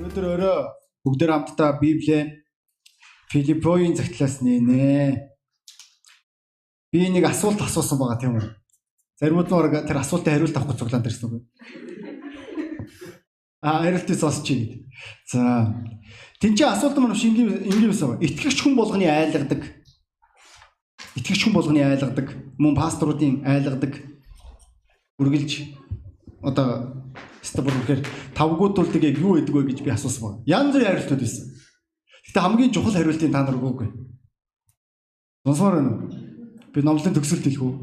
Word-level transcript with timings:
Өнөөдөр 0.00 0.26
өрөө 0.32 0.58
бүгдээр 1.04 1.30
хамтдаа 1.30 1.76
Библийг 1.76 2.48
Филиппогийн 3.28 3.92
загтлаас 3.92 4.40
нэнэ. 4.40 5.28
Би 6.88 7.04
нэг 7.12 7.28
асуулт 7.28 7.60
асуусан 7.60 8.00
байгаа 8.00 8.16
тийм 8.16 8.40
үү? 8.40 8.48
Заримуд 9.20 9.52
нь 9.52 9.58
орог 9.60 9.84
тэр 9.84 10.00
асуултын 10.00 10.32
хариулт 10.32 10.56
авахгүй 10.56 10.80
цуглаан 10.80 11.04
дэрсэн 11.04 11.28
үгүй. 11.28 11.42
А 13.60 13.84
хариултыг 13.84 14.16
сонсч 14.16 14.48
гээд. 14.48 14.72
За. 15.28 15.68
Тинчээ 16.40 16.72
асуулт 16.72 16.96
маань 16.96 17.12
шингийн 17.12 17.60
энгийн 17.68 17.92
байсан. 17.92 18.16
Итгэгч 18.24 18.56
хүн 18.64 18.80
болгоны 18.80 19.04
айлгадаг. 19.04 19.68
Итгэгч 21.12 21.44
хүн 21.44 21.52
болгоны 21.52 21.84
айлгадаг. 21.84 22.56
Мөн 22.56 22.72
пасторуудын 22.72 23.44
айлгадаг. 23.44 24.00
Үргэлж 25.20 25.76
одоо 26.40 26.88
Стабор 27.42 27.72
үнэхээр 27.72 28.04
тавгуудуулдаг 28.36 29.02
яг 29.02 29.16
юу 29.16 29.40
гэдэг 29.40 29.54
вэ 29.54 29.62
гэж 29.72 29.78
би 29.80 29.90
асуусан 29.90 30.44
байна. 30.44 30.44
Янз 30.44 30.72
бүрийн 30.76 30.88
хариултууд 30.92 31.22
байсан. 31.24 31.44
Гэтэ 32.28 32.40
хамгийн 32.40 32.72
чухал 32.72 32.94
хариултыг 32.94 33.32
та 33.32 33.42
нар 33.42 33.56
өгөөгүй. 33.56 33.88
Сонсоор 35.48 35.74
байна 35.80 35.90
уу? 35.96 36.04
Би 36.70 36.78
номлын 36.84 37.16
төгсөлт 37.16 37.44
хэлэх 37.48 37.64
үү? 37.64 37.74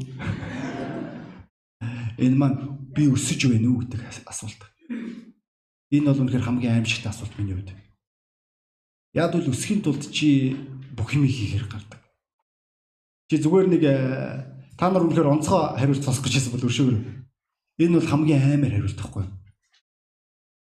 Энэ 2.22 2.38
маань 2.38 2.58
би 2.94 3.10
өсөж 3.10 3.50
байна 3.50 3.68
уу 3.74 3.82
гэдэг 3.82 4.06
асуулт. 4.30 4.62
Энэ 5.90 6.06
бол 6.06 6.22
үнэхээр 6.22 6.46
хамгийн 6.46 6.74
аимшигт 6.78 7.06
асуулт 7.10 7.34
миний 7.38 7.54
хувьд. 7.58 7.74
Яг 9.14 9.32
бол 9.32 9.50
өсөхийн 9.50 9.82
тулд 9.82 10.06
чи 10.12 10.54
бүх 10.94 11.14
юм 11.14 11.26
хийхээр 11.26 11.66
гардаг. 11.66 12.02
Чи 13.30 13.38
зүгээр 13.42 13.66
нэг 13.72 13.82
э, 13.84 13.96
та 14.78 14.90
нар 14.90 15.06
үнэхээр 15.06 15.32
онцгой 15.32 15.78
хариулт 15.78 16.04
сонсох 16.04 16.26
гэж 16.26 16.34
байсан 16.38 16.52
бол 16.54 16.66
өршөөгөр. 16.68 16.98
Энэ 17.82 17.96
бол 17.98 18.10
хамгийн 18.10 18.42
аймаар 18.42 18.74
хариулт 18.78 18.98
тахгүй 18.98 19.22
юу? 19.24 19.37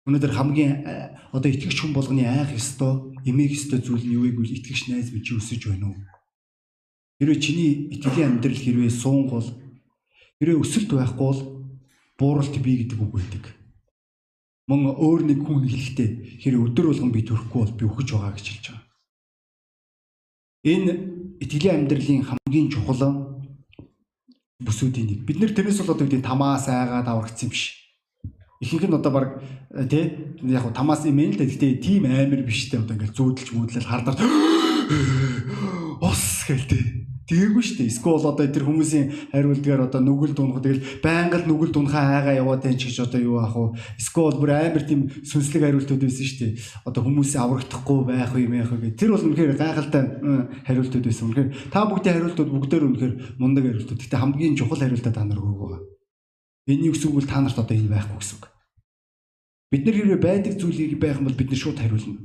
Өнөөдөр 0.02 0.32
хамгийн 0.34 0.72
э, 0.82 1.14
одоо 1.30 1.46
итгэгч 1.46 1.78
хүн 1.78 1.94
болгоны 1.94 2.26
айх 2.26 2.50
ёстой, 2.50 3.14
эмээх 3.22 3.54
ёстой 3.54 3.78
зүйл 3.78 4.02
нь 4.02 4.18
юу 4.18 4.26
вэ 4.26 4.34
гэвэл 4.34 4.58
итгэгч 4.58 4.90
найз 4.90 5.14
минь 5.14 5.22
өсөж 5.22 5.62
байна 5.70 5.94
уу? 5.94 5.98
Хэрвээ 7.22 7.38
чиний 7.38 7.86
итгэлийн 7.94 8.42
амьдрал 8.42 8.58
хэрвээ 8.58 8.90
суунгол 8.90 9.46
хэрвээ 10.42 10.58
өсөлт 10.58 10.90
байхгүй 10.90 11.22
бол 11.22 11.40
бууралт 12.18 12.54
бий 12.58 12.82
гэдэг 12.82 12.98
үг 12.98 13.14
байдаг. 13.14 13.44
Мөн 14.66 14.90
өөр 14.90 15.22
нэг 15.22 15.38
хүн 15.46 15.70
хэлэхдээ 15.70 16.42
хэрвээ 16.42 16.66
өдөр 16.66 16.86
болгон 16.90 17.14
би 17.14 17.22
төрөхгүй 17.22 17.60
бол 17.62 17.78
би 17.78 17.84
өгч 17.86 18.08
байгаа 18.10 18.34
гэж 18.34 18.46
хэлж 18.50 18.66
байгаа. 18.74 18.90
Энэ 20.66 20.92
итгэлийн 21.46 21.86
амьдралын 21.86 22.26
хамгийн 22.26 22.68
чухал 22.74 23.02
бүсүүдийн 24.58 25.06
нэг. 25.14 25.18
Бид 25.26 25.38
нэр 25.38 25.54
тэрнээс 25.54 25.78
бол 25.82 25.94
одоо 25.94 26.06
үүдээ 26.10 26.26
тамаа 26.26 26.58
сайгаа 26.58 27.06
даврагдсан 27.06 27.50
биш 27.50 27.81
Ихэнх 28.62 28.86
нь 28.86 28.94
одоо 28.94 29.10
баг 29.10 29.42
э, 29.74 29.84
тий 29.90 30.38
яг 30.46 30.70
тамаас 30.70 31.02
юм 31.02 31.18
л 31.18 31.34
да. 31.34 31.42
Гэтэ 31.42 31.82
тийм 31.82 32.06
амар 32.06 32.46
биш 32.46 32.70
те 32.70 32.78
одоо 32.78 32.94
ингээл 32.94 33.10
зүүдэлж 33.18 33.50
мөдлөл 33.58 33.90
хардар 33.90 34.14
ус 35.98 36.22
гэлтэй. 36.46 37.10
Тэгээгүй 37.26 37.62
шүү 37.62 37.76
дээ. 37.78 37.90
Эсвэл 37.90 38.22
одоо 38.22 38.46
тэр 38.46 38.66
хүмүүсийн 38.66 39.30
хариулдгаар 39.30 39.86
одоо 39.86 40.00
нүгэл 40.02 40.34
дунах 40.34 40.62
тэгэл 40.62 41.02
байнга 41.02 41.38
л 41.38 41.46
нүгэл 41.46 41.70
дунахаа 41.70 42.18
айгаа 42.22 42.34
яваад 42.38 42.66
тань 42.66 42.76
ч 42.76 42.90
гэж 42.90 43.08
одоо 43.08 43.20
юу 43.22 43.38
аах 43.40 43.54
вэ? 43.54 43.78
Эсвэл 43.98 44.36
бүр 44.42 44.50
амар 44.52 44.84
тийм 44.84 45.06
сүнслэг 45.22 45.62
хариултууд 45.62 46.02
байсан 46.02 46.26
шүү 46.26 46.38
дээ. 46.42 46.52
Одоо 46.82 47.02
хүмүүсийн 47.06 47.42
аврагдахгүй 47.46 47.98
байх 48.10 48.34
юм 48.36 48.54
яах 48.58 48.74
вэ? 48.74 48.98
Тэр 48.98 49.14
бол 49.14 49.26
үнэхээр 49.26 49.54
гайхалтай 49.54 50.02
хариултууд 50.66 51.04
байсан. 51.06 51.24
Үнэхээр 51.30 51.48
та 51.70 51.86
бүгдийн 51.86 52.14
хариултууд 52.20 52.50
бүгдээр 52.52 52.84
үнэхээр 52.90 53.14
мундаг 53.38 53.64
хариултууд. 53.70 54.02
Гэтэ 54.02 54.18
хамгийн 54.18 54.58
чухал 54.58 54.82
хариултаа 54.82 55.14
та 55.14 55.22
нар 55.22 55.38
өгөөг 55.38 55.62
байгаа. 55.62 55.82
Энэ 56.68 56.90
юу 56.90 56.94
гэсэн 56.94 57.10
үг 57.10 57.16
вэ? 57.22 57.30
Та 57.30 57.40
нарт 57.40 57.58
одоо 57.58 57.74
энэ 57.74 57.90
байхгүй 57.90 58.18
гэсэн 58.18 58.36
үг. 58.38 58.51
Бид 59.72 59.88
нар 59.88 59.96
хэрвээ 59.96 60.20
байдаг 60.20 60.60
зүйлийг 60.60 61.00
байх 61.00 61.16
юм 61.16 61.32
бол 61.32 61.40
бид 61.40 61.48
нар 61.48 61.60
шууд 61.64 61.80
хариулна. 61.80 62.20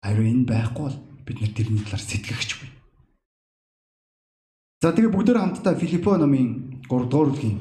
Харин 0.00 0.48
энэ 0.48 0.48
байхгүй 0.48 0.84
бол 0.88 0.98
бид 1.28 1.38
нар 1.44 1.52
тэрний 1.52 1.84
талаар 1.84 2.00
сэтгэгч 2.00 2.50
буй. 2.56 2.68
За 4.80 4.96
тэгээ 4.96 5.12
бүгдээр 5.12 5.38
хамтдаа 5.44 5.76
Филиппо 5.76 6.16
номын 6.16 6.80
3 6.88 7.04
дугаар 7.12 7.36
бүлгийн 7.36 7.60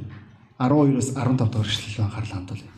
12-оос 0.56 1.20
15 1.20 1.52
дугаар 1.52 1.68
эшлэл 1.68 2.06
анхаарал 2.08 2.32
хандуулъя. 2.32 2.72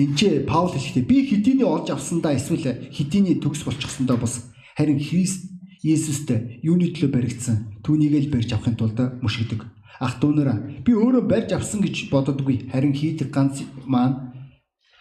Энд 0.00 0.16
ч 0.16 0.40
Паул 0.48 0.72
хэлэхдээ 0.72 1.04
би 1.04 1.16
хэдийний 1.28 1.68
олж 1.68 1.92
авсандаа 1.92 2.32
эсвэл 2.32 2.88
хэдийний 2.96 3.36
төгс 3.44 3.68
болчихсондоо 3.68 4.16
бас 4.16 4.48
харин 4.72 5.04
Христ 5.04 5.52
Есүстэй 5.84 6.64
юуны 6.64 6.96
төлөө 6.96 7.12
баригдсан 7.12 7.84
түүнийг 7.84 8.16
л 8.24 8.32
барьж 8.32 8.56
авахын 8.56 8.80
тулд 8.80 8.96
мушигдэг. 9.20 9.73
Ах 10.00 10.18
дүүнэраа 10.18 10.82
би 10.86 10.92
өөрөө 10.92 11.24
барьж 11.28 11.54
авсан 11.54 11.80
гэж 11.82 12.10
боддоггүй. 12.10 12.70
Харин 12.72 12.94
хийдэг 12.94 13.30
ганц 13.30 13.62
маань 13.86 14.34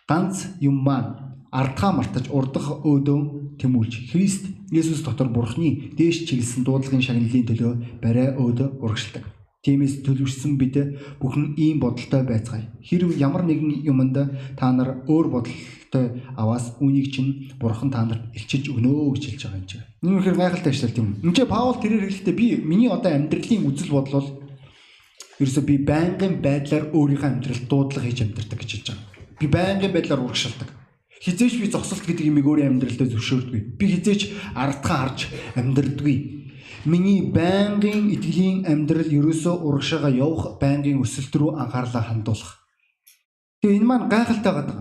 ганц 0.08 0.54
юм 0.62 0.84
маань 0.84 1.34
ардхаа 1.54 1.92
мартаж 1.94 2.30
урдах 2.30 2.81
өөдөө 2.81 3.58
тэмүүлж 3.62 4.09
Христ 4.12 4.50
Есүс 4.74 5.06
дотор 5.06 5.30
Бурхны 5.30 5.94
дээш 5.94 6.26
чиглэсэн 6.26 6.66
дуудлагын 6.66 7.06
шагналын 7.06 7.46
төлөө 7.46 7.74
барай 8.02 8.34
өөдөө 8.34 8.82
урагшилдаг. 8.82 9.24
Тиймээс 9.64 10.03
төлөвшсөн 10.03 10.58
бид 10.59 10.76
бүхэн 11.22 11.56
ийм 11.56 11.80
бодолтой 11.80 12.26
байцгаая. 12.28 12.68
Хэрв 12.84 13.16
ямар 13.16 13.46
нэгэн 13.48 13.86
юмд 13.88 14.18
та 14.59 14.74
нар 14.74 15.06
өөр 15.08 15.30
бодолтой 15.30 16.20
аваас 16.36 16.76
үнийг 16.84 17.14
чинь 17.14 17.53
бурхан 17.62 17.88
та 17.94 18.03
нарт 18.03 18.34
илчилж 18.36 18.74
өгнө 18.74 19.14
гэж 19.16 19.24
хэлж 19.24 19.42
байгаа 19.46 19.62
юм 19.62 19.68
чинь. 19.70 19.86
Үнэхээр 20.03 20.36
гайхалтай 20.36 20.74
ажил 20.74 20.92
тийм. 20.92 21.16
Энд 21.24 21.36
чинь 21.38 21.48
Паул 21.48 21.80
тэрээр 21.80 22.12
хэлэхдээ 22.12 22.36
би 22.36 22.48
миний 22.59 22.92
одоо 22.92 23.16
амьдралын 23.16 23.64
үзэл 23.72 23.96
бодол 23.96 24.16
бол 24.20 24.30
Ерөөсө 25.42 25.62
би 25.66 25.78
байнгын 25.82 26.42
байдлаар 26.46 26.94
өөрийнхөө 26.94 27.30
амьдралд 27.30 27.66
дуудлага 27.70 28.06
хийж 28.06 28.20
амьдардаг 28.22 28.60
гэж 28.62 28.70
хэлж 28.74 28.88
байгаа. 28.94 29.08
Би 29.40 29.48
байнгын 29.50 29.94
байдлаар 29.94 30.22
урагшилдаг. 30.22 30.70
Хизээч 31.24 31.54
би 31.58 31.68
зогсолт 31.74 32.06
гэдэг 32.06 32.28
юмыг 32.30 32.46
өөрийн 32.46 32.78
амьдралдаа 32.78 33.08
зөвшөөрдөггүй. 33.10 33.62
Би 33.80 33.86
хизээч 33.98 34.22
ардхаа 34.54 34.98
харж 35.10 35.20
амьдрдаггүй. 35.58 36.18
Миний 36.86 37.32
байнгын 37.32 38.12
итгэлийн 38.12 38.68
амьдрал 38.68 39.08
ерөөсөө 39.08 39.56
урагшаага 39.64 40.12
явах 40.12 40.60
байнгын 40.60 41.00
өсөлт 41.00 41.34
рүү 41.34 41.56
анхаарлаа 41.64 42.04
хандуулах. 42.12 42.60
Тэгээ 43.64 43.78
энэ 43.80 43.88
маань 43.88 44.12
гайхалтай 44.12 44.54
байгаа. 44.54 44.80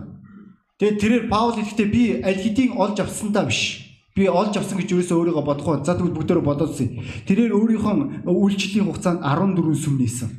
Тэгээ 0.83 0.99
тэрээр 0.99 1.25
Паул 1.31 1.55
хэлэхдээ 1.55 1.89
би 1.95 2.03
аль 2.27 2.43
хэдийн 2.43 2.75
олж 2.75 2.99
авсандаа 2.99 3.47
биш 3.47 3.92
би 4.15 4.29
олж 4.29 4.57
авсан 4.57 4.79
гэж 4.79 4.93
юусоо 4.93 5.25
өөрийгөө 5.25 5.45
бодохгүй. 5.45 5.85
За 5.85 5.97
тэгвэл 5.97 6.17
бүгдөө 6.17 6.45
бодоодсэн. 6.45 6.89
Тэрээр 7.25 7.53
өөрийнхөө 7.57 8.29
үйлчлэлийн 8.29 8.87
хугацаанд 8.89 9.25
14 9.25 9.73
сүм 9.73 9.97
нээсэн. 9.97 10.31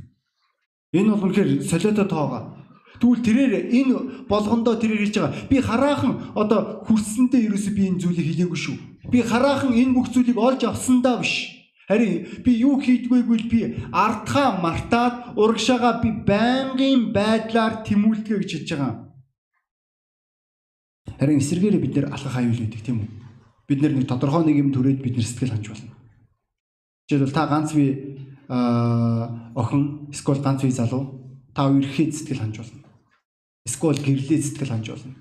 Энэ 0.94 1.10
бол 1.10 1.34
үнэхээр 1.34 1.66
солиотой 1.66 2.06
тоогоо. 2.06 2.54
Тэгвэл 3.02 3.26
тэрээр 3.26 3.54
энэ 3.74 3.94
болгондоо 4.30 4.78
тэрээр 4.78 5.10
хэлж 5.10 5.16
байгаа. 5.18 5.34
Би 5.50 5.58
хараахан 5.58 6.14
одоо 6.38 6.86
хүрсэндээ 6.86 7.50
ерөөсөө 7.50 7.74
би 7.74 7.84
энэ 7.90 8.00
зүйлийг 8.00 8.28
хэлээгүй 8.30 8.60
шүү. 8.62 8.78
Би 9.10 9.20
хараахан 9.26 9.74
энэ 9.74 9.94
бүх 9.98 10.14
зүйлийг 10.14 10.38
олж 10.38 10.62
авсандаа 10.70 11.18
биш. 11.26 11.50
Харин 11.90 12.46
би 12.46 12.52
юу 12.62 12.78
хийдгүйгүй 12.80 13.40
би 13.50 13.60
ардхаа 13.92 14.62
мартаад 14.62 15.36
урагшаага 15.36 16.00
би 16.00 16.14
байнгын 16.24 17.12
байдлаар 17.12 17.84
тэмүүлдэг 17.84 18.40
гэж 18.40 18.52
хэлж 18.54 18.70
байгаа. 18.72 18.94
Харин 21.20 21.42
эсэргээрээ 21.42 21.82
бид 21.84 21.94
нэр 21.98 22.08
алхах 22.14 22.38
аюул 22.40 22.56
байдаг 22.56 22.82
тийм 22.86 23.04
үү? 23.04 23.23
Бид 23.68 23.80
нэг 23.82 24.08
тодорхой 24.08 24.46
нэг 24.46 24.58
юм 24.60 24.70
төрөөд 24.74 25.00
бид 25.00 25.16
нэр 25.16 25.26
сэтгэл 25.26 25.54
ханж 25.56 25.68
болно. 25.72 25.92
Жишээлбэл 27.08 27.36
та 27.36 27.48
ганц 27.48 27.74
бие 27.74 27.94
охин, 29.56 30.10
эсвэл 30.12 30.44
ганц 30.44 30.62
бие 30.64 30.72
залуу 30.72 31.40
та 31.56 31.70
үерхэд 31.72 32.12
сэтгэл 32.12 32.44
ханж 32.44 32.58
болно. 32.60 32.84
Эсвэл 33.66 34.04
гэрлээ 34.04 34.42
сэтгэл 34.42 34.72
ханж 34.72 34.88
болно. 34.92 35.16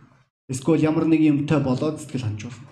Эсвэл 0.51 0.83
ямар 0.83 1.07
нэг 1.07 1.21
юмтай 1.23 1.63
болоод 1.63 2.03
сэтгэл 2.03 2.27
ханж 2.27 2.51
болно. 2.51 2.67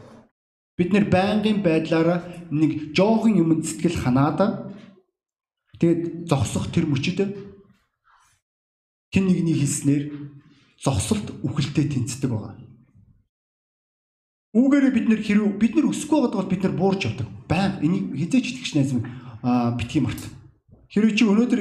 Бид 0.77 0.91
нэр 0.93 1.07
байнгын 1.07 1.63
байдлаараа 1.63 2.49
нэг 2.51 2.97
жоохон 2.97 3.37
юмд 3.37 3.69
сэтгэл 3.69 4.01
ханаад 4.01 4.73
тэгээд 5.79 6.27
зогсох 6.27 6.73
тэр 6.73 6.89
мөчөд 6.89 7.37
хэн 9.13 9.25
нэгний 9.27 9.59
хэлснээр 9.59 10.05
зогсолт 10.81 11.35
үхэлтэд 11.45 11.93
тэнцдэг 11.93 12.31
байгаа. 12.31 12.57
Үүгээрээ 14.51 14.91
бид 14.91 15.07
нэр 15.07 15.21
хэрэг 15.23 15.63
бид 15.63 15.73
нар 15.79 15.87
өсөхгүй 15.95 16.19
байгаа 16.27 16.43
бол 16.43 16.51
бид 16.51 16.63
нар 16.67 16.75
буурч 16.75 17.07
явдаг. 17.07 17.29
Баян 17.47 17.79
энийг 17.87 18.19
хизээч 18.19 18.47
итгэж 18.51 18.71
найз 18.75 18.91
минь 18.91 19.07
битгий 19.79 20.03
март. 20.03 20.19
Хэрвээ 20.91 21.15
чи 21.15 21.23
өнөөдөр 21.23 21.61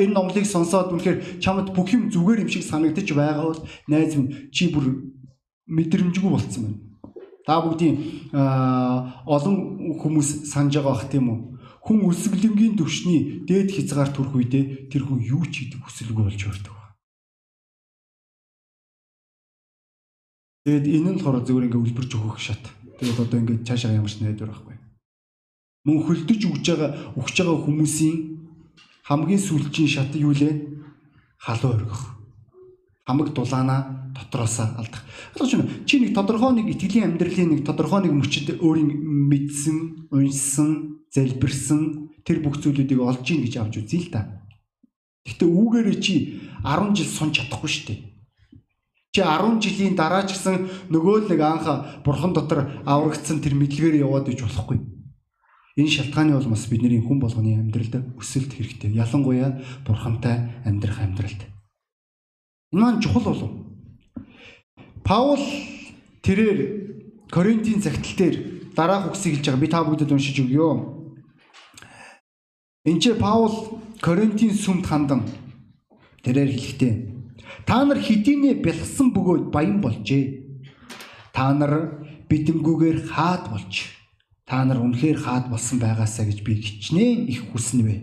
энэ 0.00 0.16
номлыг 0.16 0.48
сонсоод 0.48 0.88
үнэхээр 0.88 1.44
чамд 1.44 1.76
бүх 1.76 1.92
юм 1.92 2.08
зүгээр 2.08 2.48
юм 2.48 2.48
шиг 2.48 2.64
санагдаж 2.64 3.12
байгаа 3.12 3.44
бол 3.52 3.60
найз 3.92 4.16
минь 4.16 4.48
чи 4.48 4.72
бүр 4.72 5.04
мэдрэмжгүй 5.68 6.32
болцсон 6.32 6.64
байна. 6.64 6.80
Та 7.44 7.60
бүгдийн 7.60 8.32
олон 8.32 9.56
хүмүүс 10.00 10.48
санаж 10.48 10.80
байгаа 10.80 10.96
бах 10.96 11.12
тийм 11.12 11.28
үү? 11.28 11.38
Хүн 11.84 12.08
өсөглөнгийн 12.08 12.80
төвшний 12.80 13.44
дээд 13.44 13.68
хязгаар 13.68 14.16
төрөх 14.16 14.32
үедээ 14.32 14.88
тэр 14.88 15.04
хүн 15.04 15.20
юу 15.28 15.44
ч 15.44 15.68
хийдэг 15.68 15.84
хүсэлгүй 15.84 16.24
болж 16.24 16.40
өртөг. 16.40 16.77
Тэгээд 20.68 20.84
энэ 20.84 21.10
нь 21.16 21.20
болохоор 21.24 21.48
зөвөр 21.48 21.64
ингээ 21.72 21.80
үлбэрч 21.80 22.12
өгөх 22.12 22.36
шат. 22.36 22.60
Тэгээд 23.00 23.24
одоо 23.24 23.40
ингээ 23.40 23.64
цаашаа 23.64 23.96
ямар 23.96 24.12
ч 24.12 24.20
найдвар 24.20 24.52
байхгүй. 24.52 24.76
Мөн 25.88 25.98
хөлдөж 26.04 26.40
өгж 26.44 26.64
байгаа 26.68 26.90
өгч 27.16 27.36
байгаа 27.40 27.56
хүмүүсийн 27.64 28.16
хамгийн 29.08 29.40
сүүлчийн 29.40 29.88
шат 29.88 30.12
юу 30.12 30.36
лээ? 30.36 30.68
Халуу 31.40 31.72
өргөх. 31.72 32.04
хамаг 33.08 33.32
дулаана 33.32 34.12
дотроосоо 34.12 34.76
алдах. 34.76 35.00
Ойлгож 35.40 35.56
байна. 35.56 35.72
Чи 35.88 36.04
нэг 36.04 36.12
тодорхой 36.12 36.52
нэг 36.52 36.68
итгэлийн 36.76 37.16
амьдралын 37.16 37.48
нэг 37.56 37.64
тодорхой 37.64 38.04
нэг 38.04 38.12
мөчөд 38.12 38.60
өөрийн 38.60 38.92
мэдсэн, 39.32 40.12
уншсан, 40.12 41.00
залбирсан 41.08 42.12
тэр 42.28 42.44
бүх 42.44 42.60
зүйлүүдийг 42.60 43.00
олж 43.00 43.24
ийн 43.32 43.48
гэж 43.48 43.54
авч 43.56 43.80
үзье 43.80 44.04
л 44.04 44.12
да. 44.12 44.44
Гэхдээ 45.24 45.48
үүгээрээ 45.48 45.96
чи 46.04 46.36
10 46.60 46.92
жил 46.92 47.08
сунж 47.08 47.40
чадахгүй 47.40 47.70
шүү 47.72 47.84
дээ. 47.88 48.07
Чи 49.18 49.24
10 49.26 49.58
жилийн 49.58 49.98
дараа 49.98 50.22
ч 50.22 50.38
гэсэн 50.38 50.70
нөгөө 50.94 51.26
л 51.26 51.30
нэг 51.34 51.42
анх 51.42 51.66
бурхан 52.06 52.30
дотор 52.30 52.70
аврагдсан 52.86 53.42
тэр 53.42 53.58
мэдлэгээр 53.58 54.06
яваад 54.06 54.30
иж 54.30 54.46
болохгүй. 54.46 54.78
Энэ 55.74 55.90
шалтгааны 55.90 56.38
улмаас 56.38 56.70
бидний 56.70 57.02
хүн 57.02 57.18
болгоны 57.18 57.58
амьдралд 57.58 58.14
өсөлт 58.14 58.54
хэрэгтэй. 58.54 58.94
Ялангуяа 58.94 59.58
бурхантай 59.82 60.62
амьдрах 60.62 61.02
амьдралд. 61.02 61.50
Энэ 62.70 62.78
маань 62.78 63.02
чухал 63.02 63.26
болов. 63.26 63.50
Паул 65.02 65.42
тэрээр 66.22 67.26
Коринтын 67.26 67.82
цагтл 67.82 68.14
дээр 68.14 68.36
дараах 68.78 69.10
үгсийг 69.10 69.42
хэлж 69.42 69.50
байгаа. 69.50 69.62
Би 69.66 69.66
та 69.66 69.82
бүгдэд 69.82 70.14
уншиж 70.14 70.38
өгье. 70.46 70.94
Энд 72.86 73.02
чи 73.02 73.18
Паул 73.18 73.82
Коринтын 73.98 74.54
сүмд 74.54 74.86
хандан 74.86 75.26
тэрээр 76.22 76.54
хэлэхдээ 76.54 77.17
та 77.68 77.84
нар 77.84 78.00
хэдийнэ 78.00 78.64
бэлгсэн 78.64 79.12
бөгөөд 79.12 79.52
баян 79.52 79.84
болжээ. 79.84 80.24
Та 81.36 81.52
нар 81.52 82.00
бидэнгүүгээр 82.32 83.12
хаад 83.12 83.52
болж 83.52 83.92
та 84.48 84.64
нар 84.64 84.80
үнэхээр 84.80 85.20
хаад 85.20 85.52
болсон 85.52 85.76
байгаасаа 85.76 86.24
гэж 86.32 86.40
би 86.48 86.56
хичнээн 86.64 87.28
их 87.28 87.52
хүснэ 87.52 87.82
вэ. 87.84 87.96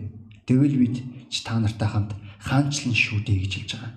Тэгвэл 0.46 0.78
бид 0.78 0.96
ч 1.26 1.42
та 1.42 1.58
нартай 1.58 1.90
хамт 1.90 2.14
хаанчлан 2.38 2.94
шүү 2.94 3.26
дээ 3.26 3.38
гэж 3.42 3.52
хэлж 3.58 3.70
байгаа. 3.74 3.92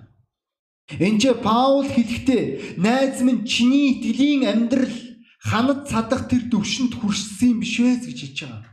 Энд 0.98 1.22
ч 1.22 1.24
Паул 1.38 1.86
хэлэхдээ 1.86 2.74
найз 2.82 3.22
минь 3.22 3.46
чиний 3.46 3.94
итгэлийн 3.94 4.50
амьдрал 4.50 4.90
ханад 5.38 5.86
цадах 5.86 6.26
тэр 6.26 6.50
төвшөнд 6.50 6.98
хүрсэн 6.98 7.54
юм 7.54 7.58
биш 7.62 7.78
вэ 7.78 7.94
гэж 8.02 8.18
хэлж 8.26 8.38
байгаа. 8.42 8.66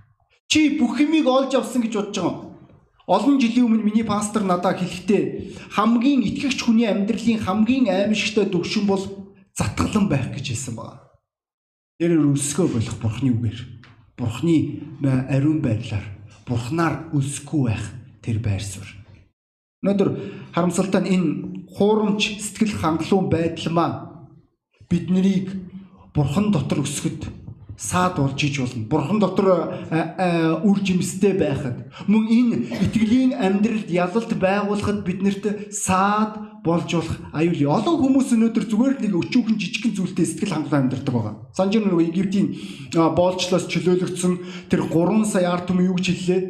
Чи 0.49 0.81
бүх 0.81 0.97
юмыг 0.97 1.29
олж 1.29 1.53
авсан 1.53 1.85
гэж 1.85 1.93
бодож 1.93 2.17
байгаа. 2.17 2.46
Олон 3.07 3.39
жилийн 3.39 3.71
өмнө 3.71 3.87
миний 3.87 4.03
пастор 4.03 4.43
надад 4.43 4.83
хэлэхдээ 4.83 5.55
хамгийн 5.71 6.27
итгэгч 6.27 6.59
хүний 6.59 6.91
амьдралын 6.91 7.39
хамгийн 7.39 7.87
аимшигтай 7.87 8.51
төвшин 8.51 8.83
бол 8.83 8.99
затгалан 9.55 10.11
байх 10.11 10.27
гэж 10.35 10.51
хэлсэн 10.51 10.75
байна. 10.75 10.99
Тэрээр 12.03 12.35
өсгөө 12.35 12.67
болох 12.67 12.97
бурхны 12.99 13.31
үгээр. 13.31 13.59
Бурхны 14.19 14.55
ариун 15.31 15.63
байдлаар 15.63 16.03
бурхнаар 16.43 17.07
өсөхгүй 17.15 17.61
байх 17.71 17.83
тэр 18.19 18.43
байр 18.43 18.59
суурь. 18.59 18.91
Өнөөдөр 19.87 20.09
харамсалтай 20.51 21.01
нь 21.07 21.11
энэ 21.15 21.29
хуурамч 21.79 22.43
сэтгэл 22.43 22.75
хангалуун 22.75 23.31
байдал 23.31 23.71
маань 23.71 23.97
биднийг 24.91 25.55
бурхан 26.11 26.51
дотор 26.51 26.83
өсгöd 26.83 27.23
саад 27.77 28.17
болж 28.17 28.41
иж 28.41 28.57
болно. 28.57 28.89
Бурхан 28.89 29.19
дотор 29.21 29.47
үр 30.65 30.77
жимстэй 30.81 31.37
байхад 31.37 31.93
мөн 32.09 32.25
энэ 32.25 32.55
итгэлийн 32.89 33.37
амьдралд 33.37 33.89
ялалт 33.93 34.33
байгуулахад 34.33 35.05
биднэрт 35.05 35.69
саад 35.69 36.41
болж 36.65 36.89
болох 36.89 37.17
аюул. 37.37 37.69
Олон 37.69 38.01
хүмүүс 38.01 38.33
өнөөдөр 38.33 38.65
зүгээр 38.65 38.95
нэг 39.05 39.13
өчүүхэн 39.13 39.61
жижигхэн 39.61 39.93
зүйлтэй 39.93 40.25
сэтгэл 40.25 40.53
хангалуун 40.57 40.89
амьдардаг 40.89 41.13
байгаа. 41.13 41.35
Санжир 41.53 41.85
нөгөө 41.85 42.09
Египтийн 42.09 42.47
боолчлоос 42.91 43.69
чөлөөлөгдсөн 43.69 44.33
тэр 44.73 44.81
3 44.89 45.29
сая 45.29 45.53
ард 45.53 45.69
түмэн 45.69 45.93
юу 45.93 45.95
гэж 46.01 46.07
хэллээ? 46.17 46.41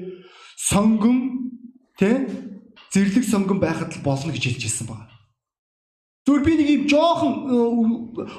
Сонгон 0.56 1.52
тэ 2.00 2.24
зэрлэг 2.96 3.26
сонгон 3.28 3.60
байхад 3.60 3.94
л 3.94 4.02
болно 4.02 4.32
гэж 4.32 4.58
хэлж 4.58 4.64
ирсэн 4.64 4.88
байна. 4.88 5.17
Зүгээр 6.28 6.44
би 6.44 6.54
нэг 6.60 6.70
юм 6.76 6.84
жоохон 6.92 7.34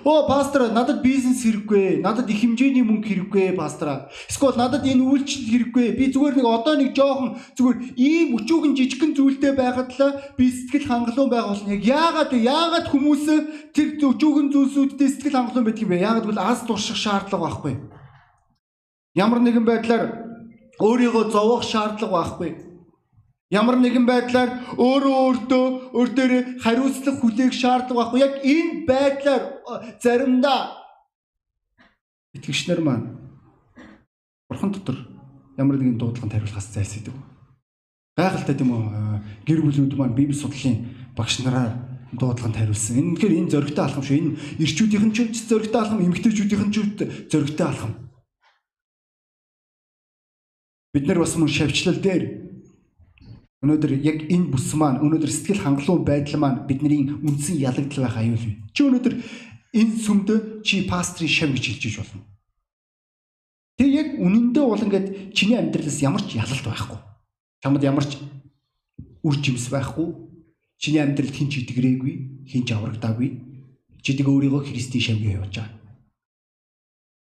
оо 0.05 0.29
пастор 0.29 0.69
надад 0.77 1.01
бизнес 1.01 1.41
хэрэггүй. 1.41 2.05
Надад 2.05 2.29
их 2.29 2.45
хэмжээний 2.45 2.85
мөнгө 2.85 3.33
хэрэггүй 3.33 3.57
пастора. 3.57 4.13
Эсвэл 4.29 4.61
надад 4.61 4.85
энэ 4.85 5.01
үйлчлэл 5.09 5.73
хэрэггүй. 5.73 5.97
Би 5.97 6.13
зүгээр 6.13 6.37
нэг 6.37 6.45
одоо 6.53 6.77
нэг 6.77 6.93
жоохон 6.93 7.41
зүгээр 7.57 7.97
ийм 7.97 8.37
өчүүгэн 8.37 8.77
жижигхэн 8.77 9.17
зүйлтэй 9.17 9.57
байхад 9.57 9.89
л 9.97 10.21
би 10.37 10.53
сэтгэл 10.53 10.85
хангалуун 10.85 11.33
байх 11.33 11.49
болно. 11.49 11.73
Яг 11.81 11.89
яагаад 11.89 12.33
яагаад 12.37 12.87
хүмүүс 12.93 13.25
тэр 13.73 13.89
өчүүгэн 14.05 14.53
зүйлсүүдтэй 14.53 15.09
сэтгэл 15.09 15.49
хангалуун 15.49 15.65
байдаг 15.65 15.81
юм 15.81 15.89
бэ? 15.89 16.05
Яагаад 16.05 16.25
гэвэл 16.29 16.45
аз 16.45 16.69
турших 16.69 17.01
шаардлага 17.01 17.41
байхгүй. 17.41 17.75
Ямар 19.17 19.41
нэгэн 19.41 19.65
байдлаар 19.65 20.05
өөрийгөө 20.77 21.33
зовоох 21.33 21.65
шаардлага 21.65 22.13
байхгүй 22.13 22.68
Ямар 23.49 23.81
нэгэн 23.81 24.05
байдлаар 24.05 24.77
өөрөө 24.77 25.15
өөртөө 25.25 25.65
өөртөө 25.97 26.61
хариуцлага 26.61 27.17
хүлээх 27.17 27.53
шаардлага 27.57 28.13
байхгүй. 28.13 28.21
Яг 28.21 28.35
энэ 28.45 28.85
байдлаар 28.85 29.43
заримдаа 30.05 30.77
итгэгчнэр 32.37 32.85
маань 32.85 33.17
бурхан 34.53 34.69
дотор 34.77 35.01
ямар 35.57 35.81
нэгэн 35.81 35.97
дуудлаганд 35.97 36.37
хариулахаас 36.37 36.69
зайлсхийдэг. 36.77 37.17
Гайхалтай 38.21 38.53
тийм 38.53 38.69
үү? 38.69 38.85
Гэр 39.49 39.65
бүлүүд 39.65 39.97
маань 39.97 40.13
библи 40.13 40.37
судлалын 40.37 40.93
багш 41.17 41.41
нараар 41.41 41.73
дуудлаганд 42.13 42.53
хариулсан. 42.53 43.01
Энэ 43.01 43.17
тэгэхээр 43.17 43.39
энэ 43.49 43.53
зөрөгтэй 43.57 43.85
алхам 43.85 44.05
шүү. 44.05 44.17
Энэ 44.21 44.37
ирчүүдийнхэн 44.61 45.13
ч 45.17 45.19
зөрөгтэй 45.49 45.81
алхам, 45.81 46.05
эмэгтэйчүүдийнхэн 46.05 46.69
ч 46.69 46.77
зөрөгтэй 47.33 47.65
алхам. 47.65 47.93
Бид 50.93 51.05
нар 51.09 51.21
бас 51.21 51.33
мөн 51.37 51.49
шавьчлал 51.49 51.97
дээр 51.97 52.48
Өнөөдөр 53.59 53.93
яг 54.07 54.31
энэ 54.31 54.55
бүс 54.55 54.71
маань 54.79 55.03
өнөөдөр 55.03 55.31
сэтгэл 55.35 55.67
хангалуун 55.67 56.07
байдал 56.07 56.39
маань 56.39 56.63
бидний 56.71 57.11
үндсэн 57.11 57.59
ялагдал 57.59 58.07
байх 58.07 58.17
аюул 58.23 58.39
бий. 58.39 58.63
Чи 58.71 58.87
өнөөдөр 58.87 59.15
энэ 59.75 59.95
сүмд 59.99 60.29
чи 60.63 60.87
пастрийн 60.87 61.27
шав 61.27 61.51
гэж 61.51 61.65
хэлж 61.67 61.85
иж 61.91 61.97
болно. 61.99 62.23
Тэг 63.75 63.91
яг 63.91 64.09
үнэндээ 64.23 64.63
бол 64.63 64.85
ингээд 64.87 65.35
чиний 65.35 65.59
амьдралаас 65.59 65.99
ямар 66.07 66.23
ч 66.23 66.39
ялалт 66.39 66.67
байхгүй. 66.71 66.99
Чамд 67.59 67.83
ямар 67.83 68.07
ч 68.07 68.23
үр 69.27 69.35
жимс 69.43 69.67
байхгүй. 69.75 70.07
Чиний 70.79 71.03
амьдралд 71.03 71.35
хин 71.35 71.51
ч 71.51 71.67
итгэрээгүй, 71.67 72.47
хин 72.47 72.63
ч 72.63 72.79
аврагдаагүй. 72.79 73.31
Чи 74.03 74.15
тэг 74.15 74.31
өөрийгөө 74.31 74.71
Христийн 74.71 75.03
шавьгээ 75.03 75.35
явуулж 75.35 75.57
байгаа. 75.59 75.79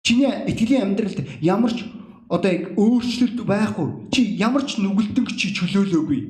Чиний 0.03 0.31
итгэлийн 0.47 0.83
амьдралд 0.95 1.19
ямар 1.43 1.71
ч 1.71 1.83
одоо 2.29 2.51
яг 2.51 2.77
өөрчлөлт 2.77 3.39
байхгүй. 3.43 3.87
Чи 4.13 4.21
ямар 4.39 4.63
ч 4.63 4.79
нүгэлтэнг 4.79 5.29
чи 5.35 5.51
чөлөөлөөгүй. 5.51 6.21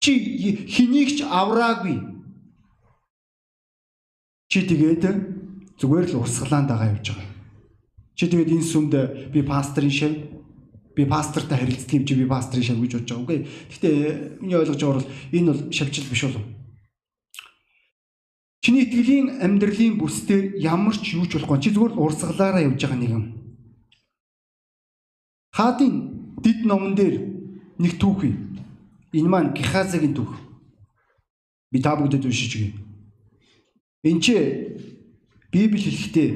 Чи 0.00 0.12
хэнийг 0.66 1.20
ч 1.20 1.28
авраагүй. 1.28 2.00
Чи 4.48 4.64
тэгээд 4.64 5.04
зүгээр 5.78 6.06
л 6.10 6.20
урсгалаан 6.24 6.66
дагаа 6.66 6.96
явж 6.96 7.12
байгаа. 7.12 7.28
Чи 8.16 8.24
тэгээд 8.28 8.54
энэ 8.56 8.66
сүмд 8.66 8.94
би 9.30 9.40
пастрын 9.44 9.92
шав 9.92 10.12
би 10.96 11.04
пастортай 11.06 11.58
харилцдаг 11.58 11.94
юм 12.00 12.04
чи 12.04 12.14
би 12.16 12.26
пастрын 12.26 12.64
шав 12.64 12.80
гэж 12.80 12.92
бодож 12.96 13.10
байгаа. 13.12 13.24
Үгүй. 13.24 13.38
Гэхдээ 13.70 13.96
миний 14.40 14.58
ойлгож 14.58 14.80
байгаа 14.80 14.98
бол 14.98 15.12
энэ 15.32 15.48
бол 15.52 15.60
шавчил 15.70 16.08
биш 16.10 16.22
болов. 16.24 16.44
Чиний 18.60 18.84
итгэлийн 18.84 19.40
амьдралын 19.40 19.96
бүс 19.96 20.26
дээр 20.28 20.60
ямар 20.60 20.96
ч 20.96 21.16
юу 21.16 21.24
ч 21.24 21.38
болохгүй. 21.38 21.60
Чи 21.64 21.70
зүгээр 21.72 21.94
л 21.96 22.02
урсгалаараа 22.04 22.66
явж 22.66 22.80
байгаа 22.82 23.00
нэг 23.00 23.12
юм 23.14 23.39
Хаадын 25.50 25.94
дид 26.42 26.64
номон 26.64 26.94
дээр 26.94 27.16
нэг 27.78 27.98
түүх 27.98 28.24
юм. 28.24 28.36
Энэ 29.12 29.28
маань 29.28 29.54
Гехазагийн 29.54 30.14
түүх. 30.14 30.38
Би 31.70 31.82
та 31.82 31.96
бүгдэд 31.98 32.24
уншиж 32.24 32.54
өгье. 32.54 32.74
Энд 34.02 34.22
чи 34.22 34.34
Библи 35.50 35.82
хэлэхдээ 35.82 36.30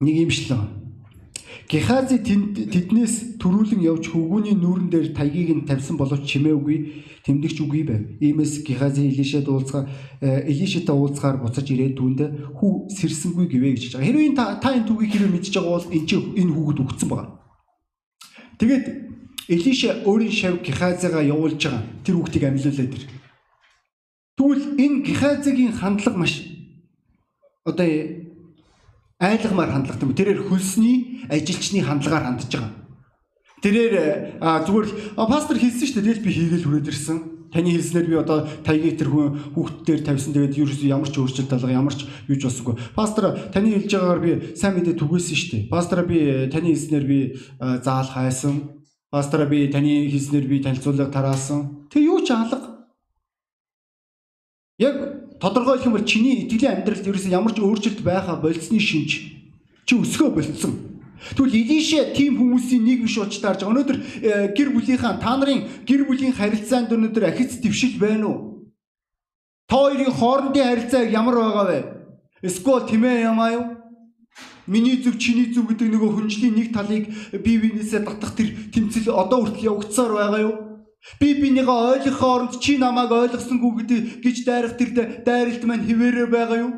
нэг 0.00 0.16
юм 0.24 0.30
шил 0.30 0.56
байна. 0.56 0.83
Гехази 1.64 2.20
тэднээс 2.20 3.40
төрүүлэн 3.40 3.80
явж 3.88 4.12
хөвгүүний 4.12 4.52
нүүрэн 4.52 4.88
дээр 4.92 5.08
тайгийг 5.16 5.50
нь 5.56 5.64
тавьсан 5.64 5.96
боловч 5.96 6.28
чимээгүй 6.28 7.24
тэмдэгч 7.24 7.56
үгүй 7.64 7.82
байв. 7.88 8.02
Иймээс 8.20 8.68
Гехази 8.68 9.08
Илишэд 9.08 9.48
уулзгаа 9.48 9.88
Илишэтэй 10.20 10.92
уулзгаар 10.92 11.40
буцаж 11.40 11.64
ирээд 11.64 11.96
түүнд 11.96 12.20
хүү 12.60 12.92
сэрсэнгүй 12.92 13.46
гэвэ 13.48 13.68
гэж 13.80 13.96
байгаа. 13.96 14.04
Хэрвээ 14.04 14.36
та 14.36 14.44
та 14.60 14.76
энэ 14.76 14.84
түүхийг 14.84 15.12
хэрвээ 15.16 15.32
мэдж 15.32 15.48
байгаа 15.56 15.72
бол 15.72 15.88
энэ 15.88 16.04
чи 16.04 16.16
энэ 16.20 16.52
хүүхэд 16.52 16.82
өгцөн 16.84 17.08
байгаа. 17.08 17.28
Тэгээд 18.60 18.84
Илиша 19.48 19.90
өөрийн 20.04 20.34
шав 20.36 20.54
Гехазигаа 20.60 21.24
явуулж 21.24 21.60
байгаа. 21.64 21.82
Тэр 22.04 22.14
хүүхдийг 22.20 22.44
амьлуулад 22.44 22.92
ир. 22.92 23.04
Тэгвэл 24.36 24.64
энэ 24.84 24.96
Гехазигийн 25.08 25.72
хандлага 25.72 26.20
маш 26.20 26.44
одоо 27.64 27.88
айлгамаар 29.24 29.72
хандлага 29.72 30.04
юм. 30.04 30.12
Тэрээр 30.12 30.40
хөлсний 30.44 31.24
ажилчны 31.30 31.80
хандлагаар 31.80 32.24
хандж 32.28 32.52
байгаа. 32.52 32.72
Тэрээр 33.64 33.94
зүгээр 34.40 34.88
пастор 35.16 35.56
хэлсэн 35.56 35.88
шүү 35.88 35.96
дээ. 36.04 36.04
Тэгэл 36.04 36.24
би 36.24 36.30
хийгээл 36.36 36.66
хүрээд 36.68 36.90
ирсэн. 36.92 37.18
Таны 37.54 37.70
хэлснээр 37.70 38.06
би 38.10 38.16
одоо 38.18 38.44
таягийг 38.66 38.98
тэр 38.98 39.08
хүн 39.14 39.54
хүүхд 39.54 39.86
дээр 39.86 40.02
тавьсан. 40.02 40.34
Тэгээд 40.34 40.58
ерөөсөө 40.58 40.90
ямар 40.90 41.06
ч 41.08 41.16
өөрчлөлт 41.22 41.54
алга 41.54 41.70
ямар 41.70 41.94
ч 41.94 42.02
юуж 42.26 42.42
болсонгүй. 42.44 42.74
Пастор 42.98 43.24
таны 43.54 43.70
хэлж 43.78 43.94
байгаагаар 43.94 44.20
би 44.20 44.32
сайн 44.58 44.74
мэдээ 44.74 44.98
түгээсэн 44.98 45.38
шүү 45.38 45.50
дээ. 45.54 45.70
Пастор 45.70 46.02
би 46.02 46.50
таны 46.50 46.74
хэлснээр 46.74 47.06
би 47.06 47.18
заал 47.86 48.10
хайсан. 48.10 48.74
Пастор 49.14 49.46
би 49.46 49.70
таны 49.70 50.10
хэлснээр 50.10 50.46
би 50.50 50.58
танилцуулга 50.66 51.06
тараасан. 51.14 51.86
Тэг 51.94 52.02
юу 52.02 52.26
ч 52.26 52.34
алга. 52.34 52.90
Яг 54.82 55.13
тодорхойлох 55.44 55.84
юм 55.84 55.92
бол 55.92 56.08
чиний 56.08 56.48
итгэлийн 56.48 56.80
амьдралд 56.80 57.04
ерөөсөө 57.04 57.36
ямар 57.36 57.52
ч 57.52 57.60
өөрчлөлт 57.60 58.00
байха 58.00 58.40
болцсны 58.40 58.80
шинж 58.80 59.10
чи 59.84 59.92
өсгөө 59.92 60.30
болцсон. 60.32 60.72
Тэгвэл 61.36 61.52
Илишэ 61.52 62.16
тийм 62.16 62.40
хүмүүсийн 62.40 62.84
нэг 62.84 63.04
биш 63.04 63.20
байгаа. 63.20 63.68
Өнөөдөр 63.68 63.96
э, 64.24 64.52
гэр 64.56 64.72
бүлийнхаа 64.72 65.20
та 65.20 65.36
нарын 65.36 65.84
гэр 65.84 66.08
бүлийн 66.08 66.32
харилцаанд 66.32 66.92
өнөөдөр 66.92 67.28
ахиц 67.28 67.60
твшил 67.60 67.96
байна 68.00 68.28
уу? 68.28 68.68
Та 69.68 69.76
хоёрын 69.76 70.12
хоорондын 70.12 70.64
харилцаа 70.64 71.04
ямар 71.08 71.36
байгаа 71.36 71.64
вэ? 71.68 71.78
Эсвэл 72.44 72.88
тэмээ 72.88 73.24
ямаа 73.28 73.52
юу? 73.52 73.64
Миний 74.66 75.00
зүг 75.00 75.20
чиний 75.20 75.52
зүг 75.52 75.72
гэдэг 75.72 75.92
нөгөө 75.92 76.10
хүнжлийн 76.12 76.56
нэг 76.56 76.72
талыг 76.72 77.08
бие 77.36 77.60
биенээсээ 77.60 78.04
татах 78.04 78.32
тэр 78.36 78.48
тэмцэл 78.72 79.12
одоо 79.12 79.44
хүртэл 79.44 79.68
явагдсаар 79.68 80.12
байгаа 80.12 80.40
юу? 80.40 80.54
Би 81.20 81.34
бинийгаа 81.34 81.94
ойлгохоо 81.94 82.30
оронд 82.34 82.60
чи 82.60 82.78
намайг 82.78 83.12
ойлгосонгүй 83.12 83.84
гэж 84.24 84.36
дайрах 84.44 84.76
тэр 84.80 84.90
дайралт 85.24 85.64
маань 85.64 85.84
хിവэрэ 85.84 86.26
байгаа 86.32 86.58
юу? 86.64 86.72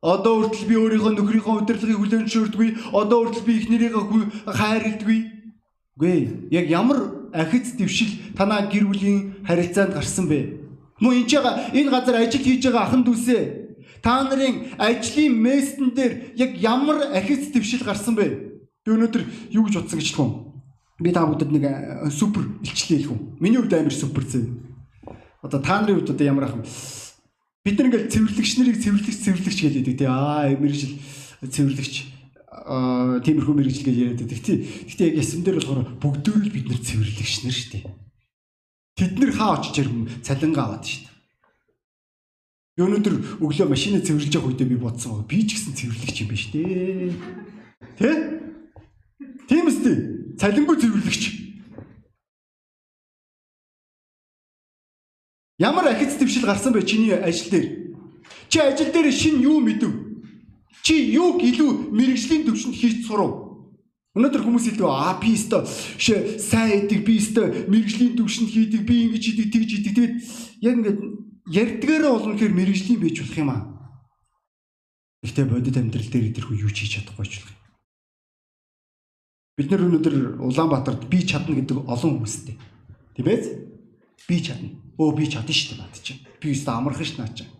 Одоо 0.00 0.44
хүртэл 0.44 0.68
би 0.68 0.76
өөрийнхөө 0.76 1.12
нөхрийнхөө 1.16 1.60
удирдлагыг 1.60 2.00
хүлээн 2.00 2.28
зөвшөөрдөггүй. 2.28 2.70
Одоо 2.92 3.18
хүртэл 3.24 3.44
би 3.48 3.52
эхнэрийгээ 3.60 4.24
хайрладаггүй. 4.48 5.20
Үгүй 5.96 6.18
яг 6.52 6.66
ямар 6.68 7.00
ахиц 7.32 7.76
дэвшил 7.76 8.12
танаа 8.36 8.68
гэр 8.68 8.88
бүлийн 8.88 9.44
харилцаанд 9.44 9.92
гарсан 9.92 10.28
бэ? 10.28 10.60
Мөн 11.00 11.24
энэ 11.24 11.28
чага 11.28 11.68
энэ 11.72 11.92
газар 11.92 12.16
ажил 12.16 12.40
хийж 12.40 12.64
байгаа 12.64 12.88
ахан 12.88 13.04
дүүсээ 13.04 13.42
та 14.00 14.24
нарын 14.24 14.72
ажлын 14.80 15.32
мессен 15.36 15.92
дээр 15.92 16.32
яг 16.36 16.56
ямар 16.56 17.12
ахиц 17.12 17.52
дэвшил 17.52 17.84
гарсан 17.84 18.16
бэ? 18.16 18.26
Би 18.84 18.88
өнөөдөр 18.96 19.22
юу 19.52 19.64
гэж 19.68 19.84
утсан 19.84 20.00
гэж 20.00 20.08
хэлэх 20.12 20.24
юм? 20.24 20.49
Би 21.00 21.12
та 21.12 21.24
бүдэд 21.24 21.50
нэг 21.50 21.64
э, 21.64 22.10
супер 22.12 22.44
илчлээ 22.60 23.00
хэлэх 23.00 23.12
юм. 23.16 23.36
Миний 23.40 23.56
хувьд 23.56 23.72
амар 23.72 23.92
супер 23.92 24.20
зэ. 24.20 24.44
Одоо 25.40 25.60
та 25.64 25.80
нарын 25.80 25.96
хувьд 25.96 26.12
одоо 26.12 26.26
ямар 26.28 26.44
ахам? 26.44 26.64
Бид 27.64 27.78
нар 27.80 27.88
ингээл 27.88 28.12
цэвэрлэгч 28.12 28.52
нарыг 28.60 28.76
цэвэрлэгч 28.76 29.18
цэвэрлэгч 29.24 29.58
гэж 29.64 29.74
хэлдэг 29.80 29.96
тий. 29.96 30.08
Аа 30.08 30.52
мэрэгжил 30.60 31.00
цэвэрлэгч 31.40 31.94
аа 32.52 33.20
тиймэрхүү 33.24 33.54
мэрэгжил 33.56 33.88
гэж 33.88 33.96
яриад 33.96 34.20
байдаг 34.20 34.40
тий. 34.44 34.56
Гэхдээ 34.84 35.08
яг 35.08 35.16
ясн 35.24 35.40
дээр 35.40 35.56
болохоор 35.64 35.80
бүгдөө 36.04 36.36
л 36.36 36.52
бид 36.52 36.66
нар 36.68 36.80
цэвэрлэгч 36.84 37.34
нар 37.48 37.56
шүү 37.56 37.70
дээ. 37.80 37.84
Тэд 39.00 39.12
нар 39.16 39.32
хаа 39.32 39.56
очиж 39.56 39.80
ирэх 39.80 40.20
цалингаа 40.20 40.64
аваад 40.68 40.84
шүү 40.84 41.00
дээ. 41.00 41.10
Өнөөдөр 42.80 43.14
өглөө 43.40 43.68
машинаа 43.72 44.04
цэвэрлж 44.04 44.32
явах 44.36 44.52
үедээ 44.52 44.68
би 44.68 44.76
бодсон 44.76 45.20
байгаа. 45.20 45.28
Би 45.28 45.38
ч 45.48 45.56
гэсэн 45.56 45.76
цэвэрлэгч 45.76 46.16
юм 46.20 46.28
биш 46.28 46.44
дээ. 46.52 47.12
Тэ? 47.96 48.08
Тийм 49.48 49.68
үстэй. 49.68 50.19
Цалингүй 50.40 50.76
цэвэрлэгч. 50.80 51.22
Ямар 55.60 55.92
ахиц 55.92 56.16
твшил 56.16 56.48
гарсан 56.48 56.72
бэ 56.72 56.80
чиний 56.88 57.12
ажил 57.12 57.52
дээр? 57.52 57.66
Чи 58.48 58.58
ажил 58.64 58.88
дээр 58.88 59.12
шин 59.12 59.44
юу 59.44 59.60
мэдэв? 59.60 59.92
Чи 60.80 61.12
юуг 61.12 61.44
илүү 61.44 61.92
мэрэгжлийн 61.92 62.48
төвшөнд 62.48 62.72
хийж 62.72 63.04
сурав? 63.04 63.52
Өнөөдөр 64.16 64.40
хүмүүс 64.40 64.64
хэлдэг 64.80 64.88
аа 64.88 65.20
би 65.20 65.36
өстө 65.36 65.68
сайн 66.40 66.88
идэг 66.88 67.04
би 67.04 67.20
өстө 67.20 67.68
мэрэгжлийн 67.68 68.16
төвшөнд 68.16 68.48
хийдэг 68.48 68.82
би 68.88 69.12
ингэж 69.12 69.24
идэг 69.36 69.48
тэгж 69.52 69.70
идэг 69.76 69.92
тэгээд 69.92 70.14
яг 70.64 70.74
ингээд 70.80 71.00
ярдгаараа 71.52 72.16
болно 72.16 72.32
гэхээр 72.32 72.56
мэрэгжлийн 72.56 73.00
байж 73.04 73.16
болох 73.20 73.38
юм 73.38 73.50
аа. 73.52 73.62
Гэхдээ 75.20 75.46
бодит 75.52 75.76
амьдрал 75.76 76.08
дээр 76.08 76.32
идэрхүү 76.32 76.56
юу 76.64 76.72
ч 76.72 76.88
хийж 76.88 76.96
чадахгүй 76.96 77.28
ч 77.28 77.44
болох 77.44 77.52
юм. 77.52 77.59
Бид 79.58 79.70
нар 79.70 79.82
өнөөдөр 79.86 80.16
Улаанбаатарт 80.40 81.08
би 81.10 81.22
чадна 81.26 81.56
гэдэг 81.56 81.84
олон 81.88 82.20
хүмүүстэй. 82.20 82.56
Тийм 83.16 83.26
ээ? 83.26 83.40
Би 84.28 84.36
чадна. 84.40 84.70
Өө 84.96 85.16
би 85.16 85.26
чадна 85.26 85.52
шүү 85.52 85.76
дээ 85.76 85.80
бат 85.82 86.02
чинь. 86.02 86.22
Би 86.40 86.54
өстө 86.54 86.70
амархан 86.74 87.06
ш 87.06 87.18
наа 87.18 87.28
чинь. 87.34 87.50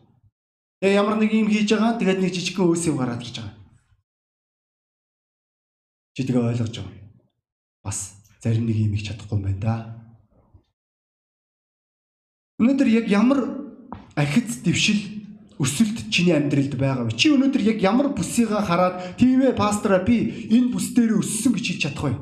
Тэгээ 0.81 0.97
ямар 0.97 1.21
нэг 1.21 1.33
юм 1.35 1.51
хийж 1.51 1.69
байгаа 1.77 1.99
тэгээд 2.01 2.21
нэг 2.25 2.33
жижигхэн 2.33 2.65
өөс 2.65 2.85
юм 2.89 2.97
гараад 2.97 3.21
ирж 3.21 3.37
байгаа. 3.37 3.57
Чи 6.17 6.21
тэгээ 6.25 6.49
ойлгож 6.57 6.75
байгаа. 6.81 6.97
Бас 7.85 7.99
зарим 8.41 8.65
нэг 8.65 8.77
юм 8.81 8.97
их 8.97 9.05
чадахгүй 9.05 9.37
юм 9.37 9.45
байна 9.45 9.61
да. 9.61 9.75
Өнөөдөр 12.61 12.89
яг 12.89 13.07
ямар 13.13 13.41
ахиц 14.17 14.65
дэвшил 14.65 15.20
өсөлт 15.61 16.09
чиний 16.09 16.33
амьдралд 16.33 16.73
байгаа 16.81 17.05
вэ? 17.05 17.13
Чи 17.13 17.29
өнөөдөр 17.37 17.63
яг 17.69 17.79
ямар 17.85 18.17
бүсийг 18.17 18.49
хараад 18.49 19.21
тийм 19.21 19.45
ээ 19.45 19.53
пастраа 19.53 20.01
би 20.01 20.49
энэ 20.49 20.73
бүс 20.73 20.97
дээр 20.97 21.21
өссөн 21.21 21.53
гэж 21.53 21.65
хэлж 21.77 21.83
чадах 21.85 22.05
вэ? 22.09 22.15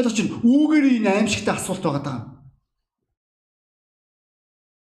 Ойлгож 0.00 0.14
чинь 0.16 0.32
үүгээр 0.40 1.04
энэ 1.04 1.12
аимшигтай 1.12 1.54
асуулт 1.54 1.84
байгаа 1.84 2.02
даа. 2.02 2.18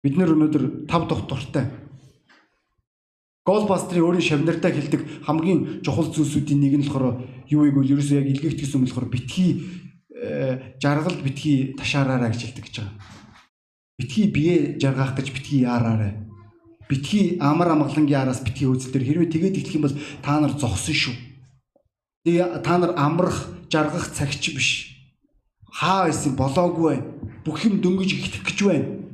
Бид 0.05 0.15
нэр 0.21 0.37
өнөөдөр 0.37 0.85
тав 0.85 1.09
дахь 1.09 1.25
дуртай. 1.25 1.73
Голбастрын 3.49 4.05
өөрийн 4.05 4.29
шавнартаа 4.29 4.73
хэлдэг 4.73 5.25
хамгийн 5.25 5.81
чухал 5.85 6.09
зүйлсүүдийн 6.13 6.61
нэг 6.61 6.75
нь 6.81 6.85
болохоор 6.85 7.25
юу 7.49 7.65
вэ 7.65 7.73
гэвэл 7.77 7.93
ерөөсөө 7.97 8.21
яг 8.21 8.29
илгээгт 8.29 8.61
гэсэн 8.61 8.77
юм 8.81 8.85
болохоор 8.89 9.09
битгий 9.09 9.51
э, 10.13 10.81
жаргал 10.81 11.17
битгий 11.21 11.77
ташаараараа 11.77 12.33
гэж 12.33 12.41
хэлдэг 12.41 12.65
гэж 12.65 12.77
байгаа. 12.81 12.97
Битгий 14.01 14.27
бие 14.33 14.57
жаргаах 14.81 15.13
гэж 15.17 15.29
битгий 15.33 15.65
яараарай. 15.69 16.24
Битгий 16.89 17.39
амар 17.41 17.73
амгалангийн 17.73 18.21
араас 18.29 18.41
битгий 18.45 18.69
үзэлтэр 18.69 19.05
хэрвээ 19.05 19.33
тэгээд 19.33 19.59
ихлэх 19.61 19.77
юм 19.77 19.85
бол 19.89 19.97
та 20.21 20.41
нар 20.41 20.53
зогсон 20.53 20.95
шүү. 20.95 21.17
Тэгээ 22.25 22.61
та 22.61 22.79
нар 22.79 22.93
амрах, 22.97 23.49
жаргах 23.73 24.13
цагч 24.13 24.53
биш. 24.53 24.71
Хаа 25.69 26.07
байсан 26.09 26.37
болоогүй. 26.37 27.01
Бүх 27.45 27.65
юм 27.65 27.81
дөнгөж 27.81 28.11
ихтэх 28.13 28.45
гэж 28.45 28.59
байна 28.65 29.05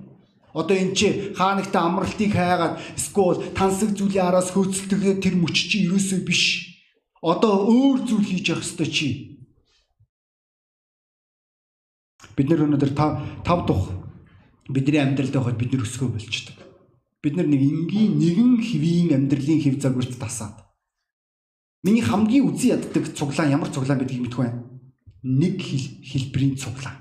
Одоо 0.53 0.77
энэ 0.77 0.95
чи 0.95 1.07
хаанагтай 1.39 1.83
амралтыг 1.83 2.33
хайгаад 2.35 2.83
эсвэл 2.99 3.55
тансаг 3.55 3.95
зүйлийн 3.95 4.27
араас 4.27 4.51
хөөцөлтөг 4.51 5.23
тэр 5.23 5.39
мөч 5.39 5.71
чи 5.71 5.87
ерөөсөө 5.87 6.21
биш. 6.27 6.75
Одоо 7.23 7.71
өөр 7.71 7.99
зүйл 8.03 8.27
хийж 8.27 8.51
явах 8.51 8.67
ёстой 8.67 8.89
чи. 8.91 9.07
Бид 12.35 12.51
нар 12.51 12.67
өнөөдөр 12.67 12.93
тав 12.99 13.11
тав 13.47 13.59
дух 13.67 13.95
бидний 14.67 14.99
амьдралд 14.99 15.35
байхад 15.39 15.59
бид 15.59 15.71
нар 15.71 15.87
өсгөө 15.87 16.09
болчдөг. 16.19 16.57
Бид 17.23 17.37
нар 17.37 17.47
нэг 17.47 17.61
энгийн 17.61 18.17
нэгэн 18.17 18.53
хэвийн 18.65 19.15
амьдралын 19.17 19.61
хэв 19.61 19.77
загварт 19.81 20.17
тасаад. 20.19 20.57
Миний 21.85 22.03
хамгийн 22.05 22.49
үзий 22.49 22.73
яддаг 22.73 23.13
цуглаан 23.13 23.53
ямар 23.53 23.69
цуглаан 23.69 24.01
байдгийг 24.01 24.25
мэдгүй 24.25 24.45
байна. 24.45 24.65
Нэг 25.23 25.61
хэлбэрийн 25.61 26.57
цуглаан. 26.57 26.97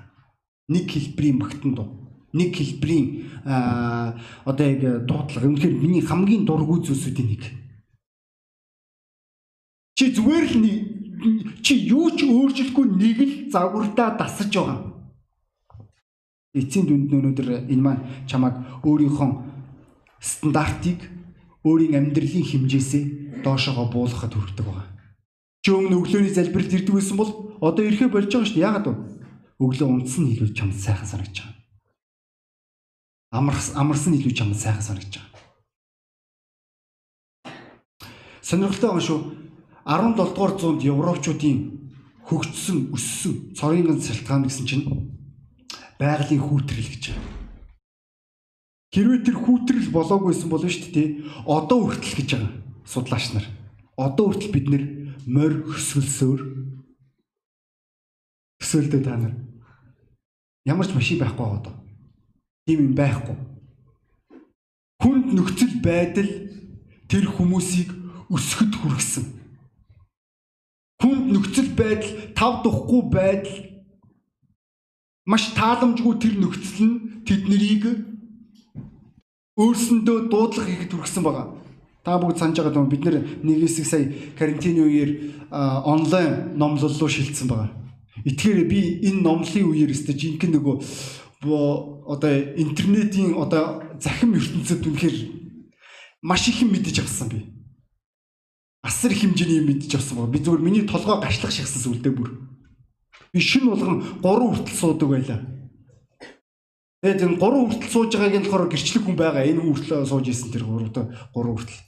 Нэг 0.68 0.86
хэлбэрийн 0.92 1.38
магтан 1.40 1.74
дуу 1.74 2.00
нэг 2.32 2.54
хэлбэрийн 2.54 3.26
одоо 4.44 4.66
яг 4.66 5.06
дуудлага 5.06 5.46
үнэхээр 5.46 5.74
миний 5.74 6.02
хамгийн 6.02 6.46
дургүй 6.46 6.86
зүйлсүүдийн 6.86 7.28
нэг. 7.28 7.42
Чи 9.98 10.14
зүгээр 10.14 10.46
л 10.54 10.66
чи 11.62 11.74
юу 11.90 12.10
ч 12.14 12.24
өөрчлөхгүй 12.24 12.86
нэг 12.86 13.18
л 13.18 13.32
загвартаа 13.50 14.14
дасаж 14.16 14.54
байгаа. 14.54 14.78
Эцсийн 16.54 16.86
дүнд 16.86 17.10
өнөөдөр 17.14 17.70
энэ 17.70 17.82
маань 17.82 18.02
чамайг 18.26 18.54
өөрийнхөө 18.86 19.30
стандартыг 20.20 21.00
өөрийн 21.64 21.96
амьдралын 21.98 22.46
хэмжээсээ 22.46 23.42
доошогоо 23.44 23.88
буулгахад 23.90 24.36
хүрдэг 24.36 24.64
байгаа. 24.64 24.88
Чи 25.64 25.72
өмнө 25.72 26.00
өглөөний 26.00 26.32
залбиралд 26.32 26.72
ирдэг 26.72 26.94
байсан 26.94 27.16
бол 27.16 27.56
одоо 27.60 27.84
ирэхэ 27.84 28.08
болж 28.08 28.28
байгаа 28.28 28.48
шүү 28.48 28.56
дээ. 28.56 28.66
Яагаад 28.68 28.86
вэ? 28.88 28.94
Өглөө 29.60 29.88
унтсан 29.88 30.24
илүү 30.32 30.56
чамд 30.56 30.76
сайхан 30.76 31.08
санагдаж 31.08 31.36
байгаа 31.40 31.60
амарс 33.30 33.70
амарсан 33.78 34.14
илүү 34.18 34.34
чамд 34.34 34.56
сайхан 34.58 34.82
санагдаж 34.82 35.22
байгаа. 35.22 35.30
Сонирхолтой 38.42 38.90
байгаа 38.90 39.06
шүү. 39.06 39.20
17 39.86 40.16
дугаар 40.18 40.52
зуунд 40.58 40.82
европчуудын 40.82 41.58
хөгжсөн, 42.26 42.78
өссөн 42.94 43.54
цорын 43.54 43.86
ганц 43.86 44.10
шалтгаан 44.10 44.42
гэсэн 44.46 44.66
чинь 44.66 44.86
байгалийн 45.98 46.42
хүүтрэл 46.42 46.90
гэж 46.90 47.14
байна. 47.14 47.39
Хэрвээ 48.90 49.22
тэр 49.22 49.36
хүүтрэл 49.38 49.88
болоогүйсэн 49.94 50.48
бол 50.50 50.66
шүү 50.66 50.90
дээ. 50.90 51.08
Одоо 51.46 51.78
хүртэл 51.86 52.16
гэж 52.18 52.30
байгаа 52.34 52.52
судлаач 52.82 53.26
нар. 53.30 53.46
Одоо 53.94 54.34
хүртэл 54.34 54.50
бид 54.50 54.66
нэр 54.66 54.84
морь 55.30 55.62
хөсгөлсөөр 55.62 56.40
өсөлдөө 58.58 59.00
та 59.06 59.14
нар. 59.14 59.34
Ямар 60.66 60.90
ч 60.90 60.92
машин 60.98 61.22
байхгүй 61.22 61.38
байгаа 61.38 61.60
одоо 61.62 61.74
тийм 62.66 62.90
юм 62.90 62.94
байхгүй. 62.98 63.36
Хүнд 65.00 65.26
нөхцөл 65.38 65.74
байдал 65.86 66.30
тэр 67.06 67.24
хүмүүсийг 67.30 67.94
өсгөд 68.26 68.74
хүргэсэн. 68.74 69.26
Хүнд 70.98 71.24
нөхцөл 71.30 71.70
байдал 71.78 72.10
тав 72.34 72.62
тухгүй 72.66 73.02
байдал 73.06 73.58
маш 75.30 75.54
тааламжгүй 75.54 76.14
тэр 76.18 76.34
нөхцөл 76.42 76.82
нь 76.90 77.24
тэднийг 77.24 78.09
өөрсөндөө 79.60 80.32
дуудлага 80.32 80.68
хийхэд 80.68 80.92
хүргэсэн 80.96 81.24
байгаа. 81.24 81.46
Та 82.04 82.16
бүгд 82.16 82.40
санаж 82.40 82.56
байгаа 82.56 82.80
юм 82.80 82.88
бид 82.88 83.04
нэг 83.44 83.60
хэсэг 83.60 83.84
сая 83.84 84.04
карантины 84.38 84.80
үеэр 84.88 85.10
онлайн 85.84 86.56
номлол 86.56 86.96
руу 86.96 87.08
шилжсэн 87.12 87.48
байгаа. 87.48 87.68
Итгэхээр 88.24 88.64
би 88.64 88.80
энэ 89.04 89.20
номлын 89.20 89.68
үеэр 89.68 89.92
өстө 89.92 90.16
жинхэнэ 90.16 90.56
нөгөө 90.56 91.70
одоо 92.08 92.32
интернетийн 92.56 93.36
одоо 93.36 93.84
захим 94.00 94.32
ертөнцид 94.34 94.80
үнэхээр 94.80 95.16
маш 96.22 96.48
их 96.48 96.64
юм 96.64 96.72
мэдэж 96.72 97.04
авсан 97.04 97.28
би. 97.28 97.44
Асар 98.82 99.12
хэмжээний 99.12 99.60
юм 99.60 99.68
мэдэж 99.68 100.00
авсан 100.00 100.18
баг. 100.18 100.32
Би 100.32 100.40
зүгээр 100.40 100.64
миний 100.64 100.84
толгой 100.88 101.20
гашлах 101.20 101.52
шигсэн 101.52 101.80
сүлдээ 101.80 102.12
бүр. 102.12 102.32
Би 103.32 103.40
шин 103.40 103.68
болгон 103.68 104.00
3 104.24 104.24
хүртэл 104.24 104.76
суудаг 104.76 105.08
байлаа. 105.08 105.40
Тэгээд 107.00 107.24
энэ 107.24 107.36
3 107.40 107.40
хүртэл 107.40 107.92
сууж 107.96 108.12
байгааг 108.12 108.36
нь 108.36 108.44
болохоор 108.44 108.68
гэрчлэг 108.68 109.02
хүн 109.08 109.16
байгаа. 109.16 109.48
Энэ 109.48 109.64
хүртэл 109.64 110.04
сууж 110.04 110.26
исэн 110.28 110.52
тэр 110.52 110.68
3 110.68 110.92
3 110.92 111.32
хүртэл. 111.32 111.80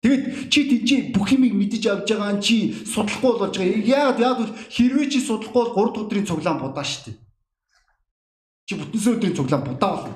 Тэгэд 0.00 0.24
чи 0.46 0.60
тийч 0.64 0.88
бүх 1.10 1.28
юмыг 1.34 1.58
мэдэж 1.58 1.84
авч 1.90 2.08
байгаа 2.14 2.38
нь 2.38 2.40
чи 2.40 2.70
судлахгүй 2.86 3.34
болж 3.34 3.54
байгаа. 3.58 3.82
Яг 3.82 4.16
яг 4.22 4.38
хэрвээ 4.70 5.06
чи 5.10 5.18
судлахгүй 5.18 5.74
бол 5.74 5.74
3 5.74 5.90
дахь 5.90 6.02
өдрийн 6.06 6.26
цуглаан 6.30 6.62
будаа 6.62 6.86
штэ. 6.86 7.18
Чи 8.70 8.78
бүтэнсээ 8.78 9.14
өдрийн 9.18 9.36
цуглаан 9.36 9.66
будаа 9.66 9.90
болно. 9.98 10.14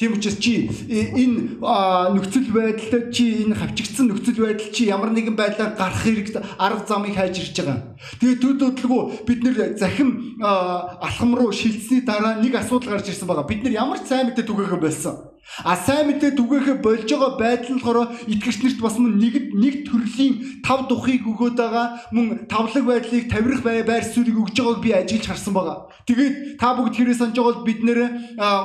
Тийм 0.00 0.16
учраас 0.16 0.38
чи 0.40 0.64
энэ 0.88 1.60
нөхцөл 1.60 2.48
байдалд 2.56 3.12
чи 3.12 3.44
энэ 3.44 3.52
хавчигдсан 3.52 4.08
нөхцөл 4.08 4.40
байдал 4.40 4.72
чи 4.72 4.88
ямар 4.88 5.12
нэгэн 5.12 5.36
байдлаар 5.36 5.76
гарах 5.76 6.00
хэрэг 6.00 6.40
арга 6.56 6.88
замыг 6.88 7.12
хайж 7.20 7.36
ирж 7.36 7.60
байгаа. 7.60 8.00
Тэгээ 8.16 8.40
төд 8.40 8.56
төдлгөө 8.64 9.28
бид 9.28 9.40
нэр 9.44 9.76
захим 9.76 10.40
алхам 10.40 11.36
руу 11.36 11.52
шилжсэний 11.52 12.00
дараа 12.00 12.40
нэг 12.40 12.56
асуудал 12.56 12.96
гарч 12.96 13.12
ирсэн 13.12 13.28
байгаа. 13.28 13.44
Бид 13.44 13.60
нар 13.60 13.76
ямар 13.76 14.00
сайн 14.00 14.32
мэдээ 14.32 14.48
түгээхэ 14.48 14.80
болсон. 14.80 15.36
А 15.64 15.76
сайн 15.76 16.06
мэдээ 16.08 16.38
түгээхэ 16.38 16.74
болж 16.80 17.10
байгаа 17.10 17.36
байдал 17.36 17.74
нь 17.74 17.82
болохоор 17.82 18.08
итгэгч 18.30 18.58
нарт 18.62 18.80
бас 18.80 18.96
мөн 18.96 19.18
нэг 19.18 19.34
нэг 19.50 19.74
төрлийн 19.88 20.62
тав 20.62 20.86
тухыг 20.86 21.26
өгөөд 21.26 21.58
байгаа 21.58 21.86
мөн 22.14 22.46
тавлаг 22.46 22.84
байдлыг 22.86 23.26
тавирах 23.28 23.62
байр 23.66 24.04
суурийг 24.06 24.38
өгж 24.38 24.56
байгааг 24.56 24.80
би 24.80 24.90
ажиглаж 24.94 25.26
харсан 25.26 25.52
байгаа. 25.52 25.90
Тэгээд 26.06 26.56
та 26.56 26.78
бүгд 26.78 26.94
хэрэг 26.94 27.18
санаж 27.18 27.34
байгаа 27.34 27.50
бол 27.50 27.66
бид 27.66 27.80
нэр 27.82 28.00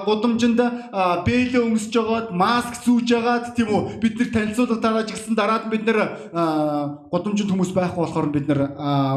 гудамжинд 0.05 0.60
бэлээ 1.25 1.63
өмсөж 1.65 1.94
байгаад 1.98 2.27
маск 2.32 2.74
зүүж 2.86 3.08
байгаад 3.12 3.46
тийм 3.58 3.70
үү 3.74 3.82
бид 4.00 4.13
нэр 4.22 4.29
танилцуулга 4.29 4.77
тарааж 4.77 5.10
гисэн 5.10 5.36
дараад 5.36 5.65
бид 5.74 5.84
нэр 5.89 6.00
гудамжинд 7.12 7.50
хүмүүс 7.50 7.74
байхгүй 7.74 8.01
болохоор 8.05 8.29
бид 8.29 8.46
нэр 8.46 8.62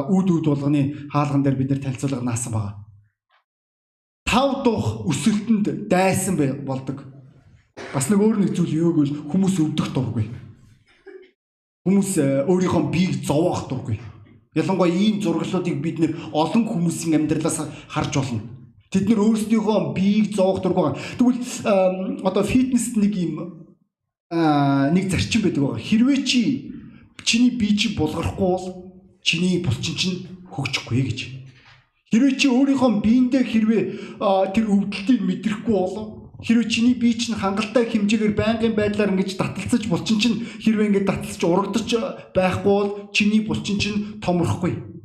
үүд 0.09 0.29
үүд 0.35 0.47
болгоны 0.49 0.83
хаалган 1.13 1.45
дээр 1.45 1.61
бид 1.61 1.71
нэр 1.71 1.85
танилцуулга 1.85 2.25
наасан 2.25 2.53
байгаа. 2.57 2.75
Тав 4.25 4.65
дух 4.65 5.09
өсөлтөнд 5.09 5.89
дайсан 5.89 6.37
болдог 6.65 7.18
Бас 7.95 8.11
нэг 8.11 8.21
өөр 8.21 8.37
нэг 8.45 8.51
зүйл 8.53 8.75
юу 8.75 8.93
гэвэл 8.95 9.33
хүмүүс 9.33 9.57
өвдөх 9.65 9.89
дурггүй. 9.95 10.27
Хүмүүс 11.89 12.11
э, 12.21 12.45
өөрийнхөө 12.45 12.83
биеийг 12.93 13.25
зовоох 13.25 13.69
дурггүй. 13.71 13.97
Ялангуяа 14.55 14.93
ийм 14.93 15.23
зураглалуудыг 15.23 15.77
бид 15.81 15.97
нэр 16.03 16.13
олон 16.33 16.69
хүмүүсийн 16.69 17.17
амьдралаас 17.17 17.65
харж 17.89 18.13
болно. 18.19 18.43
Тэд 18.93 19.09
нэр 19.09 19.21
өөрсдийнхөө 19.25 19.95
биеийг 19.97 20.37
зовоох 20.37 20.61
дурггүй. 20.61 20.97
Тэгвэл 21.17 22.25
одоо 22.25 22.43
фитнест 22.45 22.97
нэг 22.97 23.13
юм 23.17 23.69
нэг 24.31 25.09
зарчим 25.09 25.43
байдаг 25.43 25.63
байгаа. 25.65 25.81
Хэрвээ 25.81 26.19
чи 26.25 26.73
чиний 27.25 27.57
бие 27.57 27.77
чи 27.77 27.97
булгарахгүй 27.97 28.37
бол 28.37 28.67
чиний 29.23 29.61
булчин 29.65 29.97
чинь 29.97 30.29
хөгжихгүй 30.49 31.03
гэж. 31.09 31.19
Хэрвээ 32.13 32.37
чи 32.37 32.49
өөрийнхөө 32.49 33.01
биендээ 33.05 33.45
хэрвээ 33.45 33.83
тэр 34.53 34.65
өвдөлтийг 34.69 35.21
мэдрэхгүй 35.25 35.77
бол 35.77 36.18
Хэрвээ 36.39 36.71
чиний 36.71 36.95
бие 36.95 37.19
чинь 37.19 37.35
хангалттай 37.35 37.91
хэмжээгээр 37.91 38.35
байнгын 38.39 38.75
байдлаар 38.79 39.11
ингэж 39.11 39.35
таталцаж 39.35 39.91
булчин 39.91 40.23
чинь 40.23 40.47
хэрвээ 40.63 40.87
ингэж 40.95 41.05
таталцаж 41.11 41.43
урагдаж 41.43 41.89
байхгүй 42.31 42.63
бол 42.63 42.91
чиний 43.11 43.43
булчин 43.43 43.83
чинь 43.83 44.23
томрохгүй. 44.23 44.99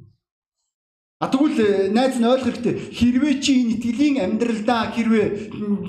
А 1.24 1.32
тэгвэл 1.32 1.58
э, 1.58 1.90
найз 1.90 2.20
нь 2.20 2.28
ойлгох 2.28 2.52
хэрэгтэй. 2.52 2.76
Хэрвээ 3.00 3.34
чи 3.40 3.52
энэ 3.64 3.74
итгэлийн 3.80 4.16
амьдралдаа 4.28 4.92
хэрвээ 4.92 5.28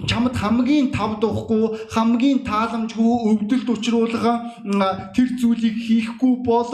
чамд 0.06 0.32
хамгийн 0.32 0.94
тав 0.94 1.18
дуухгүй, 1.18 1.90
хамгийн 1.90 2.46
тааламжгүй 2.46 3.34
өвдөлт 3.34 3.68
учруулах 3.68 4.62
тэр 5.10 5.28
зүйлийг 5.42 5.74
хийхгүй 5.74 6.40
бол 6.46 6.70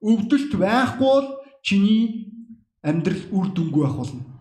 өвдөлт 0.00 0.52
байхгүй 0.56 1.04
бол 1.04 1.28
чиний 1.60 2.32
амьдрал 2.80 3.22
үр 3.28 3.46
дүнгүй 3.52 3.82
байх 3.84 3.96
болно. 4.00 4.37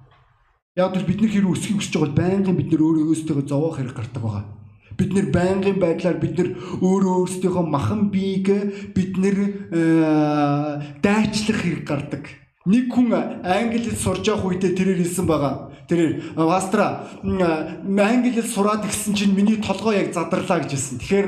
Яг 0.78 0.94
л 0.94 1.10
бид 1.10 1.22
нар 1.26 1.32
хэрэг 1.34 1.58
өсөхийг 1.58 1.82
хүсэж 1.82 1.94
байгаа 1.98 2.06
бол 2.06 2.20
байнгын 2.22 2.54
бид 2.54 2.70
нар 2.70 2.82
өөрөө 2.86 3.06
өөрсдөө 3.10 3.50
зовоох 3.50 3.82
хэрэг 3.82 3.98
гардаг 3.98 4.22
байгаа. 4.22 4.46
Бид 4.94 5.10
нэр 5.10 5.28
байнгын 5.34 5.78
байдлаар 5.82 6.18
бид 6.22 6.38
нэр 6.38 6.50
өөрөө 6.86 7.14
өөрсдийнхөө 7.18 7.66
махан 7.66 8.14
биеийг 8.14 8.48
бид 8.94 9.18
нэр 9.18 9.38
э, 9.74 11.02
дайчлах 11.02 11.66
хэрэг 11.66 11.82
гардаг. 11.82 12.30
Нэг 12.70 12.94
хүн 12.94 13.10
англи 13.10 13.90
хэл 13.90 13.98
сурж 13.98 14.30
явах 14.30 14.54
үедээ 14.54 14.78
тэрээр 14.78 15.02
хэлсэн 15.02 15.26
байгаа. 15.26 15.74
Тэрээр 15.90 16.38
пастра 16.38 17.10
англи 17.26 18.38
хэл 18.38 18.46
сураад 18.46 18.86
ирсэн 18.86 19.18
чинь 19.18 19.34
миний 19.34 19.58
толгой 19.58 19.98
яг 20.06 20.14
задарлаа 20.14 20.62
гэж 20.62 20.78
хэлсэн. 20.78 21.02
Тэгэхээр 21.02 21.28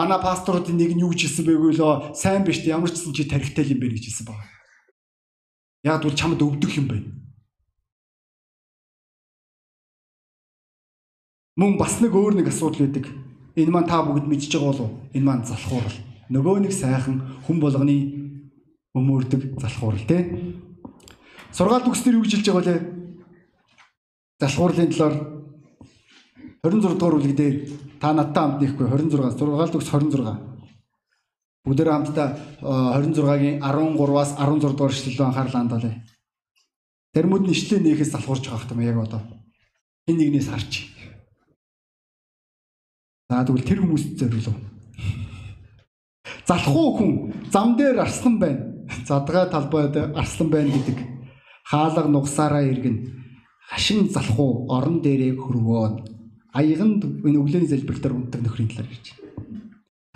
манай 0.00 0.16
пасторуудын 0.16 0.80
нэг 0.80 0.96
нь 0.96 1.04
юу 1.04 1.12
гэж 1.12 1.28
хэлсэн 1.28 1.44
бэ 1.44 1.60
гэвэл 1.60 2.16
сайн 2.16 2.40
биш 2.40 2.64
ямар 2.64 2.88
ч 2.88 3.04
гэсэн 3.04 3.12
чи 3.12 3.28
тарихтай 3.28 3.68
юм 3.68 3.84
бэ 3.84 4.00
гэж 4.00 4.04
хэлсэн 4.08 4.26
байгаа. 4.32 4.48
Яг 5.84 6.00
бол 6.00 6.16
чамд 6.16 6.40
өвдөх 6.40 6.72
юм 6.80 6.88
байна. 6.88 7.21
Мөн 11.56 11.76
бас 11.76 12.00
нэг 12.00 12.16
өөр 12.16 12.40
нэг 12.40 12.48
асуудал 12.48 12.88
үүдэг. 12.88 13.06
Энэ 13.60 13.68
маань 13.68 13.88
та 13.88 14.00
бүгд 14.00 14.24
мэдчихэж 14.24 14.56
байгаа 14.56 14.72
болов 14.72 14.88
уу? 14.88 14.96
Энэ 15.12 15.26
маань 15.28 15.44
залхуурал. 15.44 15.98
Нөгөө 16.32 16.64
нэг 16.64 16.72
сайхан 16.72 17.16
хүн 17.44 17.58
болгоны 17.60 17.96
өмөрдөг 18.96 19.60
залхуурал 19.60 20.00
тий. 20.08 20.56
Сургаал 21.52 21.84
төгснөр 21.84 22.16
юу 22.16 22.24
хэлж 22.24 22.48
байгаа 22.48 22.72
вэ? 22.72 22.80
Залхуурлын 24.40 24.88
талаар 24.96 25.16
26 26.64 26.96
дугаар 26.96 27.16
бүлэг 27.20 27.36
дээр 27.36 27.56
та 28.00 28.16
надтай 28.16 28.40
хамт 28.40 28.60
нэхгүй 28.64 28.88
26 28.88 29.36
сургаал 29.36 29.72
төгс 29.76 29.92
26. 29.92 30.24
Бүгдээр 31.68 31.90
хамтдаа 31.92 32.28
26-гийн 32.64 33.60
13-аас 33.60 34.40
16 34.40 34.72
дугаар 34.72 34.92
эшлэл 34.96 35.20
анхаарлаа 35.28 35.60
хандуулъя. 35.60 36.00
Тэрмүүд 37.12 37.44
нь 37.44 37.52
ишлээ 37.52 37.80
нээхээс 37.84 38.16
залхуурч 38.16 38.48
байгаа 38.48 38.72
юм 38.72 38.80
яг 38.80 38.98
одоо. 39.04 39.20
Энэ 40.08 40.32
нэгнээс 40.32 40.48
харчих. 40.48 41.01
За 43.32 43.40
тэгвэл 43.48 43.64
тэр 43.64 43.80
хүмүүст 43.80 44.20
зориулв. 44.20 44.52
Залхуу 46.44 46.88
хүн 47.00 47.12
зам 47.48 47.80
дээр 47.80 48.04
арслан 48.04 48.36
байна. 48.36 48.84
Задгай 49.08 49.48
талбайд 49.48 49.96
арслан 49.96 50.52
байна 50.52 50.68
гэдэг 50.68 51.00
хаалга 51.64 52.12
нугсаараа 52.12 52.60
иргэн 52.68 53.08
хашин 53.72 54.12
залхуу 54.12 54.68
орон 54.68 55.00
дээрээ 55.00 55.40
хөрвөөн. 55.40 56.04
Аяганд 56.52 57.24
өглөөний 57.24 57.72
залбиртаар 57.72 58.12
унтдаг 58.12 58.44
нөхрийн 58.44 58.68
талаар 58.68 58.92
байна. 58.92 59.16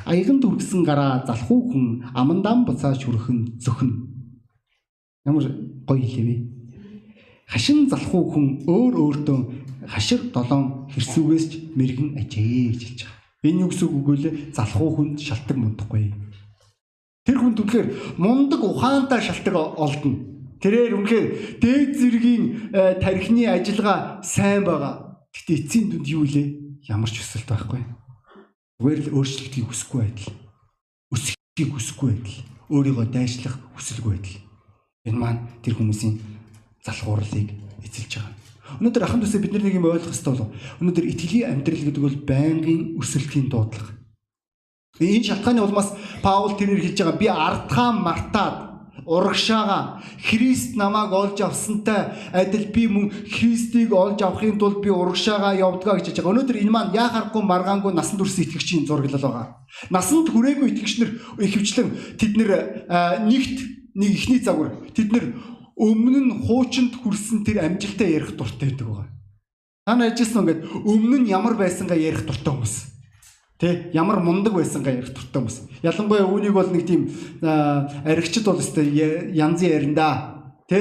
Аяганд 0.04 0.44
үргэсэн 0.44 0.84
гараа 0.84 1.24
залхуу 1.24 1.72
хүн 1.72 2.04
амандам 2.12 2.68
буцааж 2.68 3.00
хүрхэн 3.00 3.56
зөхнө. 3.56 3.96
Ямар 5.24 5.48
гоё 5.88 6.04
хэлээ? 6.04 6.40
Хашин 7.48 7.88
залхуу 7.88 8.28
хүн 8.28 8.68
өөр 8.68 8.92
өөртөө 8.92 9.40
хашир 9.86 10.20
долоон 10.34 10.90
хэрсүүгээс 10.92 11.44
ч 11.50 11.52
мэрэгэн 11.78 12.18
ажээ 12.20 12.74
гэж 12.74 12.80
хэлж 12.82 13.00
байгаа. 13.06 13.16
Энэ 13.46 13.62
юу 13.62 13.70
гэсэн 13.70 13.88
үг 13.88 14.06
вэ? 14.10 14.30
Залхуу 14.50 14.90
хүнд 14.94 15.18
шалтгаан 15.22 15.60
мундахгүй. 15.62 16.14
Тэр 17.26 17.36
хүнд 17.42 17.58
үнэхээр 17.62 17.88
мундаг 18.18 18.62
ухаантай 18.62 19.20
шалтгаан 19.22 19.78
олдно. 19.78 20.14
Тэрээр 20.62 20.94
үнэхээр 20.98 21.26
дээд 21.62 21.90
зэргийн 21.98 22.44
э, 22.72 22.98
тархины 23.02 23.46
ажиллагаа 23.46 24.22
сайн 24.22 24.64
байгаа. 24.64 25.22
Гэтэ 25.34 25.66
эцсийн 25.66 25.90
дүнд 25.90 26.06
юу 26.06 26.24
лээ? 26.24 26.80
Ямар 26.88 27.10
ч 27.10 27.20
өсөлт 27.20 27.50
байхгүй. 27.50 27.82
Зүгээр 28.80 29.00
л 29.10 29.14
өөрчлөлтийг 29.20 29.66
хүсэхгүй 29.68 30.00
байдал. 30.00 30.32
Өсөхийг 31.12 31.70
хүсэхгүй 31.74 32.08
байдал. 32.14 32.38
Өөрийгөө 32.72 33.06
дайшлах 33.10 33.56
хүсэлгүй 33.76 34.12
байдал. 34.16 34.38
Энэ 35.06 35.18
маань 35.20 35.40
тэр 35.62 35.74
хүмүүсийн 35.76 36.18
залхуурлыг 36.82 37.52
эзэлж 37.84 38.12
байгаа. 38.16 38.45
Өнөөдөр 38.80 39.04
ахын 39.06 39.22
төсөө 39.22 39.40
бид 39.42 39.52
нэг 39.56 39.74
юм 39.78 39.86
ойлгох 39.86 40.10
хэрэгтэй 40.10 40.32
болов. 40.32 40.50
Өнөөдөр 40.80 41.04
итгэлийн 41.06 41.50
амьдрал 41.52 41.84
гэдэг 41.86 42.02
бол 42.02 42.18
байнгын 42.26 42.80
өсөлтийн 43.00 43.46
дуудлага. 43.48 43.96
Энэ 45.00 45.28
шалтгааны 45.28 45.60
улмаас 45.60 45.92
Паул 46.22 46.56
тэрээр 46.56 46.80
хэлж 46.80 46.98
байгаа 47.04 47.20
би 47.20 47.28
ардхаа 47.28 47.90
мартаад 47.92 48.56
урагшаага 49.06 50.02
Христ 50.24 50.74
намайг 50.76 51.12
олж 51.12 51.40
авсантай 51.40 52.16
адил 52.32 52.66
би 52.72 52.88
мөн 52.88 53.12
Христийг 53.30 53.92
олж 53.92 54.22
авахын 54.22 54.58
тулд 54.58 54.80
би 54.82 54.90
урагшаага 54.90 55.54
явдгаа 55.54 56.00
гэж 56.00 56.10
хэлж 56.10 56.18
байгаа. 56.20 56.32
Өнөөдөр 56.32 56.60
энэ 56.60 56.72
маань 56.72 56.94
яа 56.96 57.08
харахгүй 57.12 57.42
маргаангүй 57.44 57.92
насан 57.94 58.18
турш 58.18 58.34
итгэгчийн 58.40 58.86
зураглал 58.86 59.20
байгаа. 59.20 59.46
Насанд 59.90 60.32
хүрээгүй 60.32 60.74
итгэгч 60.74 60.94
нар 60.98 61.10
ихэвчлэн 61.38 61.88
тэд 62.18 62.32
нэгт 62.34 63.56
нэг 63.94 64.10
ихний 64.10 64.40
загвар 64.42 64.74
тэд 64.90 65.12
нэр 65.12 65.24
өмнө 65.76 66.20
нь 66.24 66.32
хуучинд 66.48 66.96
хүрсэн 66.96 67.44
тэр 67.44 67.60
амжилтаа 67.68 68.08
ярих 68.08 68.32
дуртай 68.36 68.72
байдаг 68.72 68.88
байгаа. 68.88 69.08
Та 69.84 69.94
найжсэн 69.94 70.40
ингээд 70.40 70.60
өмнө 70.88 71.16
нь 71.20 71.30
ямар 71.30 71.54
байсангаа 71.54 72.00
ярих 72.00 72.24
дуртай 72.24 72.48
хүмүүс. 72.48 72.76
Тэ 73.60 73.92
ямар 73.92 74.24
мундаг 74.24 74.56
байсангаа 74.56 74.96
ярих 74.96 75.12
дуртай 75.12 75.40
хүмүүс. 75.44 75.58
Ялангуяа 75.84 76.24
үүнийг 76.24 76.56
бол 76.56 76.72
нэг 76.72 76.88
тийм 76.88 77.12
аригчд 77.44 78.48
бол 78.48 78.58
өстой 78.58 78.88
янзын 79.36 79.68
ярина. 79.68 80.08
Тэ 80.64 80.80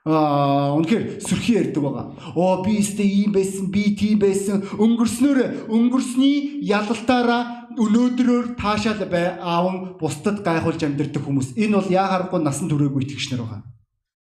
Аа 0.00 0.80
үнэхээр 0.80 1.20
сөрхий 1.20 1.60
ярьдаг 1.60 1.82
байгаа. 1.84 2.06
Оо 2.34 2.64
би 2.64 2.80
өстэй 2.80 3.04
ийм 3.20 3.36
байсан, 3.36 3.68
би 3.68 3.92
тийм 3.92 4.18
байсан. 4.18 4.64
Өнгөрснөөр 4.80 5.68
өнгөрсний 5.68 6.64
ялалтаараа 6.64 7.76
өнөөдрөөр 7.76 8.56
таашаал 8.56 9.04
бай 9.12 9.36
аавн 9.38 10.00
бусдад 10.00 10.40
гайхуулж 10.40 10.80
амьдэрдэг 10.88 11.20
хүмүүс. 11.20 11.52
Энэ 11.60 11.76
бол 11.76 11.92
яахааргүй 11.92 12.40
насан 12.40 12.72
туршаагүй 12.72 13.04
итгэгчнэр 13.04 13.44
байгаа. 13.44 13.60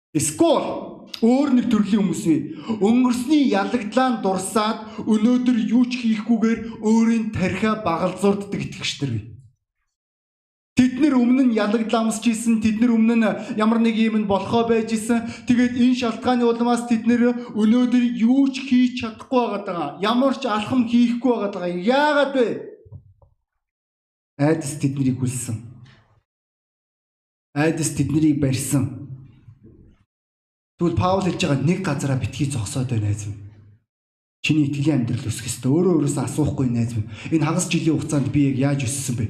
Эсвэл 0.10 1.06
өөр 1.22 1.50
нэг 1.54 1.65
төрлийн 1.69 2.02
хүмүүс 2.02 2.24
бий. 2.26 2.41
Өнгөрсний 2.82 3.52
ялагдлаанд 3.54 4.24
дурсаад 4.26 5.06
өнөөдөр 5.06 5.58
юу 5.69 5.86
ч 5.86 6.02
хийхгүйгээр 6.02 6.82
өөрийн 6.82 7.30
тархиа 7.30 7.78
багалзуурддаг 7.86 8.58
итгэгчнэр 8.58 9.12
бий. 9.13 9.26
Тэд 10.80 10.95
нэр 10.98 11.13
өмнө 11.19 11.52
нь 11.52 11.58
ялагдламсч 11.60 12.24
исэн, 12.32 12.63
тэд 12.63 12.80
нэр 12.80 12.95
өмнө 12.95 13.15
нь 13.19 13.28
ямар 13.60 13.84
нэг 13.84 14.00
юм 14.00 14.24
болохоо 14.26 14.63
байж 14.63 14.95
исэн. 14.95 15.28
Тэгээд 15.45 15.76
энэ 15.76 16.00
шалтгааны 16.00 16.48
улмаас 16.48 16.88
тэд 16.88 17.04
нэр 17.04 17.54
өнөөдөр 17.54 18.04
юу 18.17 18.48
ч 18.48 18.63
хийж 18.63 19.04
чадахгүй 19.04 19.60
байгаа. 19.60 20.00
Ямар 20.00 20.39
ч 20.39 20.48
алхам 20.48 20.88
хийхгүй 20.88 21.36
байгаа. 21.36 21.67
Яагаад 21.67 22.32
вэ? 22.32 22.48
Айдас 24.39 24.80
тэднийг 24.80 25.19
хүлсэн. 25.19 25.60
Айдас 27.52 27.91
тэднийг 27.91 28.39
барьсан. 28.39 28.98
Тэгвэл 30.79 30.95
Паул 30.95 31.27
хэлж 31.27 31.43
байгаа 31.43 31.59
нэг 31.59 31.83
газараа 31.83 32.15
битгий 32.15 32.47
зогсоод 32.47 32.87
байна 32.87 33.11
минь. 33.11 33.35
Чиний 34.39 34.71
итгэлийн 34.71 35.03
амьдрал 35.03 35.27
өсөх 35.27 35.51
ёстой. 35.51 35.75
Өөрөө 35.75 36.07
өөрөөсөө 36.07 36.23
асуухгүй 36.23 36.71
найз 36.71 36.95
минь. 36.95 37.11
Энэ 37.35 37.43
хагас 37.43 37.67
жилийн 37.67 37.99
хугацаанд 37.99 38.31
би 38.31 38.47
яг 38.47 38.79
яаж 38.79 38.87
өссөн 38.87 39.15
бэ? 39.19 39.25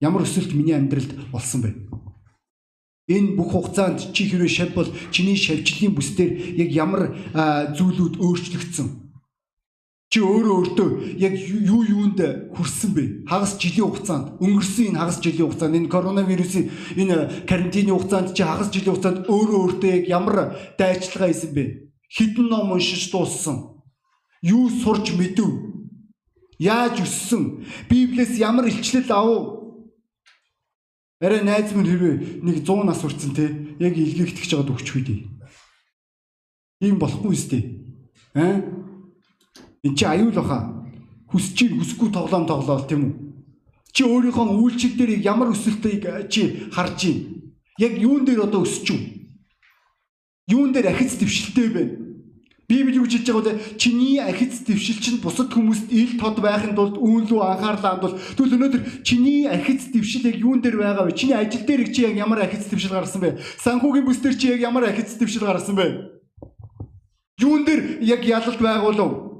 Ямар 0.00 0.24
өсөлт 0.24 0.56
миний 0.56 0.72
амьдралд 0.72 1.28
болсон 1.28 1.68
бэ? 1.68 1.70
Энэ 3.12 3.36
бүх 3.36 3.52
хугацаанд 3.52 4.16
чи 4.16 4.24
хэрвээ 4.24 4.48
шав 4.48 4.72
бол 4.72 4.88
чиний 5.12 5.36
шавжлын 5.36 5.92
бүсдэр 5.92 6.56
яг 6.56 6.72
ямар 6.72 7.12
зүйлүүд 7.76 8.16
өөрчлөгдсөн? 8.24 9.03
Чи 10.14 10.22
өөрөө 10.22 10.54
өөртөө 10.78 10.88
яг 11.18 11.34
юу 11.42 11.82
юунд 11.82 12.22
хүрсэн 12.54 12.90
бэ? 12.94 13.04
Хагас 13.26 13.58
жилийн 13.58 13.90
хугацаанд 13.90 14.38
өнгөрсөн 14.38 14.94
энэ 14.94 15.00
хагас 15.02 15.18
жилийн 15.18 15.50
хугацаанд 15.50 15.74
энэ 15.74 15.90
коронавирусын 15.90 16.70
энэ 16.94 17.42
карантины 17.50 17.90
хугацаанд 17.90 18.30
чи 18.30 18.46
хагас 18.46 18.70
жилийн 18.70 18.94
хугацаанд 18.94 19.26
өөрөө 19.26 19.58
өөртөө 19.58 19.90
яг 19.90 20.04
ямар 20.06 20.54
дайчилгаа 20.78 21.34
хийсэн 21.34 21.50
бэ? 21.50 21.64
Хідэн 22.14 22.46
ном 22.46 22.70
уншиж 22.78 23.10
дууссан? 23.10 23.82
Юу 24.38 24.70
сурч 24.70 25.18
мэдэв? 25.18 25.50
Яаж 26.62 27.02
өссөн? 27.02 27.66
Библиэс 27.90 28.38
ямар 28.38 28.70
илчлэл 28.70 29.10
авав? 29.10 29.66
Арай 31.18 31.42
найз 31.42 31.74
минь 31.74 31.90
хэрвээ 31.90 32.38
нэг 32.38 32.62
100 32.62 32.86
нас 32.86 33.02
хүрсэн 33.02 33.34
те 33.34 33.50
яг 33.82 33.98
илгээгдэж 33.98 34.46
байгаад 34.46 34.78
өгч 34.78 34.88
хүдээ. 34.94 35.18
Ийм 36.86 37.02
болохгүй 37.02 37.34
үстэй. 37.34 37.62
Аа? 38.38 38.93
Энд 39.84 39.98
чи 39.98 40.04
аюул 40.04 40.32
баха. 40.32 40.72
Хүсэж 41.28 41.52
чинь 41.54 41.76
хүсэхгүй 41.78 42.10
тоглоом 42.10 42.46
тоглоол 42.48 42.88
тийм 42.88 43.02
үү? 43.04 43.14
Чи 43.92 44.02
өөрийнхөө 44.08 44.56
үйлчлэл 44.56 44.96
дээр 44.96 45.12
ямар 45.20 45.52
өсөлтийг 45.52 46.08
чи 46.32 46.72
харж 46.72 46.98
байна? 47.04 47.20
Яг 47.78 47.92
юун 48.00 48.24
дээр 48.24 48.48
одоо 48.48 48.64
өсөж 48.64 48.86
юу? 48.90 49.00
Юун 50.48 50.72
дээр 50.72 50.88
ахиц 50.88 51.20
твшилтэй 51.20 51.68
байна? 51.68 52.04
Библи 52.68 52.96
юу 52.96 53.04
хэлж 53.04 53.28
байгаа 53.28 53.52
вэ? 53.52 53.76
Чиний 53.76 54.18
архиц 54.18 54.64
дэвшилч 54.64 55.04
нь 55.12 55.20
бусад 55.20 55.52
хүмүүст 55.52 55.92
ил 55.92 56.16
тод 56.16 56.40
байхын 56.40 56.72
тулд 56.72 56.96
үүн 56.96 57.28
рүү 57.28 57.44
анхаарлаа 57.44 58.00
хандуул. 58.00 58.16
Тэгвэл 58.16 58.56
өнөөдөр 58.56 58.82
чиний 59.04 59.44
архиц 59.44 59.92
дэвшил 59.92 60.24
яг 60.32 60.40
юун 60.40 60.64
дээр 60.64 60.80
байгаа 60.80 61.04
вэ? 61.04 61.12
Чиний 61.12 61.36
ажил 61.36 61.60
дээр 61.60 61.92
чи 61.92 62.08
яг 62.08 62.16
ямар 62.16 62.40
архиц 62.40 62.64
дэвшил 62.64 62.96
гаргасан 62.96 63.20
бэ? 63.20 63.36
Санхүүгийн 63.60 64.08
бүс 64.08 64.16
дээр 64.24 64.36
чи 64.40 64.48
яг 64.48 64.60
ямар 64.64 64.88
архиц 64.88 65.12
дэвшил 65.12 65.44
гаргасан 65.44 65.76
бэ? 65.76 65.86
Юун 67.44 67.68
дээр 67.68 68.00
яг 68.00 68.24
ялалт 68.24 68.56
байгуулав? 68.56 69.33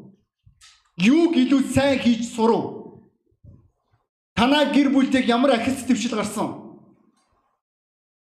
Юуг 0.97 1.35
илүү 1.35 1.63
сайн 1.75 1.99
хийж 1.99 2.31
сурав? 2.35 2.87
Танаа 4.35 4.71
гэр 4.71 4.91
бүлд 4.95 5.15
яг 5.15 5.27
ямар 5.27 5.59
архиц 5.59 5.83
дэвшил 5.87 6.15
гарсан? 6.15 6.79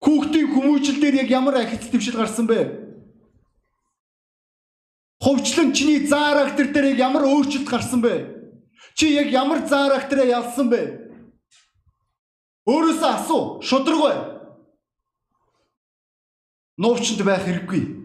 Хүүхдийн 0.02 0.46
хүмүүжил 0.50 1.00
дээр 1.02 1.26
яг 1.26 1.30
ямар 1.30 1.58
архиц 1.58 1.90
дэвшил 1.90 2.18
гарсан 2.18 2.46
бэ? 2.46 2.58
Ховчлон 5.22 5.72
чиний 5.74 6.06
заарактер 6.06 6.70
дээр 6.70 6.98
ямар 6.98 7.26
өөрчлөлт 7.26 7.66
гарсан 7.66 8.02
бэ? 8.02 8.14
Чи 8.94 9.14
яг 9.14 9.30
ямар 9.30 9.66
заарактераа 9.66 10.26
ялсан 10.26 10.70
бэ? 10.70 10.82
Өөрөөсөө 12.66 13.10
асуу, 13.10 13.62
шудраггүй. 13.62 14.14
Нуучнд 16.78 17.22
байх 17.26 17.42
хэрэггүй. 17.42 18.01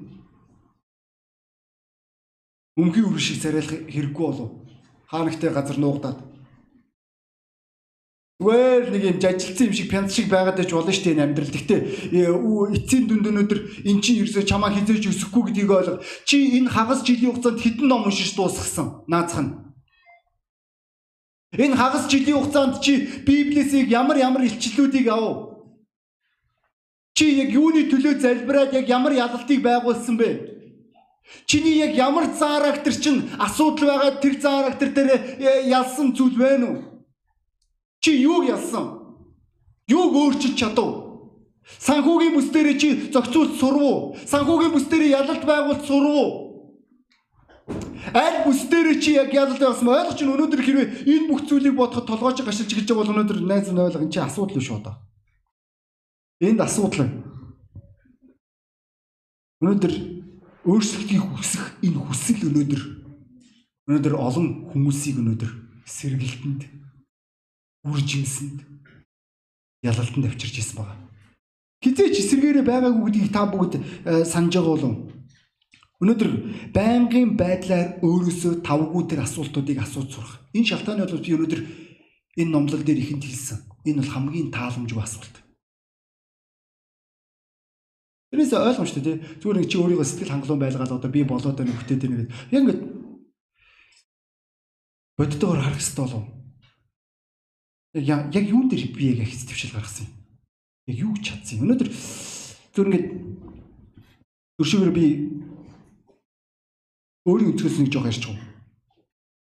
Өмгийн 2.78 3.10
үр 3.10 3.20
шиг 3.20 3.42
царайлах 3.42 3.90
хэрэггүй 3.90 4.26
болов. 4.26 4.50
Хаанагтай 5.10 5.50
газар 5.50 5.78
нуугдаад 5.82 6.18
Зүгээр 8.38 8.94
нэг 8.94 9.04
юм 9.04 9.18
жажилсан 9.18 9.66
юм 9.66 9.74
шиг 9.74 9.90
пянц 9.90 10.14
шиг 10.14 10.30
байгаад 10.30 10.62
байж 10.62 10.70
болно 10.70 10.94
шүү 10.94 11.10
дээ 11.10 11.14
энэ 11.18 11.26
амьдрал. 11.26 11.50
Гэхдээ 11.58 11.82
э, 12.14 12.30
эцсийн 12.78 13.10
дүнд 13.10 13.26
өнөөдөр 13.34 13.60
эн 13.82 13.98
чинь 13.98 14.22
ерөөсөө 14.22 14.46
чамаа 14.46 14.70
хизээж 14.78 15.10
өсөхгүй 15.10 15.50
гэдгийг 15.50 15.74
ойлго. 15.74 16.06
Чи 16.22 16.62
энэ 16.62 16.70
хагас 16.70 17.02
жилийн 17.02 17.34
хугацаанд 17.34 17.66
хэдэн 17.66 17.90
ном 17.90 18.06
уншиж 18.06 18.38
дуусгасан? 18.38 19.10
Наацх 19.10 19.42
нь. 19.42 19.58
Энэ 21.58 21.74
хагас 21.82 22.06
жилийн 22.06 22.38
хугацаанд 22.38 22.78
чи 22.78 23.26
Библиэсийг 23.26 23.90
ямар 23.90 24.22
ямар 24.22 24.46
илчлэлүүдийг 24.46 25.10
авав? 25.10 25.66
Чи 27.18 27.42
яг 27.42 27.50
юуны 27.50 27.90
төлөө 27.90 28.22
залбираад 28.22 28.70
яг 28.78 28.86
ямар 28.86 29.18
ялалтыг 29.18 29.66
байгуулсан 29.66 30.14
бэ? 30.14 30.57
Чиний 31.46 31.78
яг 31.78 31.96
ямар 31.96 32.32
заарактер 32.34 32.94
чинь 32.94 33.30
асуудал 33.40 33.88
байгаа 33.88 34.22
тэр 34.22 34.40
заарактер 34.42 34.90
дээр 34.94 35.10
э, 35.40 35.70
ялсан 35.70 36.16
зүйл 36.16 36.36
байна 36.36 36.66
уу? 36.72 36.84
Чи 38.00 38.12
юуг 38.12 38.48
ялсан? 38.48 38.86
Юуг 39.88 40.16
өөрчилж 40.16 40.56
чадав? 40.56 41.08
Санхүүгийн 41.80 42.36
бүс 42.36 42.50
дээр 42.52 42.80
чи 42.80 43.12
зохицуулт 43.12 43.60
сурв 43.60 43.82
уу? 43.82 44.16
Санхүүгийн 44.26 44.72
бүс 44.72 44.88
дээр 44.88 45.04
ялалт 45.20 45.44
байгуулалт 45.44 45.84
сурв 45.84 46.08
уу? 46.08 46.32
Аль 48.16 48.44
бүс 48.48 48.68
дээр 48.72 49.00
чи 49.04 49.20
яг 49.20 49.34
ялалт 49.36 49.60
явсан 49.60 49.88
ойлгож 49.92 50.16
чинь 50.16 50.32
өнөөдөр 50.32 50.62
хэрвээ 50.64 50.88
энэ 51.12 51.28
бүх 51.28 51.44
зүйлийг 51.44 51.76
бодоход 51.76 52.08
толгойч 52.08 52.40
гашилж 52.40 52.72
гэж 52.72 52.88
байгаа 52.88 53.04
бол 53.04 53.14
өнөөдөр 53.20 53.40
найз 53.44 53.68
нь 53.68 53.80
ойлго 53.80 54.00
энэ 54.00 54.16
чи 54.16 54.20
асуудал 54.24 54.56
биш 54.56 54.72
одоо. 54.72 54.96
Энд 56.40 56.64
асуудал. 56.64 57.12
Өнөөдөр 59.60 60.17
өөрсөлтийг 60.68 61.24
хүсэх 61.24 61.80
энэ 61.80 61.96
хүсэл 61.96 62.52
өнөөдөр 62.52 62.82
өнөөдөр 63.88 64.16
олон 64.20 64.48
хүмүүсийг 64.76 65.16
өнөөдөр 65.24 65.52
сэргэлтэнд 65.88 66.62
үр 67.88 68.00
жимсэнд 68.04 68.68
ялалтанд 69.88 70.28
авчирч 70.28 70.60
ирсэн 70.60 70.84
байгаа. 70.84 71.00
Хизээч 71.80 72.16
эсэргээрээ 72.20 72.66
байгаагүй 72.68 73.04
гэдгийг 73.08 73.32
та 73.32 73.48
бүгд 73.48 73.74
э, 73.80 74.28
санаж 74.28 74.60
байгаа 74.60 74.76
болов. 74.76 74.94
Өнөөдөр 76.04 76.30
байнгын 76.76 77.40
байдлаар 77.40 78.04
өөрөөсөө 78.04 78.60
тавгүй 78.68 79.04
тэр 79.08 79.24
асуултуудыг 79.24 79.80
асууж 79.80 80.10
сурах. 80.12 80.44
Энэ 80.52 80.68
шалтгааны 80.68 81.08
бол 81.08 81.24
би 81.24 81.32
өнөөдөр 81.32 81.62
энэ 82.44 82.52
номлол 82.52 82.84
дээр 82.84 83.00
ихэнд 83.08 83.24
хэлсэн. 83.24 83.60
Энэ 83.88 84.04
бол 84.04 84.14
хамгийн 84.14 84.52
тааламжгүй 84.52 85.00
асуулт. 85.00 85.47
Тэрээс 88.28 88.54
ойлгомжтой 88.54 89.04
тий. 89.04 89.16
Зүгээр 89.40 89.58
нэг 89.64 89.70
чи 89.72 89.78
өөрийгөө 89.80 90.04
сэтгэл 90.04 90.34
хангалуун 90.36 90.60
байлгаад 90.60 90.92
одоо 90.92 91.10
би 91.12 91.24
болоод 91.24 91.56
байна 91.56 91.72
хөтөөд 91.72 92.02
байна 92.04 92.18
гэдэг. 92.28 92.32
Яг 92.52 92.62
ингээд 92.62 92.82
боддогоор 95.16 95.62
харах 95.64 95.80
хэрэгтэй 95.80 96.04
болов 96.04 96.26
яг 97.96 98.36
юун 98.36 98.68
дээр 98.68 98.92
би 98.92 99.16
яг 99.16 99.32
хэц 99.32 99.48
твшил 99.48 99.72
гаргасан 99.72 100.06
юм. 100.06 100.14
Яг 100.88 100.98
юу 101.00 101.14
чадсан 101.24 101.58
юм. 101.58 101.72
Өнөөдөр 101.72 101.90
зөв 101.90 102.84
ингээд 102.84 103.08
өршөөр 104.60 104.92
би 104.92 105.06
өөрийн 107.28 107.52
өнцгөөс 107.56 107.78
нэг 107.80 107.92
жоох 107.92 108.08
ярьж 108.12 108.24
байгаа. 108.28 108.48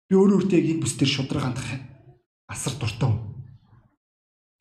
Би 0.07 0.15
өөрөө 0.15 0.37
өөртөө 0.47 0.59
яг 0.59 0.67
энэ 0.71 0.83
бүс 0.83 0.95
дээр 0.95 1.11
шудраг 1.11 1.43
хандах 1.43 1.69
асар 2.47 2.75
дуртай. 2.79 3.13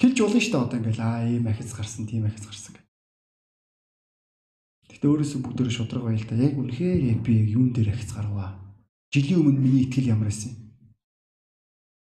Хэлж 0.02 0.18
болно 0.22 0.40
шүү 0.42 0.52
дээ 0.54 0.64
одоо 0.66 0.78
ингээл 0.80 1.02
аа 1.06 1.26
ийм 1.26 1.46
ахиц 1.48 1.72
гарсан, 1.74 2.06
тийм 2.06 2.26
ахиц 2.26 2.46
гарсан 2.46 2.74
гэх. 2.76 2.85
Гэтэ 4.90 5.06
өөрөөсөө 5.08 5.40
бүгдөө 5.42 5.70
шудраг 5.72 6.04
байл 6.06 6.26
та. 6.26 6.36
Яг 6.36 6.58
үнэхээр 6.58 7.00
яг 7.16 7.20
би 7.26 7.34
юун 7.54 7.74
дээр 7.74 7.94
ахиц 7.94 8.14
гаргаваа. 8.14 8.60
Жилийн 9.14 9.42
өмнө 9.42 9.60
миний 9.60 9.86
итгэл 9.88 10.12
ямар 10.14 10.30
байсан? 10.30 10.54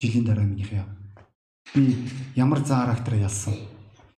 Жилийн 0.01 0.25
дараа 0.25 0.45
минийх 0.45 0.73
яа 0.73 0.95
би 1.73 2.07
ямар 2.35 2.65
заа 2.65 2.85
характер 2.85 3.15
ялсан. 3.19 3.55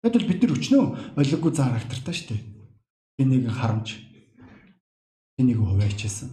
Тэгвэл 0.03 0.27
бид 0.27 0.41
нар 0.43 0.53
өчнөө 0.57 0.83
ойлгогүй 1.17 1.51
заа 1.53 1.71
характертай 1.71 2.13
шүү 2.13 2.27
дээ. 2.29 2.41
Энийг 3.23 3.49
харамж 3.49 3.97
энийг 5.39 5.57
хуваачсан. 5.57 6.29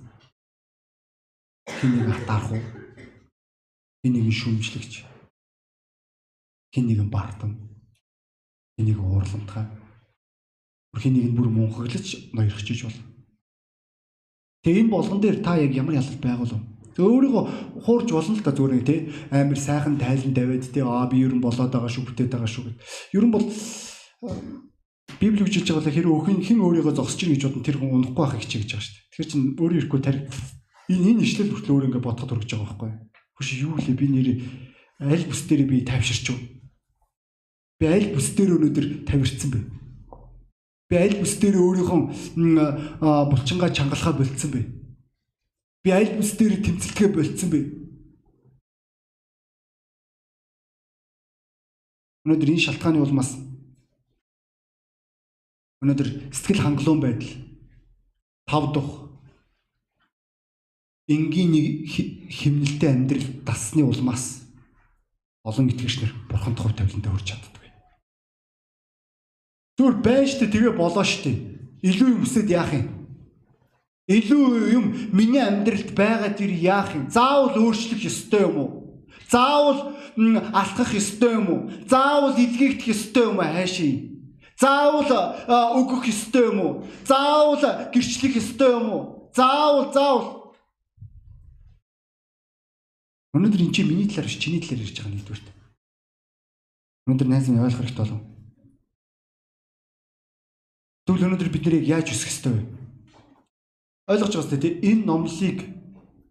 Хин 1.69 1.91
нэг 1.97 2.09
атаарх 2.13 2.53
уу? 2.53 2.63
Нэг 4.05 4.33
шүмжлэгч. 4.33 5.05
Нэг 6.77 7.01
бардам. 7.09 7.57
Хин 8.77 8.87
нэг 8.87 8.99
Хин 10.95 11.15
нэг 11.15 11.25
нь 11.31 11.37
бүр 11.37 11.49
мунхаглаж 11.51 12.31
ноёрхчиж 12.33 12.87
бол. 12.87 12.99
Тэгээ 14.65 14.81
энэ 14.87 14.95
болгон 14.95 15.21
дээр 15.21 15.39
та 15.43 15.59
яг 15.59 15.75
ямар 15.75 15.99
ялалт 16.01 16.21
байгуул 16.23 16.55
вэ? 16.55 16.61
Өөрийгөө 16.95 17.45
хуурж 17.83 18.09
болно 18.15 18.39
л 18.39 18.45
да 18.47 18.55
зүгээр 18.55 18.87
тий 18.87 19.01
амар 19.35 19.59
сайхан 19.59 19.99
тайлан 19.99 20.31
тавиад 20.31 20.65
тий 20.71 20.81
аа 20.81 21.11
би 21.11 21.27
ерөн 21.27 21.43
болоод 21.43 21.75
байгаа 21.75 21.91
шүү 21.91 22.07
бүтээд 22.07 22.31
байгаа 22.31 22.49
шүү 22.49 22.65
гэд. 22.71 22.79
Ерөн 23.19 23.33
бол 23.35 23.45
Библи 25.21 25.45
гэж 25.45 25.55
хэлж 25.61 25.69
байгаа 25.75 25.91
хэрэг 25.91 26.15
өхин 26.15 26.39
хэн 26.41 26.65
өөрийгөө 26.65 26.95
зогсож 26.95 27.21
ийн 27.27 27.35
гэж 27.35 27.43
бодон 27.45 27.67
тэр 27.67 27.77
хүн 27.83 27.93
унахгүй 27.93 28.25
байхыг 28.25 28.43
хичээж 28.47 28.71
байгаа 28.73 28.85
шүү 28.87 28.95
дээ. 28.95 29.05
Тэгэхээр 29.11 29.31
чин 29.31 29.43
өөрөө 29.61 29.79
ирэхгүй 29.85 30.01
тарих 30.01 30.23
энэ 30.89 31.07
энэ 31.13 31.25
ишлэл 31.27 31.51
хүртэл 31.53 31.75
өөр 31.75 31.87
ингээ 31.93 32.07
бодоход 32.07 32.31
хүрэж 32.33 32.51
байгаа 32.55 32.69
байхгүй? 32.73 32.91
Хөш 33.37 33.49
юу 33.59 33.75
лээ 33.77 33.97
би 33.99 34.07
нэр 34.09 34.29
аль 35.05 35.27
бүс 35.29 35.43
дээр 35.45 35.63
би 35.69 35.77
тавьширч 35.85 36.25
юу? 36.33 36.39
Би 37.79 37.85
аль 37.91 38.09
бүс 38.15 38.29
дээр 38.33 38.57
өнөөдөр 38.57 38.87
тавирцсан 39.05 39.51
бэ? 39.53 39.61
Би 40.89 40.97
аль 41.01 41.17
бүс 41.21 41.39
дээр 41.41 41.57
өөрийнхөө 41.61 42.01
булчингаа 43.31 43.71
чангалахаа 43.73 44.15
болцсон 44.19 44.51
бэ? 44.53 44.61
Би 45.83 45.91
аль 45.91 46.13
бүс 46.17 46.37
дээр 46.37 46.61
тэмцэлтгээ 46.61 47.09
болцсон 47.09 47.49
бэ? 47.51 47.61
Өнөөдөр 52.25 52.53
энэ 52.53 52.65
шалтгааны 52.69 53.01
улмаас 53.05 53.37
өнөөдөр 55.85 56.09
сэтгэл 56.33 56.65
хангалуун 56.65 57.01
байдал 57.05 57.33
тав 58.49 58.73
дух 58.73 58.89
энгийн 61.09 61.53
нэг 61.53 61.67
химнэлтэй 62.33 62.89
амьдрал 62.89 63.29
дасны 63.45 63.85
улмаас 63.85 64.49
олон 65.45 65.69
итгэгчнэр 65.69 66.13
бурханд 66.33 66.59
хувь 66.61 66.77
тавилантай 66.77 67.13
хүрч 67.13 67.29
чаддаг. 67.29 67.64
Зүгээр 69.75 69.97
байна 70.07 70.27
штэ 70.31 70.47
тэгээ 70.47 70.75
болоо 70.79 71.03
штэ. 71.03 71.35
Илүү 71.83 72.09
юм 72.15 72.23
өсөд 72.23 72.47
яах 72.47 72.71
юм? 72.73 72.87
Илүү 74.07 74.71
юм 74.71 74.85
миний 75.11 75.43
амьдралд 75.43 75.91
байгаа 75.99 76.31
тэр 76.31 76.53
яах 76.55 76.95
юм? 76.95 77.11
Заавал 77.11 77.59
өөрчлөх 77.59 78.05
ёстой 78.07 78.47
юм 78.47 78.57
уу? 78.61 78.71
Заавал 79.27 79.97
алхах 80.55 80.95
ёстой 80.95 81.35
юм 81.41 81.47
уу? 81.51 81.61
Заавал 81.91 82.39
илгээгдэх 82.39 82.93
ёстой 82.95 83.35
юм 83.35 83.43
уу 83.43 83.51
юм? 83.51 84.15
Заавал 84.55 85.11
өгөх 85.81 86.07
ёстой 86.07 86.45
юм 86.55 86.59
уу? 86.61 86.73
Заавал 87.03 87.91
гэрчлэх 87.91 88.37
ёстой 88.39 88.71
юм 88.79 88.87
уу? 88.93 89.03
Заавал 89.35 89.91
заавал 89.93 90.45
Өнөөдөр 93.35 93.67
эн 93.67 93.75
чинь 93.75 93.91
миний 93.91 94.07
талаар 94.07 94.31
биш 94.31 94.39
чиний 94.39 94.63
талаар 94.63 94.87
ярьж 94.87 94.95
байгаа 94.95 95.11
нэгдүгürt. 95.11 95.47
Өнөөдөр 97.11 97.29
найз 97.35 97.51
минь 97.51 97.67
ойлгох 97.67 97.83
хэрэгтэй 97.83 98.05
болов. 98.07 98.34
Тэгвэл 101.05 101.29
өнөөдөр 101.29 101.51
бид 101.53 101.65
нэр 101.69 101.85
яаж 101.85 102.17
өсөх 102.17 102.33
ёстой 102.33 102.53
вэ? 102.57 102.63
Ойлгож 104.09 104.33
байгаа 104.41 104.49
сте 104.57 104.81
энэ 104.81 105.05
номлыг 105.05 105.59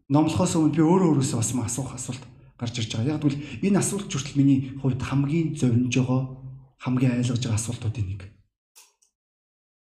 номлохоос 0.09 0.57
өмнө 0.57 0.73
би 0.73 0.81
өөрөө 0.81 1.09
өөрөөсөө 1.13 1.37
бас 1.37 1.51
маа 1.53 1.69
асуух 1.69 1.93
асуулт 1.93 2.23
гарч 2.57 2.81
ирж 2.81 2.97
байгаа. 2.97 3.13
Яг 3.13 3.21
тэгвэл 3.21 3.69
энэ 3.69 3.77
асуулт 3.77 4.09
хүртэл 4.09 4.37
миний 4.41 4.73
хувьд 4.81 4.97
хамгийн 4.97 5.53
зовниж 5.53 5.93
байгаа 5.93 6.21
хамгийн 6.81 7.13
айлгаж 7.21 7.41
байгаа 7.45 7.61
асуултуудын 7.61 8.07
нэг. 8.17 8.21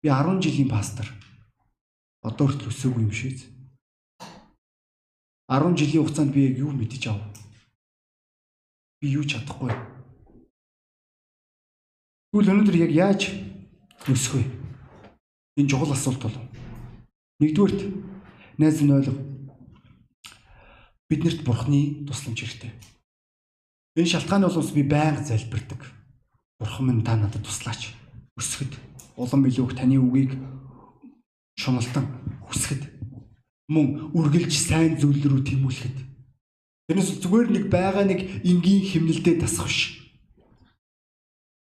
Би 0.06 0.10
10 0.14 0.38
жилийн 0.46 0.70
пастор. 0.70 1.10
Одоо 2.22 2.46
хүртэл 2.46 2.70
өсөөгүй 2.70 3.02
юм 3.10 3.14
шээ. 3.14 3.42
10 5.50 5.78
жилийн 5.82 6.06
хугацаанд 6.06 6.30
би 6.30 6.46
яг 6.46 6.62
юу 6.62 6.70
мэдэж 6.70 7.10
ав? 7.10 7.22
Би 9.02 9.18
юу 9.18 9.26
чадахгүй. 9.26 9.74
Тэгвэл 12.30 12.54
өнөөдөр 12.54 12.78
яг 12.86 12.92
яаж 12.94 13.22
өсөх 14.10 14.42
вэ? 14.42 14.65
Энэ 15.56 15.70
чухал 15.70 15.92
асуулт 15.92 16.22
бол. 16.22 16.38
Нэгдүгээрт 17.40 17.82
найз 18.60 18.82
нь 18.84 18.92
ойлго. 18.92 19.16
Биднэрт 21.10 21.44
бурхны 21.44 22.06
тусламж 22.08 22.40
хэрэгтэй. 22.44 22.72
Энэ 23.96 24.12
шалтгааны 24.12 24.48
улмаас 24.48 24.72
би 24.76 24.84
байнга 24.84 25.24
залбирдаг. 25.24 25.82
Бурхан 26.60 26.86
минь 26.88 27.04
та 27.04 27.16
надад 27.16 27.44
туслаач. 27.44 27.96
Өсгöd. 28.36 28.76
Улам 29.16 29.48
илүү 29.48 29.72
их 29.72 29.78
таны 29.80 29.96
үгийг 29.96 30.36
шуналтан 31.56 32.06
хүсгэд 32.52 32.84
мөн 33.72 34.12
үргэлж 34.14 34.54
сайн 34.54 35.00
зүйл 35.00 35.24
рүү 35.24 35.42
тэмүүлэхэд. 35.48 35.98
Тэрнээс 36.86 37.18
зүгээр 37.24 37.48
нэг 37.50 37.66
байгаа 37.72 38.06
нэг 38.06 38.46
энгийн 38.46 38.84
химнэлтэд 38.86 39.42
тасах 39.42 39.66
биш. 39.66 40.05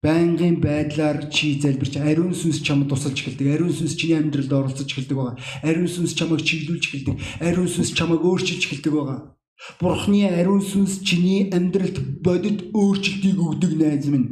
Байнгын 0.04 0.60
байдлаар 0.60 1.30
чи 1.32 1.56
залбирч 1.62 1.96
ариун 1.96 2.34
сүнс 2.36 2.60
чамд 2.60 2.92
тусалж 2.92 3.16
эхэлдэг. 3.24 3.56
Ариун 3.56 3.72
сүнс 3.72 3.96
чиний 3.96 4.20
амьдралд 4.20 4.52
оролцож 4.52 4.88
эхэлдэг 4.92 5.16
байгаа. 5.16 5.40
Ариун 5.64 5.88
сүнс 5.88 6.12
чамайг 6.12 6.44
чиглүүлж 6.44 6.84
эхэлдэг. 6.84 7.16
Ариун 7.40 7.70
сүнс 7.72 7.90
чамайг 7.96 8.20
өөрчилж 8.20 8.62
эхэлдэг 8.68 8.92
байгаа. 8.92 9.34
Бурхны 9.80 10.28
ариун 10.28 10.60
сүнс 10.60 11.00
чиний 11.00 11.48
амьдралд 11.56 12.20
бодит 12.20 12.58
өөрчлөлтийг 12.76 13.38
өгдөг 13.40 13.72
найз 13.80 14.06
минь. 14.12 14.28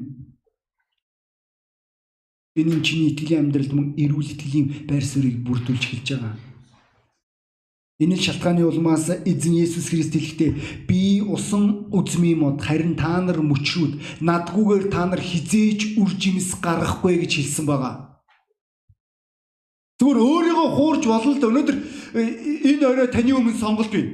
Энэ 2.52 2.84
чиний 2.84 3.16
итгэлийн 3.16 3.48
амьдралд 3.48 3.72
мөн 3.72 3.86
эрүүл 3.96 4.28
итгэлийн 4.34 4.84
байр 4.84 5.04
суурийг 5.08 5.40
бүрдүүлж 5.40 5.82
эхэлж 5.88 6.08
байгаа. 6.12 6.36
Энэ 8.02 8.18
л 8.18 8.24
шалтгааны 8.24 8.66
улмаас 8.66 9.08
эзэн 9.24 9.54
Есүс 9.62 9.88
Христ 9.88 10.12
хэлэхдээ 10.12 10.50
би 10.84 11.11
усан 11.32 11.88
үзмийн 11.90 12.38
мод 12.44 12.60
харин 12.60 12.94
та 12.94 13.18
нар 13.24 13.40
мөчрүүд 13.40 14.20
надгүйгээр 14.20 14.84
та 14.92 15.08
нар 15.08 15.20
хизээж 15.20 15.96
үр 15.96 16.10
жимс 16.20 16.54
гаргахгүй 16.60 17.24
гэж 17.24 17.32
хэлсэн 17.40 17.66
байгаа. 17.66 18.12
Зүгээр 20.02 20.18
өөрийгөө 20.18 20.68
хуурж 20.76 21.02
болно 21.06 21.30
л 21.32 21.40
да 21.40 21.48
өнөөдөр 21.48 21.76
э, 22.18 22.22
энэ 22.74 22.86
орой 22.86 23.08
таны 23.08 23.32
өмнө 23.32 23.54
сонголт 23.54 23.90
бий. 23.94 24.06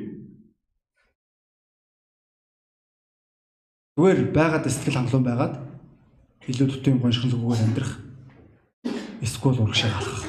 Зүгээр 3.96 4.31
байгаад 4.37 4.68
сэтгэл 4.68 5.00
хангалуун 5.00 5.26
байгаад 5.26 5.54
илүү 6.46 6.68
төтөйн 6.70 7.00
гоншгонлогоор 7.02 7.59
амьдрах 7.64 7.92
эсвэл 9.24 9.64
урагшаа 9.64 9.90
халах. 9.90 10.22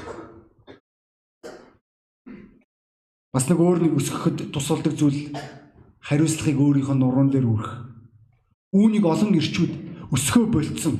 Бас 3.29 3.45
нэг 3.45 3.59
өөр 3.61 3.83
нэг 3.83 3.93
өсгөхөд 3.99 4.49
тусалдаг 4.49 4.97
зүйл 4.97 5.29
хариуцлагыг 6.09 6.57
өөрийнхөө 6.57 6.97
нуруунд 6.97 7.37
дээр 7.37 7.45
үрэх. 7.45 7.71
Үүнийг 8.73 9.05
олон 9.05 9.37
ирчүүд 9.37 9.73
өсгөө 10.09 10.45
болцсон. 10.49 10.95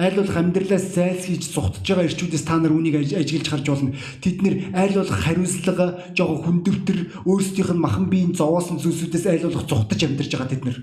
Айл 0.00 0.16
болох 0.16 0.32
амьдралаас 0.32 0.96
зайлсхийж 0.96 1.52
зүхтж 1.52 1.84
байгаа 1.84 2.08
ирчүүдээс 2.08 2.44
та 2.48 2.56
нар 2.56 2.72
үүнийг 2.72 3.04
ажиглаж 3.20 3.48
харж 3.52 3.66
болно. 3.68 3.92
Тэд 4.24 4.40
нэр 4.40 4.54
айл 4.72 4.96
болох 4.96 5.18
хариуцлага, 5.20 5.86
жоо 6.16 6.40
хүндөвтөр, 6.40 7.28
өөрсдийнх 7.28 7.72
нь 7.76 7.84
махан 7.84 8.08
биеийн 8.08 8.32
зовоосон 8.32 8.80
зүйлсүүдээс 8.80 9.28
айл 9.28 9.44
болох 9.52 9.68
зүхтаж 9.68 10.00
амьдарч 10.08 10.32
байгаа 10.32 10.48
тэд 10.56 10.64
нар. 10.64 10.78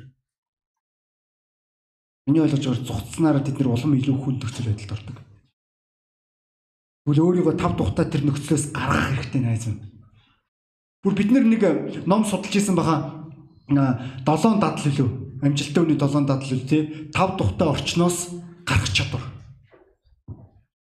Миний 2.29 2.43
ойлгож 2.45 2.61
байгаа 2.61 2.85
зүхтснараа 2.85 3.41
тэд 3.41 3.57
нар 3.57 3.73
улам 3.73 3.97
илүү 3.97 4.15
хүндөвтөл 4.21 4.69
байдалд 4.69 4.93
ордог. 5.01 5.17
Тэгвэл 7.09 7.23
өөрийгөө 7.25 7.55
тав 7.57 7.73
тухтай 7.73 8.05
тэр 8.05 8.21
нөхцлөөс 8.27 8.69
гаргах 8.75 9.17
хэрэгтэй 9.17 9.41
найз 9.41 9.65
минь. 9.65 9.81
Бүр 11.01 11.13
бид 11.15 11.31
нэг 11.31 12.05
ном 12.05 12.27
судалж 12.27 12.53
исэн 12.53 12.75
баха 12.75 13.16
7 13.69 14.59
дадал 14.59 14.79
үлээ. 14.79 15.09
Амжилттай 15.43 15.83
үний 15.83 15.99
7 15.99 16.25
дадал 16.25 16.51
үл 16.51 16.63
тий 16.67 17.11
5 17.11 17.37
тухтай 17.37 17.67
орчноос 17.67 18.29
гарах 18.65 18.93
чадвар. 18.93 19.21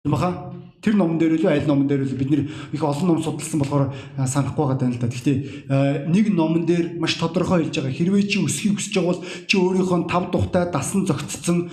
Тийм 0.05 0.13
баха 0.13 0.53
тэр 0.85 1.01
номон 1.01 1.17
дээр 1.17 1.41
үлээ 1.41 1.49
аль 1.49 1.67
номон 1.67 1.89
дээр 1.89 2.05
үлээ 2.05 2.21
бид 2.21 2.31
нэр 2.31 2.43
их 2.77 2.83
олон 2.85 3.17
ном 3.17 3.23
судалсан 3.25 3.57
болохоор 3.57 3.89
санахгүй 4.21 4.69
байгаа 4.69 4.77
даа 4.77 4.93
л 4.93 5.01
да. 5.01 5.09
Гэхдээ 5.09 6.13
нэг 6.13 6.29
номон 6.29 6.69
дээр 6.69 7.01
маш 7.01 7.17
тодорхой 7.17 7.65
хэлж 7.65 7.81
байгаа 7.81 7.97
хэрвээ 7.97 8.29
чи 8.29 8.45
өсөхийг 8.45 8.77
хүсэж 8.77 8.93
байгаа 9.01 9.11
бол 9.17 9.25
чи 9.49 9.57
өөрийнхөө 9.57 10.01
тав 10.05 10.25
тухтай 10.29 10.69
дасан 10.69 11.09
зөгцсөн 11.09 11.73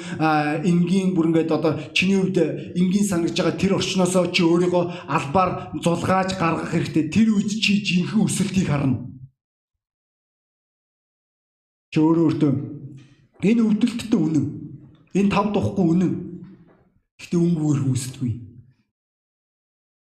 энгийн 0.64 1.12
бүр 1.12 1.28
ингээд 1.36 1.52
одоо 1.52 1.76
чиний 1.92 2.24
хувьд 2.24 2.40
энгийн 2.72 3.04
сангаж 3.04 3.36
байгаа 3.36 3.60
тэр 3.60 3.76
орчноосоо 3.76 4.32
чи 4.32 4.48
өөрийгөө 4.48 5.12
албаар 5.12 5.76
зулгааж 5.84 6.40
гаргах 6.40 6.72
хэрэгтэй. 6.72 7.12
Тэр 7.12 7.36
үед 7.36 7.52
чи 7.52 7.84
жинхэнэ 7.84 8.24
өсөлтийг 8.32 8.72
харна. 8.72 9.11
Чи 11.92 11.98
өөрөө 12.00 12.26
өөртөө 12.28 12.52
энэ 13.44 13.62
өвдөлттэй 13.68 14.20
үнэн. 14.20 14.46
Энэ 15.14 15.32
тав 15.32 15.52
духгүй 15.52 15.86
үнэн. 15.92 16.14
Гэхдээ 17.20 17.40
өнгөөр 17.40 17.80
хүсдэггүй 17.86 18.52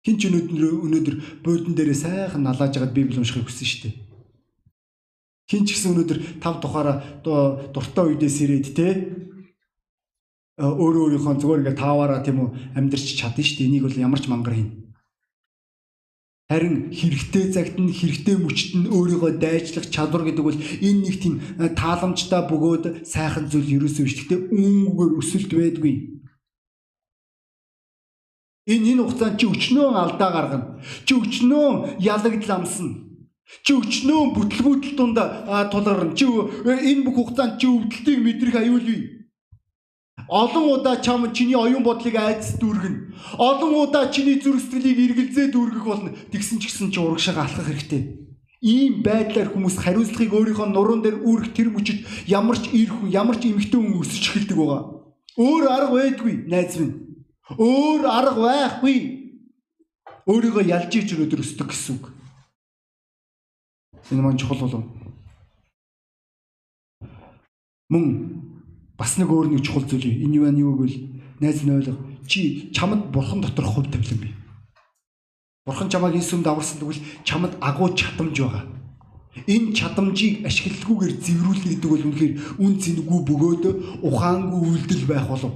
Хин 0.06 0.21
ч 0.21 0.30
өнөөдөр 0.30 0.86
өнөөдөр 0.86 1.15
буудан 1.41 1.74
дээрээ 1.74 1.98
сайхан 1.98 2.45
налааж 2.45 2.78
байгаад 2.78 2.93
Библи 2.93 3.17
уншихыг 3.17 3.50
хүсэн 3.50 3.65
шүү 3.65 3.82
дээ. 3.89 3.95
Хин 5.50 5.65
ч 5.65 5.74
гэсэн 5.74 5.98
өнөөдөр 5.98 6.19
тав 6.38 6.62
тухаараа 6.62 7.02
дуртай 7.26 8.13
үедээс 8.13 8.38
ирээд 8.45 8.67
те 8.78 8.88
өөрөө 10.62 11.02
өөрийнхөө 11.10 11.41
зүгээр 11.41 11.62
ингээд 11.65 11.82
тааваараа 11.82 12.21
тийм 12.21 12.38
үү 12.38 12.50
амьдрч 12.78 13.17
чадна 13.17 13.41
шүү 13.41 13.58
дээ. 13.58 13.65
Энийг 13.65 13.84
бол 13.89 13.98
ямар 13.98 14.21
ч 14.21 14.30
мангар 14.30 14.54
хийн. 14.54 14.85
Харин 16.46 16.94
хэрэгтэй 16.94 17.50
цагт 17.50 17.82
нь 17.82 17.90
хэрэгтэй 17.90 18.38
мөчт 18.38 18.78
нь 18.78 18.86
өөрийгөө 18.86 19.42
дайчлах 19.42 19.90
чадвар 19.90 20.30
гэдэг 20.30 20.46
бол 20.46 20.54
энэ 20.54 21.02
нэг 21.02 21.16
тийм 21.18 21.42
тааламжтай 21.74 22.46
бөгөөд 22.46 23.02
сайхан 23.02 23.50
зүйл 23.50 23.82
ерөөсөө 23.82 24.06
биш. 24.06 24.14
Гэхдээ 24.22 24.54
үүнгээр 24.54 25.12
өсөлт 25.18 25.52
байдгүй. 25.58 25.96
Энэ 28.70 28.86
энэ 28.94 29.02
хугацаанд 29.10 29.38
чи 29.42 29.46
өчнөө 29.50 29.90
алдаа 29.90 30.30
гаргана. 30.30 30.66
Чи 31.10 31.18
өчнөө 31.18 31.98
ялагдал 31.98 32.62
амсна. 32.62 32.94
Чи 33.66 33.74
өчнөө 33.82 34.22
бүтэл 34.38 34.94
дунд 34.98 35.18
тулгарна. 35.74 36.14
Чи 36.14 36.30
энэ 36.30 37.06
бүх 37.10 37.26
хугацаанд 37.26 37.58
чи 37.58 37.66
өвдөлтийг 37.74 38.22
мэдрэх 38.22 38.58
аюулгүй. 38.62 39.14
Олон 40.28 40.80
удаа 40.80 40.98
чам 41.02 41.32
чиний 41.34 41.56
оюун 41.56 41.84
бодлыг 41.84 42.16
айдас 42.16 42.58
дүүргэн. 42.58 43.14
Олон 43.38 43.74
удаа 43.86 44.10
чиний 44.12 44.42
зүрх 44.42 44.62
сэтгэлийг 44.62 45.14
эргэлзээ 45.14 45.54
дүүргэх 45.54 45.86
болно. 45.86 46.10
Тэгсэн 46.32 46.58
ч 46.58 46.66
гэсэн 46.66 46.90
чи 46.90 47.00
урагшаага 47.00 47.46
алхах 47.46 47.70
хэрэгтэй. 47.70 48.26
Ийм 48.66 49.06
байдлаар 49.06 49.54
хүмүүс 49.54 49.78
хариуцлагыг 49.78 50.34
өөрийнхөө 50.34 50.68
нуруунд 50.74 51.06
дээр 51.06 51.22
үүрэх 51.22 51.54
тэр 51.54 51.70
мөчид 51.70 52.10
ямар 52.26 52.58
ч 52.58 52.74
ир 52.74 52.90
хүн, 52.90 53.14
ямар 53.14 53.38
ч 53.38 53.54
эмэгтэй 53.54 53.78
хүн 53.78 54.02
өсөж 54.02 54.24
эхэлдэг 54.26 54.58
байгаа. 54.58 54.82
Өөр 55.38 55.64
арга 55.70 55.94
байдгүй, 55.94 56.34
найз 56.50 56.74
минь. 56.82 56.96
Өөр 57.54 58.10
арга 58.10 58.42
байхгүй. 58.42 58.98
Өөрийгөө 60.26 60.64
ялж 60.66 60.92
иж 60.98 61.14
өнөдөр 61.14 61.46
өсдөг 61.46 61.70
гэсэн 61.70 62.02
үг. 62.02 62.10
Энэ 64.10 64.22
маань 64.26 64.42
чухал 64.42 64.58
болов. 64.66 64.82
Мөн 67.94 68.45
бас 68.98 69.18
нэг 69.18 69.30
өөр 69.30 69.52
нэг 69.52 69.62
чухал 69.64 69.84
зүйл. 69.84 70.08
Энэ 70.08 70.36
юу 70.60 70.76
вэ 70.76 70.88
гэвэл 70.88 70.98
найз 71.40 71.64
нь 71.64 71.72
ойлго. 71.72 71.96
Чи 72.28 72.72
чамд 72.72 73.12
бурхан 73.12 73.42
дотор 73.42 73.66
хувь 73.66 73.92
тавилан 73.92 74.20
бий. 74.20 74.34
Бурхан 75.66 75.90
чамайг 75.90 76.16
энэ 76.16 76.24
сүмд 76.24 76.48
аварсан 76.48 76.80
тэгвэл 76.80 77.04
чамд 77.24 77.54
агуу 77.60 77.90
чадамж 77.92 78.40
байгаа. 78.40 78.64
Энэ 79.48 79.76
чадамжийг 79.76 80.46
ашигладгүйгээр 80.48 81.14
зэврүүлнэ 81.20 81.70
гэдэг 81.76 81.90
бол 81.92 82.08
үнэхээр 82.08 82.34
үн 82.64 82.74
цэнгүй 82.80 83.20
бөгөөд 83.28 83.64
ухаангүй 84.08 84.62
үйлдэл 84.64 85.06
байх 85.12 85.28
болов. 85.28 85.54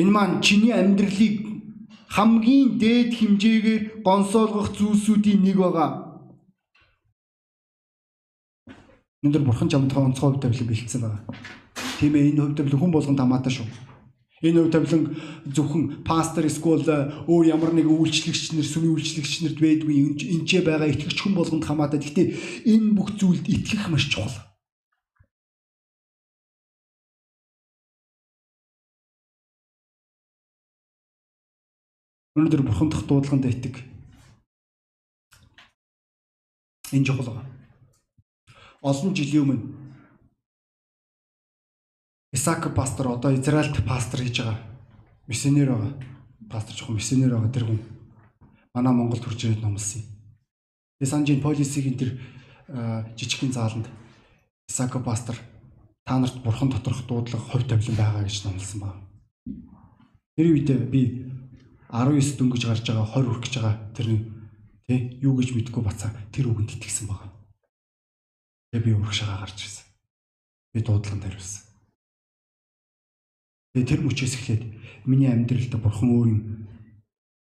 Энэ 0.00 0.10
маань 0.10 0.40
чиний 0.40 0.72
амьдралыг 0.72 1.34
хамгийн 2.08 2.78
дээд 2.80 3.10
хэмжээгээр 3.14 3.82
гонсоолгох 4.02 4.72
зүйлсүүдийн 4.74 5.44
нэг 5.44 5.56
байгаа. 5.60 6.03
Өнөөдөр 9.24 9.40
бурхан 9.40 9.70
чамд 9.72 9.88
онцгой 9.96 10.36
хувь 10.36 10.42
тавилан 10.44 10.68
бэлдсэн 10.68 11.00
байгаа. 11.00 11.24
Тийм 11.96 12.12
ээ 12.12 12.36
энэ 12.36 12.44
хувь 12.44 12.56
тавилан 12.60 12.80
хүн 12.84 12.92
болгонд 12.92 13.20
хамаатай 13.24 13.52
шүү. 13.56 13.68
Энэ 14.44 14.60
хувь 14.60 14.72
тавилан 14.76 15.16
зөвхөн 15.48 15.84
пастор 16.04 16.44
эсвэл 16.44 16.84
өөр 17.24 17.48
ямар 17.48 17.72
нэг 17.72 17.88
үйлчлэгч 17.88 18.52
нар, 18.52 18.68
сүмийн 18.68 18.92
үйлчлэгч 19.00 19.48
нарт 19.48 19.58
байдгүй 19.64 19.96
энэ 20.28 20.44
ч 20.44 20.60
байгаа 20.60 20.92
итгэгч 20.92 21.16
хүн 21.24 21.32
болгонд 21.40 21.64
хамаатай. 21.64 22.04
Гэхдээ 22.04 22.68
энэ 22.68 22.92
бүх 22.92 23.16
зүйлд 23.16 23.48
итгэх 23.48 23.88
маш 23.88 24.12
чухал. 24.12 24.36
Өнөөдөр 32.36 32.60
бурхан 32.60 32.92
дахь 32.92 33.08
дуудлаганд 33.08 33.48
итэг. 33.48 33.80
Энэ 36.92 37.08
чухал 37.08 37.32
байна 37.32 37.63
олон 38.84 39.16
жилийн 39.16 39.42
өмнө 39.44 39.58
Исаак 42.34 42.74
пастор 42.74 43.06
одоо 43.16 43.32
Израильт 43.32 43.78
пастор 43.86 44.20
хийж 44.20 44.42
байгаа. 44.42 44.58
Миссионер 45.26 45.68
байгаа. 45.70 45.92
Пастор 46.50 46.74
жоохон 46.76 46.96
миссионер 46.96 47.30
байгаа 47.30 47.52
тэр 47.52 47.64
хүн. 47.64 47.80
Манай 48.74 48.92
Монгол 48.92 49.22
төрж 49.22 49.40
ирээд 49.44 49.62
номлосон 49.62 50.02
юм. 50.02 50.08
Тэгээ 50.98 51.10
санжийн 51.10 51.40
полисийн 51.40 51.96
тэр 51.96 52.18
жижигхэн 53.16 53.52
зааланд 53.54 53.86
Исаак 54.68 54.98
пастор 55.04 55.38
та 56.04 56.18
нарт 56.18 56.42
бурхан 56.42 56.68
доторх 56.68 57.06
дуудлага 57.06 57.44
хувь 57.48 57.68
тавилан 57.68 57.96
байгаа 57.96 58.26
гэж 58.26 58.44
номлосон 58.44 58.80
байна. 58.82 59.00
Тэр 60.36 60.46
үед 60.52 60.68
би 60.90 61.30
19 61.88 62.36
дөнгөж 62.38 62.62
гарч 62.66 62.82
байгаа 62.82 63.06
20 63.14 63.30
хүрэх 63.30 63.42
гэж 63.46 63.54
байгаа 63.62 63.76
тэр 63.94 64.06
тий 64.90 64.98
юу 65.22 65.38
гэж 65.38 65.54
мэдгүй 65.54 65.82
бацаа 65.86 66.10
тэр 66.34 66.50
үгэнд 66.50 66.74
итгэсэн 66.74 67.06
байна. 67.06 67.33
Тэгээ 68.74 68.90
би 68.90 68.98
урагшаага 68.98 69.46
гарч 69.46 69.58
ирсэн. 69.62 69.86
Би 70.74 70.82
дуудлаган 70.82 71.22
байсан. 71.22 71.62
Тэгээ 73.70 73.86
тэр 73.86 74.00
мөчөөс 74.02 74.34
эхлээд 74.34 74.62
миний 75.06 75.30
амьдралд 75.30 75.78
бурхан 75.78 76.10
өөрийн 76.10 76.42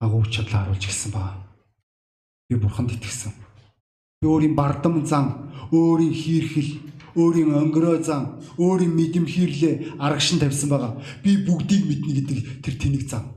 агуу 0.02 0.26
чадлаа 0.26 0.66
харуулж 0.66 0.82
гисэн 0.82 1.14
баа. 1.14 1.46
Би 2.50 2.58
бурханд 2.58 2.98
итгэсэн. 2.98 3.30
Би 4.18 4.26
өөрийн 4.26 4.58
бардам 4.58 5.06
зан, 5.06 5.46
өөрийн 5.70 6.10
хийрхэл, 6.10 6.90
өөрийн 7.14 7.54
онгороо 7.54 8.02
зан, 8.02 8.42
өөрийн 8.58 8.90
мэдэм 8.90 9.30
хийрлээ 9.30 10.02
аргашин 10.02 10.42
тавьсан 10.42 10.74
байгаа. 10.74 10.98
Би 11.22 11.38
бүгдийг 11.46 11.86
мэднэ 11.86 12.12
гэдэг 12.18 12.38
тэр 12.66 12.74
тэнэг 12.82 13.06
зан. 13.06 13.30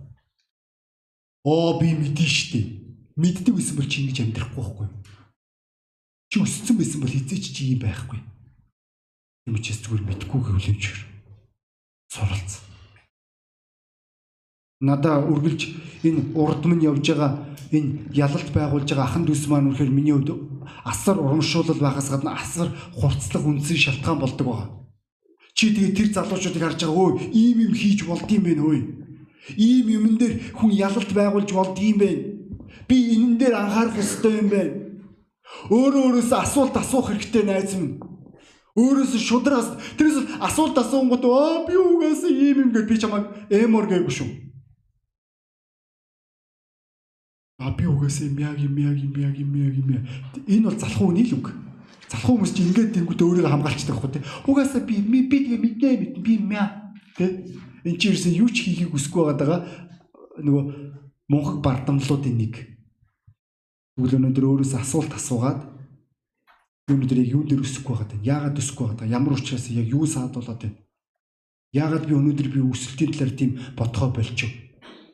Оо 1.46 1.78
би 1.78 1.94
мэдэн 1.94 2.26
штэ. 2.26 2.66
Мэддэг 3.14 3.54
байсан 3.54 3.78
бол 3.78 3.86
чи 3.86 4.02
ингэж 4.02 4.26
амьдрахгүй 4.26 4.58
байхгүй? 4.58 4.90
Чи 6.30 6.42
өссөн 6.42 6.78
байсан 6.78 7.02
бол 7.02 7.12
хизээч 7.12 7.54
чи 7.54 7.74
юм 7.76 7.86
байхгүй. 7.86 8.20
Юм 9.46 9.58
чис 9.62 9.78
зүгээр 9.86 10.04
мэдгүй 10.10 10.42
гэвлэмжэр. 10.42 10.98
Суралц. 12.10 12.66
Надаа 14.82 15.22
үргэлж 15.22 15.62
энэ 16.04 16.34
урд 16.34 16.66
минь 16.66 16.84
явж 16.84 17.14
байгаа 17.14 17.46
энэ 17.72 18.10
ялалт 18.14 18.50
байгуулж 18.52 18.90
байгаа 18.90 19.06
ахан 19.06 19.26
дүүс 19.26 19.46
маань 19.48 19.70
үнэхээр 19.70 19.94
миний 19.94 20.14
хувьд 20.18 20.34
асар 20.84 21.22
урамшуулал 21.22 21.80
байхаас 21.80 22.10
гадна 22.10 22.34
асар 22.34 22.74
хурцлах 22.98 23.46
үндсэн 23.46 23.78
шалтгаан 23.78 24.20
болдог 24.20 24.46
байгаа. 24.48 24.70
Чи 25.54 25.72
тэгээ 25.72 25.94
тэр 25.96 26.10
залуучуудыг 26.12 26.64
харж 26.66 26.82
байгаа 26.84 27.02
өө 27.06 27.12
ийм 27.32 27.58
юм 27.70 27.74
хийж 27.78 28.04
болдгийм 28.04 28.44
бэ 28.44 28.54
нөө. 28.58 28.78
Ийм 29.56 29.88
юмн 29.94 30.18
дээр 30.18 30.34
хүн 30.58 30.72
ялалт 30.74 31.12
байгуулж 31.14 31.50
болдгийм 31.54 31.98
бэ. 32.02 32.10
Би 32.90 32.96
энэн 33.16 33.38
дээр 33.38 33.54
анхаарах 33.56 33.96
ёстой 34.02 34.42
юм 34.42 34.50
байна 34.50 34.85
Өөрөө 35.70 36.02
өөрөөсөө 36.14 36.40
асуулт 36.46 36.76
асуух 36.78 37.10
хэрэгтэй 37.10 37.44
найз 37.46 37.74
минь. 37.74 37.98
Өөрөөсөө 38.78 39.22
шудрагаас 39.22 39.70
тэрээс 39.98 40.38
асуулт 40.46 40.78
асуунгууд 40.78 41.26
аа 41.26 41.66
би 41.66 41.74
угаасаа 41.74 42.30
ийм 42.30 42.70
юм 42.70 42.70
гэж 42.76 42.86
би 42.86 42.98
чамайг 43.02 43.26
эмор 43.50 43.90
гээгүй 43.90 44.14
шүү. 44.14 44.30
А 47.58 47.72
би 47.74 47.90
угаасаа 47.90 48.30
юм 48.30 48.38
яг 48.38 48.60
юм 48.62 48.78
яг 48.78 48.98
юм 49.00 49.16
яг 49.18 49.36
юм 49.40 49.52
яг 49.58 49.74
юм. 49.74 49.90
Энэ 50.46 50.70
бол 50.70 50.78
залхуу 50.78 51.10
үний 51.10 51.26
л 51.26 51.40
үг. 51.40 51.50
Залхуу 52.14 52.38
хүмүүс 52.38 52.54
чинь 52.54 52.70
ингээд 52.70 52.94
тэнгуут 52.94 53.26
өөрийгөө 53.26 53.50
хамгаалцдаг 53.50 53.96
байхгүй 53.98 54.12
тий. 54.20 54.24
Угаасаа 54.46 54.86
би 54.86 55.02
би 55.02 55.26
тэгээ 55.34 55.64
мэднэ 55.66 55.88
мэднэ 55.98 56.22
би 56.22 56.34
мя 56.46 56.94
тий. 57.18 57.32
Энд 57.82 57.98
чи 57.98 58.14
ерөөсөө 58.14 58.38
юу 58.38 58.50
ч 58.54 58.70
хийхийг 58.70 58.94
хүсэхгүй 58.94 59.34
байгаа 59.34 59.66
нөгөө 60.46 60.64
мунхаг 61.32 61.58
бардамлуудын 61.66 62.38
нэг 62.38 62.75
Тэгвэл 63.96 64.20
өнөөдөр 64.20 64.44
өөрөөсөө 64.44 64.80
асуулт 64.84 65.14
асуугаад 65.16 65.60
өнөөдөр 66.92 67.20
яг 67.24 67.30
юун 67.32 67.48
дээр 67.48 67.64
өсөхгүй 67.64 67.96
байгаа 67.96 68.20
юм? 68.20 68.28
Яагаад 68.28 68.60
өсөхгүй 68.60 68.86
байгаа? 68.92 69.08
Ямар 69.08 69.34
учраас 69.40 69.72
яг 69.72 69.88
юу 69.88 70.04
саадуулаад 70.04 70.60
байна? 70.68 70.76
Яагаад 71.72 72.04
би 72.04 72.14
өнөөдөр 72.20 72.48
би 72.52 72.60
өсөлтийн 72.60 73.12
талаар 73.16 73.32
тийм 73.40 73.52
бодгоо 73.80 74.12
болчих? 74.12 74.52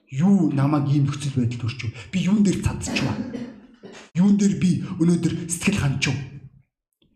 Юу 0.10 0.49
намайг 0.49 0.89
ийм 0.89 1.06
нөхцөл 1.06 1.38
байдалд 1.38 1.62
өрчих 1.62 1.93
вэ? 1.93 1.97
Би 2.10 2.26
юун 2.26 2.41
дээр 2.41 2.58
цадчих 2.66 3.06
вэ? 3.06 3.14
Юун 4.18 4.41
дээр 4.41 4.56
би 4.58 4.82
өнөөдөр 4.97 5.34
сэтгэл 5.45 5.78
ханчих 5.78 6.18
вэ? 6.18 6.26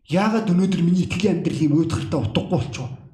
Яагаад 0.06 0.46
өнөөдөр 0.54 0.82
миний 0.86 1.02
итгэлийн 1.02 1.42
амьдрал 1.42 1.62
ийм 1.66 1.74
уйдгартай 1.74 2.20
утгагүй 2.22 2.54
болчих 2.54 2.86
вэ? 2.86 3.05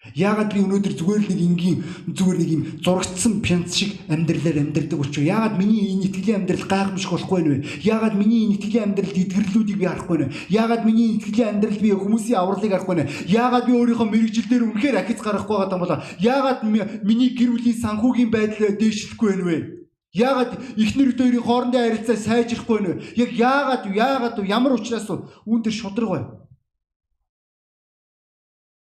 Яагаад 0.00 0.54
би 0.56 0.64
өнөөдөр 0.64 0.94
зүгээр 0.96 1.20
л 1.20 1.28
нэг 1.28 1.40
энгийн 1.44 1.78
зүгээр 2.08 2.38
нэг 2.40 2.50
юм 2.56 2.62
зурагцсан 2.80 3.44
пянц 3.44 3.76
шиг 3.76 4.00
амьдралаар 4.08 4.64
амьдрдаг 4.64 4.96
болчих. 4.96 5.28
Яагаад 5.28 5.60
миний 5.60 5.92
энэ 5.92 6.08
итгэлийн 6.08 6.40
амьдрал 6.40 6.64
гайхамшиг 6.64 7.10
болохгүй 7.12 7.40
нэ? 7.44 7.84
Яагаад 7.84 8.16
миний 8.16 8.48
энэ 8.48 8.56
итгэлийн 8.56 8.96
амьдралд 8.96 9.12
эдгэрлүүдийг 9.20 9.76
би 9.76 9.84
харахгүй 9.84 10.18
нэ? 10.24 10.32
Яагаад 10.48 10.82
миний 10.88 11.20
итгэлийн 11.20 11.60
амьдралд 11.60 11.80
би 11.84 11.92
хүмүүсийн 11.92 12.40
авралыг 12.40 12.72
харахгүй 12.72 12.96
нэ? 12.96 13.04
Яагаад 13.28 13.66
би 13.68 13.72
өөрийнхөө 13.76 14.08
мэрэгжилдээр 14.08 14.62
үнэхээр 14.72 14.96
ахиц 15.04 15.20
гарахгүй 15.20 15.56
байгаа 15.60 15.76
юм 15.76 15.84
бол 15.84 15.96
яагаад 16.16 16.60
миний 17.04 17.30
гэр 17.36 17.50
бүлийн 17.60 17.76
санхүүгийн 17.84 18.30
байдал 18.32 18.72
дээшлэхгүй 18.80 19.32
вэ? 19.36 19.58
Яагаад 20.16 20.80
эхнэр 20.80 21.12
хоёрын 21.12 21.44
хоорондын 21.44 21.84
харилцаа 21.84 22.16
сайжрахгүй 22.16 22.78
нэ? 22.80 22.92
Яг 23.20 23.30
яагаад 23.36 23.84
яагаад 23.84 24.40
ямар 24.48 24.80
учраас 24.80 25.12
үүн 25.12 25.60
дээр 25.60 25.76
шудраг 25.76 26.08
бай? 26.08 26.24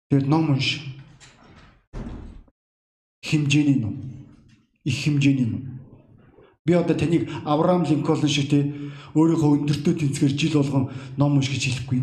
Тэр 0.08 0.24
ном 0.24 0.56
унш 0.56 0.80
хэмжээний 3.32 3.80
ном. 3.80 3.96
Их 4.84 4.96
хэмжээний 5.00 5.48
ном. 5.48 5.80
Би 6.64 6.74
одоо 6.74 6.96
таныг 6.96 7.28
Авраам 7.44 7.82
Линкольн 7.82 8.28
шиг 8.28 8.50
те 8.52 8.60
өөрийнхөө 9.16 9.64
өндөртөө 9.64 9.94
тэнцгээр 9.98 10.32
жил 10.36 10.54
болгон 10.60 10.84
ном 11.16 11.40
унш 11.40 11.48
гэж 11.48 11.62
хэлэхгүй. 11.66 12.00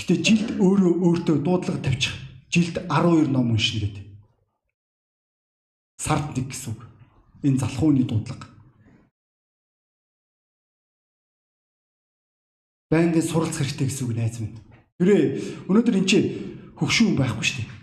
Гэтэ 0.00 0.14
жилд 0.24 0.48
өөрөө 0.56 0.94
өөртөө 1.02 1.36
дуудлага 1.44 1.82
тавьчих. 1.84 2.16
Жилд 2.48 2.80
12 2.88 3.28
ном 3.28 3.52
уншина 3.52 3.84
гэдэг. 3.84 4.04
Сард 6.00 6.32
нэг 6.36 6.48
гэсэн 6.48 6.72
үг. 6.72 6.80
Энэ 7.44 7.60
залхууны 7.60 8.04
дуудлага. 8.08 8.48
Байнгын 12.90 13.22
суралц 13.24 13.56
хэрэгтэй 13.56 13.88
гэсэн 13.88 14.04
үг 14.08 14.16
найз 14.16 14.40
минь. 14.40 14.56
Тэрээ 15.00 15.68
өнөөдөр 15.68 15.96
эн 15.96 16.08
чинь 16.08 16.28
хөгшүүн 16.76 17.16
байхгүй 17.16 17.44
шүү 17.44 17.58
дээ. 17.64 17.81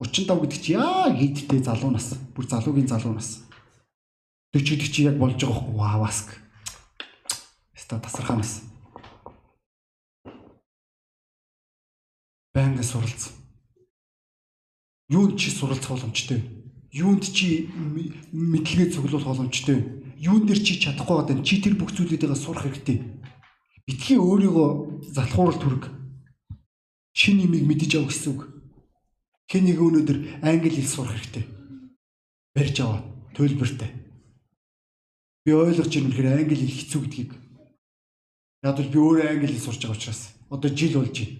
Учинтав 0.00 0.40
гэдэг 0.40 0.60
чи 0.64 0.72
яа 0.74 1.12
хийдтэй 1.12 1.60
залуу 1.60 1.92
нас. 1.92 2.16
Бүр 2.34 2.48
залуугийн 2.48 2.88
залуу 2.88 3.14
нас. 3.14 3.44
40 4.56 4.80
гэдэг 4.80 4.90
чи 4.90 5.04
яг 5.04 5.20
болж 5.20 5.36
байгаа 5.36 5.60
байхгүй 5.60 5.76
вааваск. 5.76 6.28
Ста 7.76 8.00
тасархаа 8.00 8.40
нас. 8.40 8.64
Байнгын 12.56 12.82
суралц. 12.82 13.30
Юунд 15.12 15.36
чи 15.36 15.50
суралцах 15.52 15.94
боломжтой 16.00 16.40
вэ? 16.40 16.60
юунд 16.92 17.22
чи 17.22 17.70
мэдлэгээ 18.32 18.90
цуглуулах 18.90 19.26
боломжтой. 19.26 20.02
Юун 20.18 20.46
дээр 20.46 20.58
чи 20.58 20.74
чадахгүй 20.82 21.22
байгаа 21.22 21.44
чи 21.46 21.62
тэр 21.62 21.78
бүх 21.78 21.94
зүйлүүдээ 21.94 22.34
сурах 22.34 22.66
хэрэгтэй. 22.66 22.98
Битгий 23.86 24.18
өөрийгөө 24.18 25.06
залхуурал 25.14 25.58
түрг 25.58 25.82
шин 27.14 27.38
нэмийг 27.38 27.64
мэдэж 27.66 28.02
авах 28.02 28.10
гэсэн 28.10 28.30
үг. 28.34 28.59
Хэн 29.50 29.66
нэг 29.66 29.82
өнөөдөр 29.82 30.18
англи 30.46 30.70
хэл 30.70 30.86
сурах 30.86 31.18
хэрэгтэй. 31.18 31.44
Барьж 32.54 32.76
аваа 32.80 33.02
төлбөртэй. 33.34 33.90
Би 35.44 35.50
ойлгож 35.50 35.90
байна 35.90 36.08
гэхээр 36.14 36.30
англи 36.38 36.54
хэл 36.54 36.76
хэцүү 36.78 37.00
гэдгийг. 37.02 37.30
Яг 38.62 38.78
л 38.78 38.92
би 38.94 38.98
өөрөө 39.02 39.26
англи 39.26 39.50
хэл 39.50 39.66
сурч 39.66 39.82
байгаа 39.82 39.98
учраас 39.98 40.22
одоо 40.54 40.70
жил 40.70 41.02
болж 41.02 41.18
байна. 41.18 41.34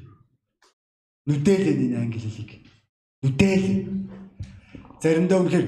Нүдээлээ 1.30 1.74
энэ 1.86 1.98
англи 2.02 2.18
хэлийг. 2.18 2.50
Нүдээл 3.22 3.66
Заримдаа 5.00 5.40
үнэхээр 5.40 5.66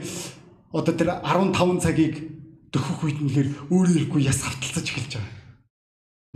одоо 0.76 0.92
тэр 0.92 1.08
15 1.24 1.80
цагийг 1.80 2.20
дөхөх 2.68 3.00
үед 3.08 3.18
нэхэр 3.24 3.48
өөрөө 3.72 3.96
ирэхгүй 3.96 4.28
яс 4.28 4.44
хавталцаж 4.44 4.84
эхэлж 4.92 5.12
байгаа. 5.16 5.32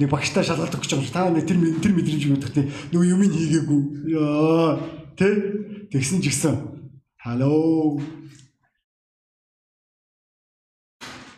Нэг 0.01 0.09
багштай 0.09 0.45
шалгалт 0.45 0.77
өгч 0.81 0.97
байгаа. 0.97 1.13
Та 1.13 1.29
нэг 1.29 1.45
тэр 1.45 1.61
тэр 1.85 1.93
мэдрэмж 1.93 2.25
өгөх 2.25 2.53
тий. 2.57 2.73
Нөгөө 2.97 3.09
юм 3.13 3.21
хийгээгүй. 3.29 3.81
Яа 4.17 4.81
тий. 5.13 5.35
Тэгсэн 5.87 6.19
ч 6.19 6.35
гэсэн 6.35 6.57
Hello. 7.23 7.99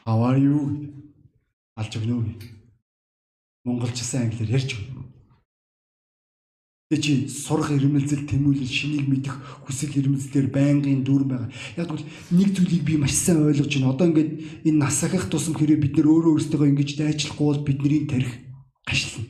How 0.09 0.25
are 0.25 0.41
you? 0.41 0.89
Алж 1.77 1.93
өгнө 2.01 2.17
үү? 2.17 2.33
Монголчсан 3.69 4.25
англиар 4.25 4.57
ярьж 4.57 4.73
өгнө. 4.73 5.05
Тэ 6.89 6.97
чи 6.97 7.13
сурах 7.29 7.77
ирмэлзэл 7.77 8.25
тэмүүлэл 8.25 8.65
шинийг 8.65 9.05
мэдэх 9.13 9.37
хүсэл 9.69 10.01
ирмэлзлэр 10.01 10.49
байнгын 10.49 11.05
дүүрэн 11.05 11.29
байгаа. 11.29 11.53
Яг 11.77 11.93
бол 11.93 12.05
нэг 12.33 12.49
зүйлийг 12.57 12.89
би 12.89 12.97
маш 12.97 13.13
сайн 13.13 13.45
ойлгож 13.45 13.69
байна. 13.69 13.93
Одоо 13.93 14.09
ингээд 14.09 14.65
энэ 14.65 14.81
нас 14.81 15.05
ахих 15.05 15.29
тусам 15.29 15.53
хэрэг 15.61 15.77
бид 15.77 16.01
нөр 16.01 16.09
өөрөө 16.09 16.33
өөрсдөө 16.41 16.73
ингэж 16.73 16.91
дайчлахгүй 16.97 17.45
бол 17.45 17.61
бидний 17.69 18.09
тарих 18.09 18.33
гашлна. 18.89 19.28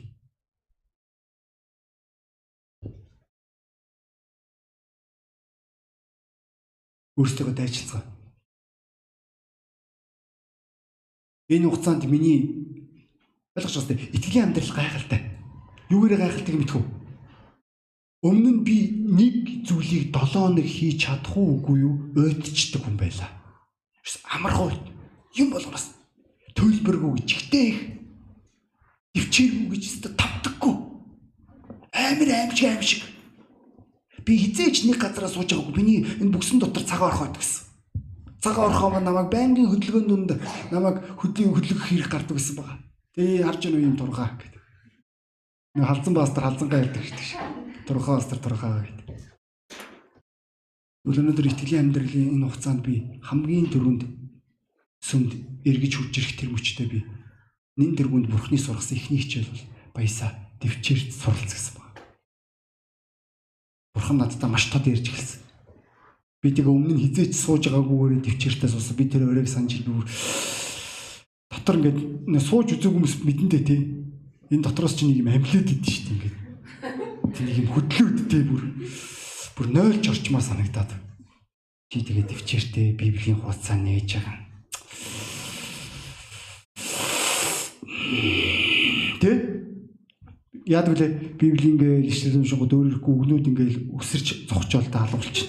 Өөрсдөө 7.19 7.51
дайчилцгаа. 7.51 8.03
Энэ 11.51 11.67
хугацаанд 11.67 12.07
миний 12.07 12.39
ойлгож 13.59 13.83
байна. 13.83 14.07
Итгэлийн 14.15 14.45
амьдрал 14.47 14.71
гайхалтай. 14.71 15.21
Юугээр 15.91 16.15
гайхалтайг 16.15 16.57
мэдэх 16.57 16.79
үү? 16.79 16.85
Өмнө 18.23 18.51
нь 18.51 18.63
би 18.63 18.75
нэг 19.03 19.67
зүйлийг 19.67 20.15
7 20.15 20.31
хоног 20.31 20.63
хийж 20.63 21.03
чадах 21.03 21.35
уугүй 21.35 21.77
юу? 21.83 21.95
Ойдчдаг 22.15 22.83
хүн 22.87 22.95
байлаа. 22.95 23.31
Амархан 24.35 24.75
юм 25.35 25.49
болгоноос 25.51 25.95
төлбөргүй 26.55 27.23
жигтэй 27.27 27.65
их 27.71 27.79
төвчээргүй 29.15 29.67
гэж 29.71 29.83
өстө 29.87 30.09
тавдаггүй. 30.19 30.73
Амир 31.93 32.29
аимшиг 32.33 32.69
аимшиг. 32.69 33.01
Би 34.29 34.37
хизээч 34.37 34.85
нэг 34.85 35.01
газараа 35.01 35.33
сууж 35.33 35.49
байгаагүй. 35.49 35.73
Миний 35.73 36.05
энэ 36.05 36.29
бүксэн 36.29 36.61
дотор 36.61 36.85
цагаан 36.85 37.09
орхоод 37.09 37.41
гэсэн. 37.41 37.65
Цагаан 38.45 38.69
орхоо 38.69 39.01
намайг 39.01 39.33
байнгын 39.33 39.73
хөдөлгөөнд 39.73 40.37
намайг 40.69 41.01
хөдлийн 41.17 41.49
хөдлөх 41.57 41.89
хэрэг 41.89 42.13
гардаг 42.13 42.37
гэсэн 42.37 42.61
байгаа. 42.61 42.77
Тэгээ 43.17 43.41
харж 43.49 43.61
уу 43.65 43.81
юм 43.81 43.97
тургаа 43.97 44.37
гэдэг. 44.37 44.53
Нэг 45.81 45.85
халзан 45.89 46.13
баастар 46.13 46.45
халзангаа 46.45 46.85
ярьдаг 46.85 47.01
шүү 47.01 47.17
дээ 47.17 47.69
турхаа 47.89 48.21
астар 48.21 48.37
турхаа 48.37 48.85
гэдэг. 48.85 49.17
Өнөөдөр 51.09 51.49
итгэлийн 51.49 51.89
амьдралын 51.89 52.37
энэ 52.37 52.45
хугацаанд 52.45 52.85
би 52.85 53.17
хамгийн 53.25 53.65
түрүүнд 53.73 54.05
сүмд 55.01 55.31
эргэж 55.65 55.93
хурж 55.97 56.13
ирэх 56.21 56.37
тэр 56.37 56.53
мөчтэй 56.53 56.85
би 56.85 57.01
нэн 57.81 57.97
тэргүнд 57.97 58.29
бурхны 58.29 58.61
сургасан 58.61 58.93
ихний 58.93 59.25
хичээл 59.25 59.49
бол 59.49 59.65
баясаа 59.97 60.37
төвчээрч 60.61 61.17
суралц 61.17 61.49
гэсэн. 61.49 61.78
Бурхан 63.99 64.23
надтай 64.23 64.47
маш 64.49 64.71
тод 64.71 64.87
ярьж 64.87 65.11
эхэлсэн. 65.11 65.43
Би 66.39 66.55
тэгээ 66.55 66.71
өмнө 66.71 66.95
нь 66.95 67.03
хизээч 67.03 67.35
сууж 67.35 67.67
байгаагүйгээр 67.67 68.23
төвчээртээ 68.23 68.69
суусан. 68.71 68.95
Би 68.95 69.11
тэр 69.11 69.27
өрөөг 69.27 69.51
санаж 69.51 69.83
бүр 69.83 70.07
дотор 71.51 71.75
ингээд 71.83 71.99
сууж 72.39 72.79
үзээгүй 72.79 72.95
хүмүүс 72.95 73.15
мэдэндээ 73.27 73.61
тий. 73.67 73.81
Энэ 74.55 74.63
дотроос 74.63 74.95
чи 74.95 75.03
нэг 75.03 75.19
юм 75.19 75.35
амлиад 75.35 75.67
идэв 75.67 75.83
шүү 75.83 76.03
дээ 76.07 76.15
ингээд 76.15 76.39
Тэнийг 77.35 77.57
юм 77.61 77.69
хөдлөөдтэй 77.75 78.43
бүр 78.47 78.63
бүр 79.59 79.67
нойлж 79.69 80.03
орчмоо 80.09 80.41
санагдаад. 80.41 80.95
Чи 81.91 82.01
тэгээд 82.01 82.31
төвчээртэй 82.31 82.95
Библийн 82.95 83.37
хуудасаа 83.43 83.77
нээж 83.77 84.17
байгаа. 84.17 84.37
Тэ? 89.21 89.48
Яад 90.65 90.87
вүлээ 90.91 91.39
Библийн 91.39 91.77
ингээл 91.77 92.09
ишлэл 92.09 92.43
уншингууд 92.43 92.73
өөрөөрхөө 92.73 93.13
өгнүүд 93.15 93.45
ингээл 93.47 93.77
өсөрч 93.95 94.49
зогчоол 94.49 94.87
даалгуулчих. 94.91 95.47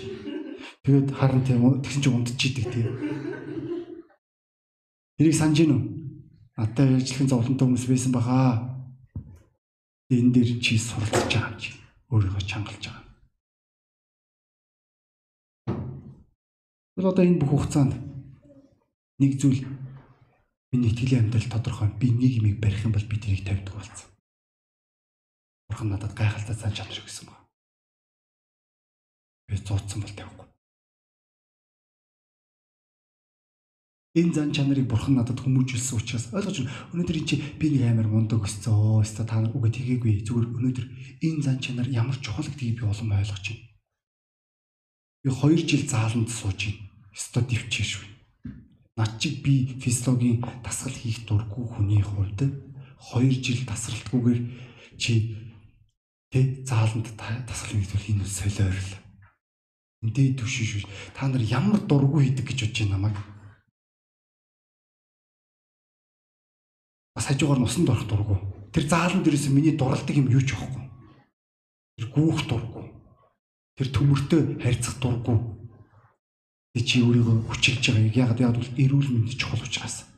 Тэгээд 0.84 1.08
харин 1.10 1.42
тийм 1.44 1.82
тэгсэн 1.82 2.02
чинь 2.02 2.16
унтчихийдэг 2.20 2.66
тийм. 2.70 2.88
Тэрийг 5.18 5.36
санаж 5.36 5.58
гин 5.58 5.72
үү? 5.74 5.82
Надтай 6.56 6.86
ажиллахын 6.96 7.28
зовлонтой 7.28 7.66
хүмүүс 7.66 7.86
байсан 7.88 8.12
баха 8.12 8.36
энэ 10.10 10.32
дээр 10.34 10.50
чи 10.60 10.76
суралцж 10.80 11.32
байгаа 11.32 11.56
чи 11.60 11.70
өөрийгөө 12.10 12.42
чангалж 12.44 12.84
байгаа. 12.84 13.04
Тэгвэл 17.00 17.10
одоо 17.12 17.24
энэ 17.24 17.40
бүх 17.40 17.50
хугацаанд 17.54 17.94
нэг 19.20 19.40
зүйл 19.40 19.64
миний 20.72 20.90
итгэлийн 20.90 21.28
амьдрал 21.30 21.48
тодорхой. 21.48 21.88
Би 22.00 22.10
юмыг 22.10 22.60
барих 22.60 22.84
юм 22.84 22.92
бол 22.92 23.06
би 23.06 23.16
тэрийг 23.16 23.46
тавьдаг 23.46 23.74
болсон. 23.74 24.09
Бурхан 25.70 25.94
надад 25.94 26.12
гайхалтай 26.18 26.56
цаан 26.58 26.74
чанар 26.74 26.98
өгсөн 26.98 27.30
байна. 27.30 27.46
Би 29.46 29.56
зооцсон 29.56 30.02
бол 30.02 30.10
тавихгүй. 30.10 30.50
энэ 34.14 34.34
зан 34.34 34.50
чанарыг 34.50 34.90
бурхан 34.90 35.14
надад 35.14 35.38
хүмүүжүүлсэн 35.38 35.94
учраас 35.94 36.34
ойлгож 36.34 36.66
байна. 36.66 36.74
Өнөөдөр 36.90 37.18
энэ 37.22 37.28
чи 37.30 37.36
би 37.62 37.66
нэг 37.70 37.82
амар 37.86 38.08
мундаг 38.10 38.42
өссөн. 38.42 38.74
Оо, 38.74 39.06
өстө 39.06 39.22
та 39.22 39.38
үгээ 39.38 39.70
тгээгүй. 39.70 40.26
Зүгээр 40.26 40.46
өнөөдөр 40.50 40.86
энэ 41.22 41.42
зан 41.46 41.62
чанар 41.62 41.86
ямар 41.86 42.18
чухал 42.18 42.50
гэдгийг 42.50 42.82
би 42.82 42.90
улам 42.90 43.14
ойлгож 43.14 43.46
байна. 43.54 43.70
Би 45.22 45.30
2 45.30 45.62
жил 45.62 45.82
зааланд 45.86 46.26
сууж 46.26 46.58
байна. 46.58 46.82
Өстө 47.14 47.38
дэвчээш 47.46 47.92
байна. 48.02 48.18
Над 48.98 49.10
чиг 49.22 49.46
би 49.46 49.78
физиологийн 49.78 50.42
дасгал 50.66 50.90
хийх 50.90 51.22
дурггүй 51.30 51.66
хүний 51.70 52.02
хувьд 52.02 52.50
2 53.14 53.30
жил 53.30 53.62
тасралтгүйгээр 53.62 54.40
чи 54.98 55.38
тэ 56.30 56.64
зааланд 56.64 57.10
дасгал 57.18 57.76
хийх 57.76 58.08
энэ 58.10 58.24
солиорл. 58.24 58.90
Эндээ 60.02 60.38
төвшиш. 60.38 60.86
Та 61.14 61.28
нар 61.28 61.42
ямар 61.42 61.82
дурггүй 61.84 62.30
хийдэг 62.30 62.46
гэж 62.48 62.58
бодож 62.64 62.78
байна 62.80 62.94
намайг 62.96 63.16
бас 67.20 67.26
хажуугаар 67.26 67.60
нусанд 67.60 67.90
орох 67.90 68.08
дурггүй. 68.08 68.38
Тэр 68.72 68.84
заалан 68.88 69.22
дээрээс 69.22 69.52
миний 69.52 69.76
дурлдаг 69.76 70.16
юм 70.16 70.32
юу 70.32 70.40
ч 70.40 70.56
байхгүй. 70.56 70.88
Тэр 71.98 72.06
гүүх 72.16 72.40
дурггүй. 72.48 72.86
Тэр 73.76 73.88
төмөртөө 73.92 74.40
харьцах 74.62 74.96
дурггүй. 75.04 75.36
Тэ 76.72 76.80
чи 76.80 77.04
өөрийгөө 77.04 77.36
хүчилж 77.44 77.84
байгааг 77.92 78.16
ягаад 78.16 78.40
яад 78.40 78.56
бол 78.56 78.72
эрүүл 78.78 79.08
мэнд 79.12 79.36
чухал 79.36 79.60
учраас. 79.60 80.09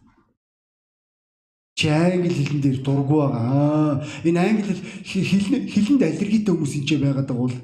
Чи 1.74 1.88
англи 1.88 2.34
хэлэн 2.34 2.60
дээр 2.60 2.78
дурггүй 2.84 3.20
байгаа. 3.20 4.04
Энэ 4.24 4.40
англи 4.40 4.72
хэл 4.72 5.66
хэлэнд 5.72 6.02
аллергитэй 6.02 6.52
хүмүүс 6.52 6.74
энэ 6.76 6.86
ч 6.86 6.90
байгаад 7.00 7.28
байгаа 7.28 7.48
бол 7.48 7.56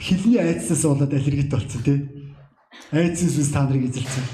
хэлний 0.00 0.40
айдсаас 0.40 0.82
болоод 0.88 1.12
аллергитэй 1.12 1.56
болсон 1.56 1.82
тий. 1.84 1.98
Айдсаас 2.92 3.36
үс 3.36 3.52
та 3.52 3.68
нарыг 3.68 3.92
эзэлсэн. 3.92 4.26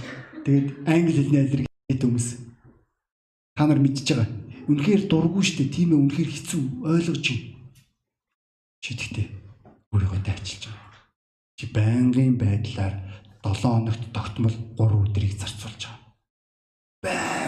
Тэгээд 0.47 0.67
англи 0.87 1.13
хэлний 1.19 1.43
аллергитэй 1.43 2.07
хүмүүс 2.07 2.45
Та 3.55 3.69
нар 3.71 3.79
мэдж 3.79 4.03
байгаа. 4.03 4.27
Үнэхээр 4.67 5.07
дургүй 5.07 5.43
шүү 5.47 5.57
дээ. 5.63 5.75
Тийм 5.79 5.95
ээ 5.95 6.03
үнэхээр 6.03 6.31
хэцүү 6.35 6.63
ойлгож 6.91 7.23
байна. 7.23 7.55
Чи 8.83 8.91
тэгтээ 8.99 9.27
өөрийгөө 9.95 10.21
дайчилж 10.27 10.63
байгаа. 10.75 10.99
Чи 11.55 11.65
байнгын 11.71 12.35
байдлаар 12.35 12.95
7 13.47 13.63
хоногт 13.63 14.03
тогтмол 14.11 14.57
3 14.75 15.07
өдрийг 15.07 15.39
зарцуулж 15.39 15.87
байгаа. 15.87 16.03
Байнгын. 17.07 17.44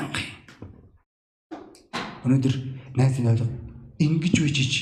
Өнөөдөр 2.26 2.54
найз 2.98 3.18
минь 3.18 3.30
ойлго 3.30 3.46
ингэж 4.02 4.36
үжиж 4.42 4.72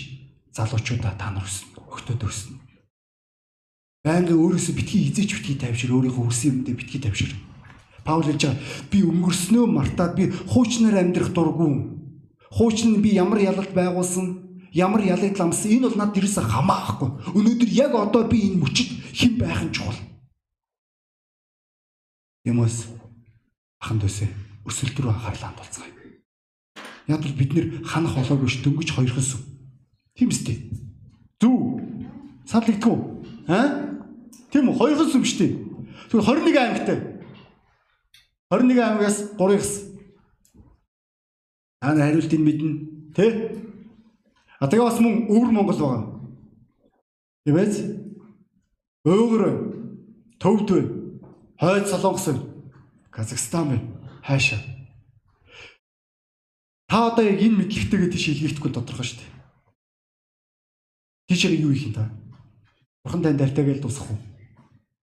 залуучуудаа 0.56 1.12
та 1.20 1.28
нар 1.30 1.44
өснө. 1.44 1.84
Өгтөд 1.92 2.24
өснө. 2.24 2.56
Байнгын 4.04 4.40
өөрөөсөө 4.40 4.74
битгий 4.76 5.04
хизээч 5.08 5.30
битгий 5.36 5.56
тавьшир 5.60 5.92
өөрийнхөө 5.92 6.24
үсэн 6.28 6.64
юмдээ 6.64 6.76
битгий 6.76 7.00
тавьшир. 7.04 7.36
Паул 8.04 8.24
хэлж 8.24 8.48
байгаа 8.48 8.60
би 8.92 8.98
өнгөрснөө 9.04 9.64
мартаад 9.68 10.12
би 10.16 10.28
хуучнаар 10.32 11.04
амьдрах 11.04 11.32
дургүй. 11.32 11.72
Хуучин 12.52 12.96
нь 12.96 13.02
би 13.02 13.16
ямар 13.16 13.40
ялалт 13.40 13.72
байгуулсан, 13.72 14.60
ямар 14.72 15.02
ялыг 15.04 15.36
ламсан 15.36 15.72
энэ 15.72 15.88
бол 15.88 15.98
над 15.98 16.16
ерөөсө 16.16 16.44
хамаахгүй. 16.44 17.10
Өнөөдөр 17.32 17.70
яг 17.72 17.92
одоо 17.96 18.28
би 18.28 18.44
энэ 18.44 18.60
мөчөд 18.60 18.88
хэн 19.16 19.32
байх 19.40 19.64
нь 19.64 19.72
чухал. 19.72 19.96
Юмс 22.44 22.92
ахан 23.80 23.98
дөөсөө 24.04 24.28
өсөлт 24.68 24.96
рүү 25.00 25.10
анхаарлаа 25.16 25.48
хандуулцгаая. 25.48 26.03
Яг 27.08 27.20
бол 27.20 27.36
бид 27.36 27.52
нэр 27.52 27.66
ханах 27.84 28.16
болоогүй 28.16 28.48
ш 28.48 28.64
дөнгөж 28.64 28.90
хоёрхон 28.96 29.24
сүв. 29.24 29.40
Тийм 30.16 30.32
үстэй. 30.32 30.70
Зүв. 31.40 31.80
Садлагдгүй. 32.48 32.96
Аа? 33.48 34.00
Тийм 34.48 34.72
үү 34.72 34.78
хоёрхон 34.78 35.10
сүв 35.12 35.24
штий. 35.28 35.60
Тэгвэл 36.08 36.24
21 36.24 36.56
аймагтай. 36.56 36.98
21 38.48 38.80
аймагаас 38.80 39.18
3 39.36 39.58
гис. 39.58 39.72
Аа 41.84 41.92
хариултыг 41.92 42.40
мэднэ. 42.40 42.72
Тэ? 43.12 43.24
А 44.60 44.68
тэгээ 44.68 44.88
бас 44.88 45.00
мөн 45.00 45.28
өвөр 45.28 45.50
Монгол 45.52 45.76
байгаа. 45.76 46.02
Тийм 47.44 47.56
ээ? 47.60 47.68
Өөгөр 49.04 49.42
төвд 50.40 50.68
бай. 50.72 50.84
Хойд 51.60 51.86
Солонгос 51.92 52.32
бай. 52.32 52.40
Казахстан 53.12 53.68
бай. 53.68 53.80
Хаашаа. 54.24 54.73
Та 56.94 57.10
одоо 57.10 57.26
яг 57.26 57.42
энэ 57.42 57.58
мэдлэгтэйгээ 57.58 58.06
тийш 58.14 58.38
илгээхгүй 58.38 58.70
тодорхой 58.70 59.02
шүү 59.02 59.18
дээ. 59.18 59.30
Тийшээ 61.26 61.58
юу 61.66 61.74
хийх 61.74 61.90
юм 61.90 61.94
та? 61.98 62.14
Бурхан 63.02 63.18
танд 63.18 63.42
дартайгээл 63.42 63.82
дуусах 63.82 64.14
уу? 64.14 64.18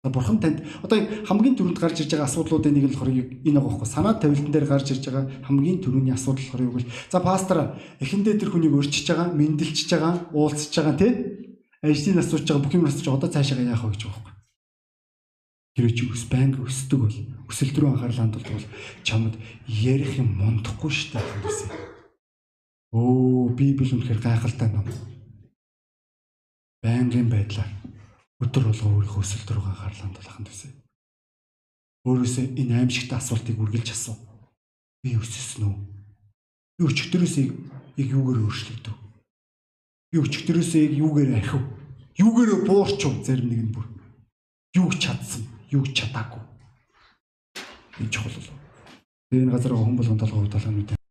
Бурхан 0.07 0.39
танд 0.39 0.63
одоо 0.87 1.03
хамгийн 1.27 1.59
түрүүнд 1.59 1.83
гарч 1.83 2.07
ирж 2.07 2.15
байгаа 2.15 2.31
асуудлуудын 2.31 2.79
нэг 2.79 2.87
нь 2.87 2.91
болохоор 2.95 3.11
энэ 3.11 3.59
байгаа 3.59 3.75
байхгүй 3.75 3.91
санаа 3.91 4.15
тавилтан 4.23 4.55
дээр 4.55 4.71
гарч 4.71 4.87
ирж 4.95 5.03
байгаа 5.03 5.27
хамгийн 5.51 5.83
түрүүний 5.83 6.15
асуудал 6.15 6.47
болохоор 6.47 6.63
юу 6.63 6.75
вэ? 6.79 6.87
За 7.11 7.19
пастор 7.19 7.75
эхэндээ 7.99 8.39
тэр 8.39 8.55
хүнийг 8.55 8.79
өрчиж 8.79 9.11
байгаа, 9.11 9.35
мэндэлчж 9.35 9.91
байгаа, 9.91 10.31
уулзж 10.31 10.79
байгаа 10.79 10.95
тий? 10.95 11.11
Ажлын 11.83 12.23
асууж 12.23 12.47
байгаа 12.47 12.63
бүх 12.63 12.75
юм 12.79 12.87
асууж 12.87 13.11
одоо 13.11 13.27
цаашаа 13.35 13.59
яах 13.59 13.83
вэ 13.83 13.99
гэж 13.99 14.07
байгаа 14.07 14.23
байхгүй. 14.23 14.34
Тэр 15.75 15.91
чи 15.91 16.07
өс 16.07 16.23
банк 16.31 16.63
өсдөг 16.63 17.01
бол 17.03 17.17
өсөлт 17.51 17.75
рүү 17.75 17.91
анхаарал 17.91 18.21
хандуулдаг 18.23 18.55
бол 18.55 18.69
чамд 19.03 19.35
ярих 19.67 20.23
юм 20.23 20.39
мундахгүй 20.39 20.91
шүү 20.91 21.19
дээ 21.19 21.43
гэсэн. 21.43 21.71
Оо 22.95 23.51
библ 23.51 23.83
үнэхээр 23.83 24.23
гайхалтай 24.23 24.71
ном. 24.71 24.87
Байнгын 26.79 27.27
байдлаар 27.27 27.71
өдөр 28.39 28.71
болго 28.71 28.87
өөрийнхөө 29.03 29.23
өсөлт 29.27 29.51
рүү 29.51 29.67
анхаарал 29.67 29.99
хандуулах 29.99 30.39
нь 30.39 30.47
гэсэн. 30.47 30.71
Өөрөөсөө 32.07 32.45
энэ 32.55 32.75
аимшигтай 32.79 33.19
асуултыг 33.19 33.59
үргэлж 33.59 33.91
асуу. 33.91 34.15
Би 35.03 35.17
өссөн 35.19 35.65
үү? 35.65 35.77
Би 36.79 36.83
өчтөрөөсөө 36.87 37.45
яг 37.99 38.09
юугаар 38.15 38.45
өөрчлөгдөв? 38.45 38.95
Би 40.13 40.17
өчтөрөөсөө 40.21 40.81
яг 40.85 40.95
юугаар 41.01 41.31
архив? 41.41 41.63
Юугаар 42.21 42.63
буурчв 42.63 43.25
зарим 43.27 43.49
нэг 43.51 43.61
нь 43.65 43.73
бүр. 43.75 43.87
Юу 44.77 44.93
чадсан? 44.93 45.54
Юу 45.75 45.85
чадаагүй. 45.91 46.43
Энэ 48.01 48.11
чухал 48.11 48.33
болов. 48.33 48.55
Тэгээ 49.31 49.43
энэ 49.45 49.53
газар 49.53 49.73
хүн 49.75 49.97
болгон 49.99 50.19
толгой 50.19 50.47
мэт 50.47 51.04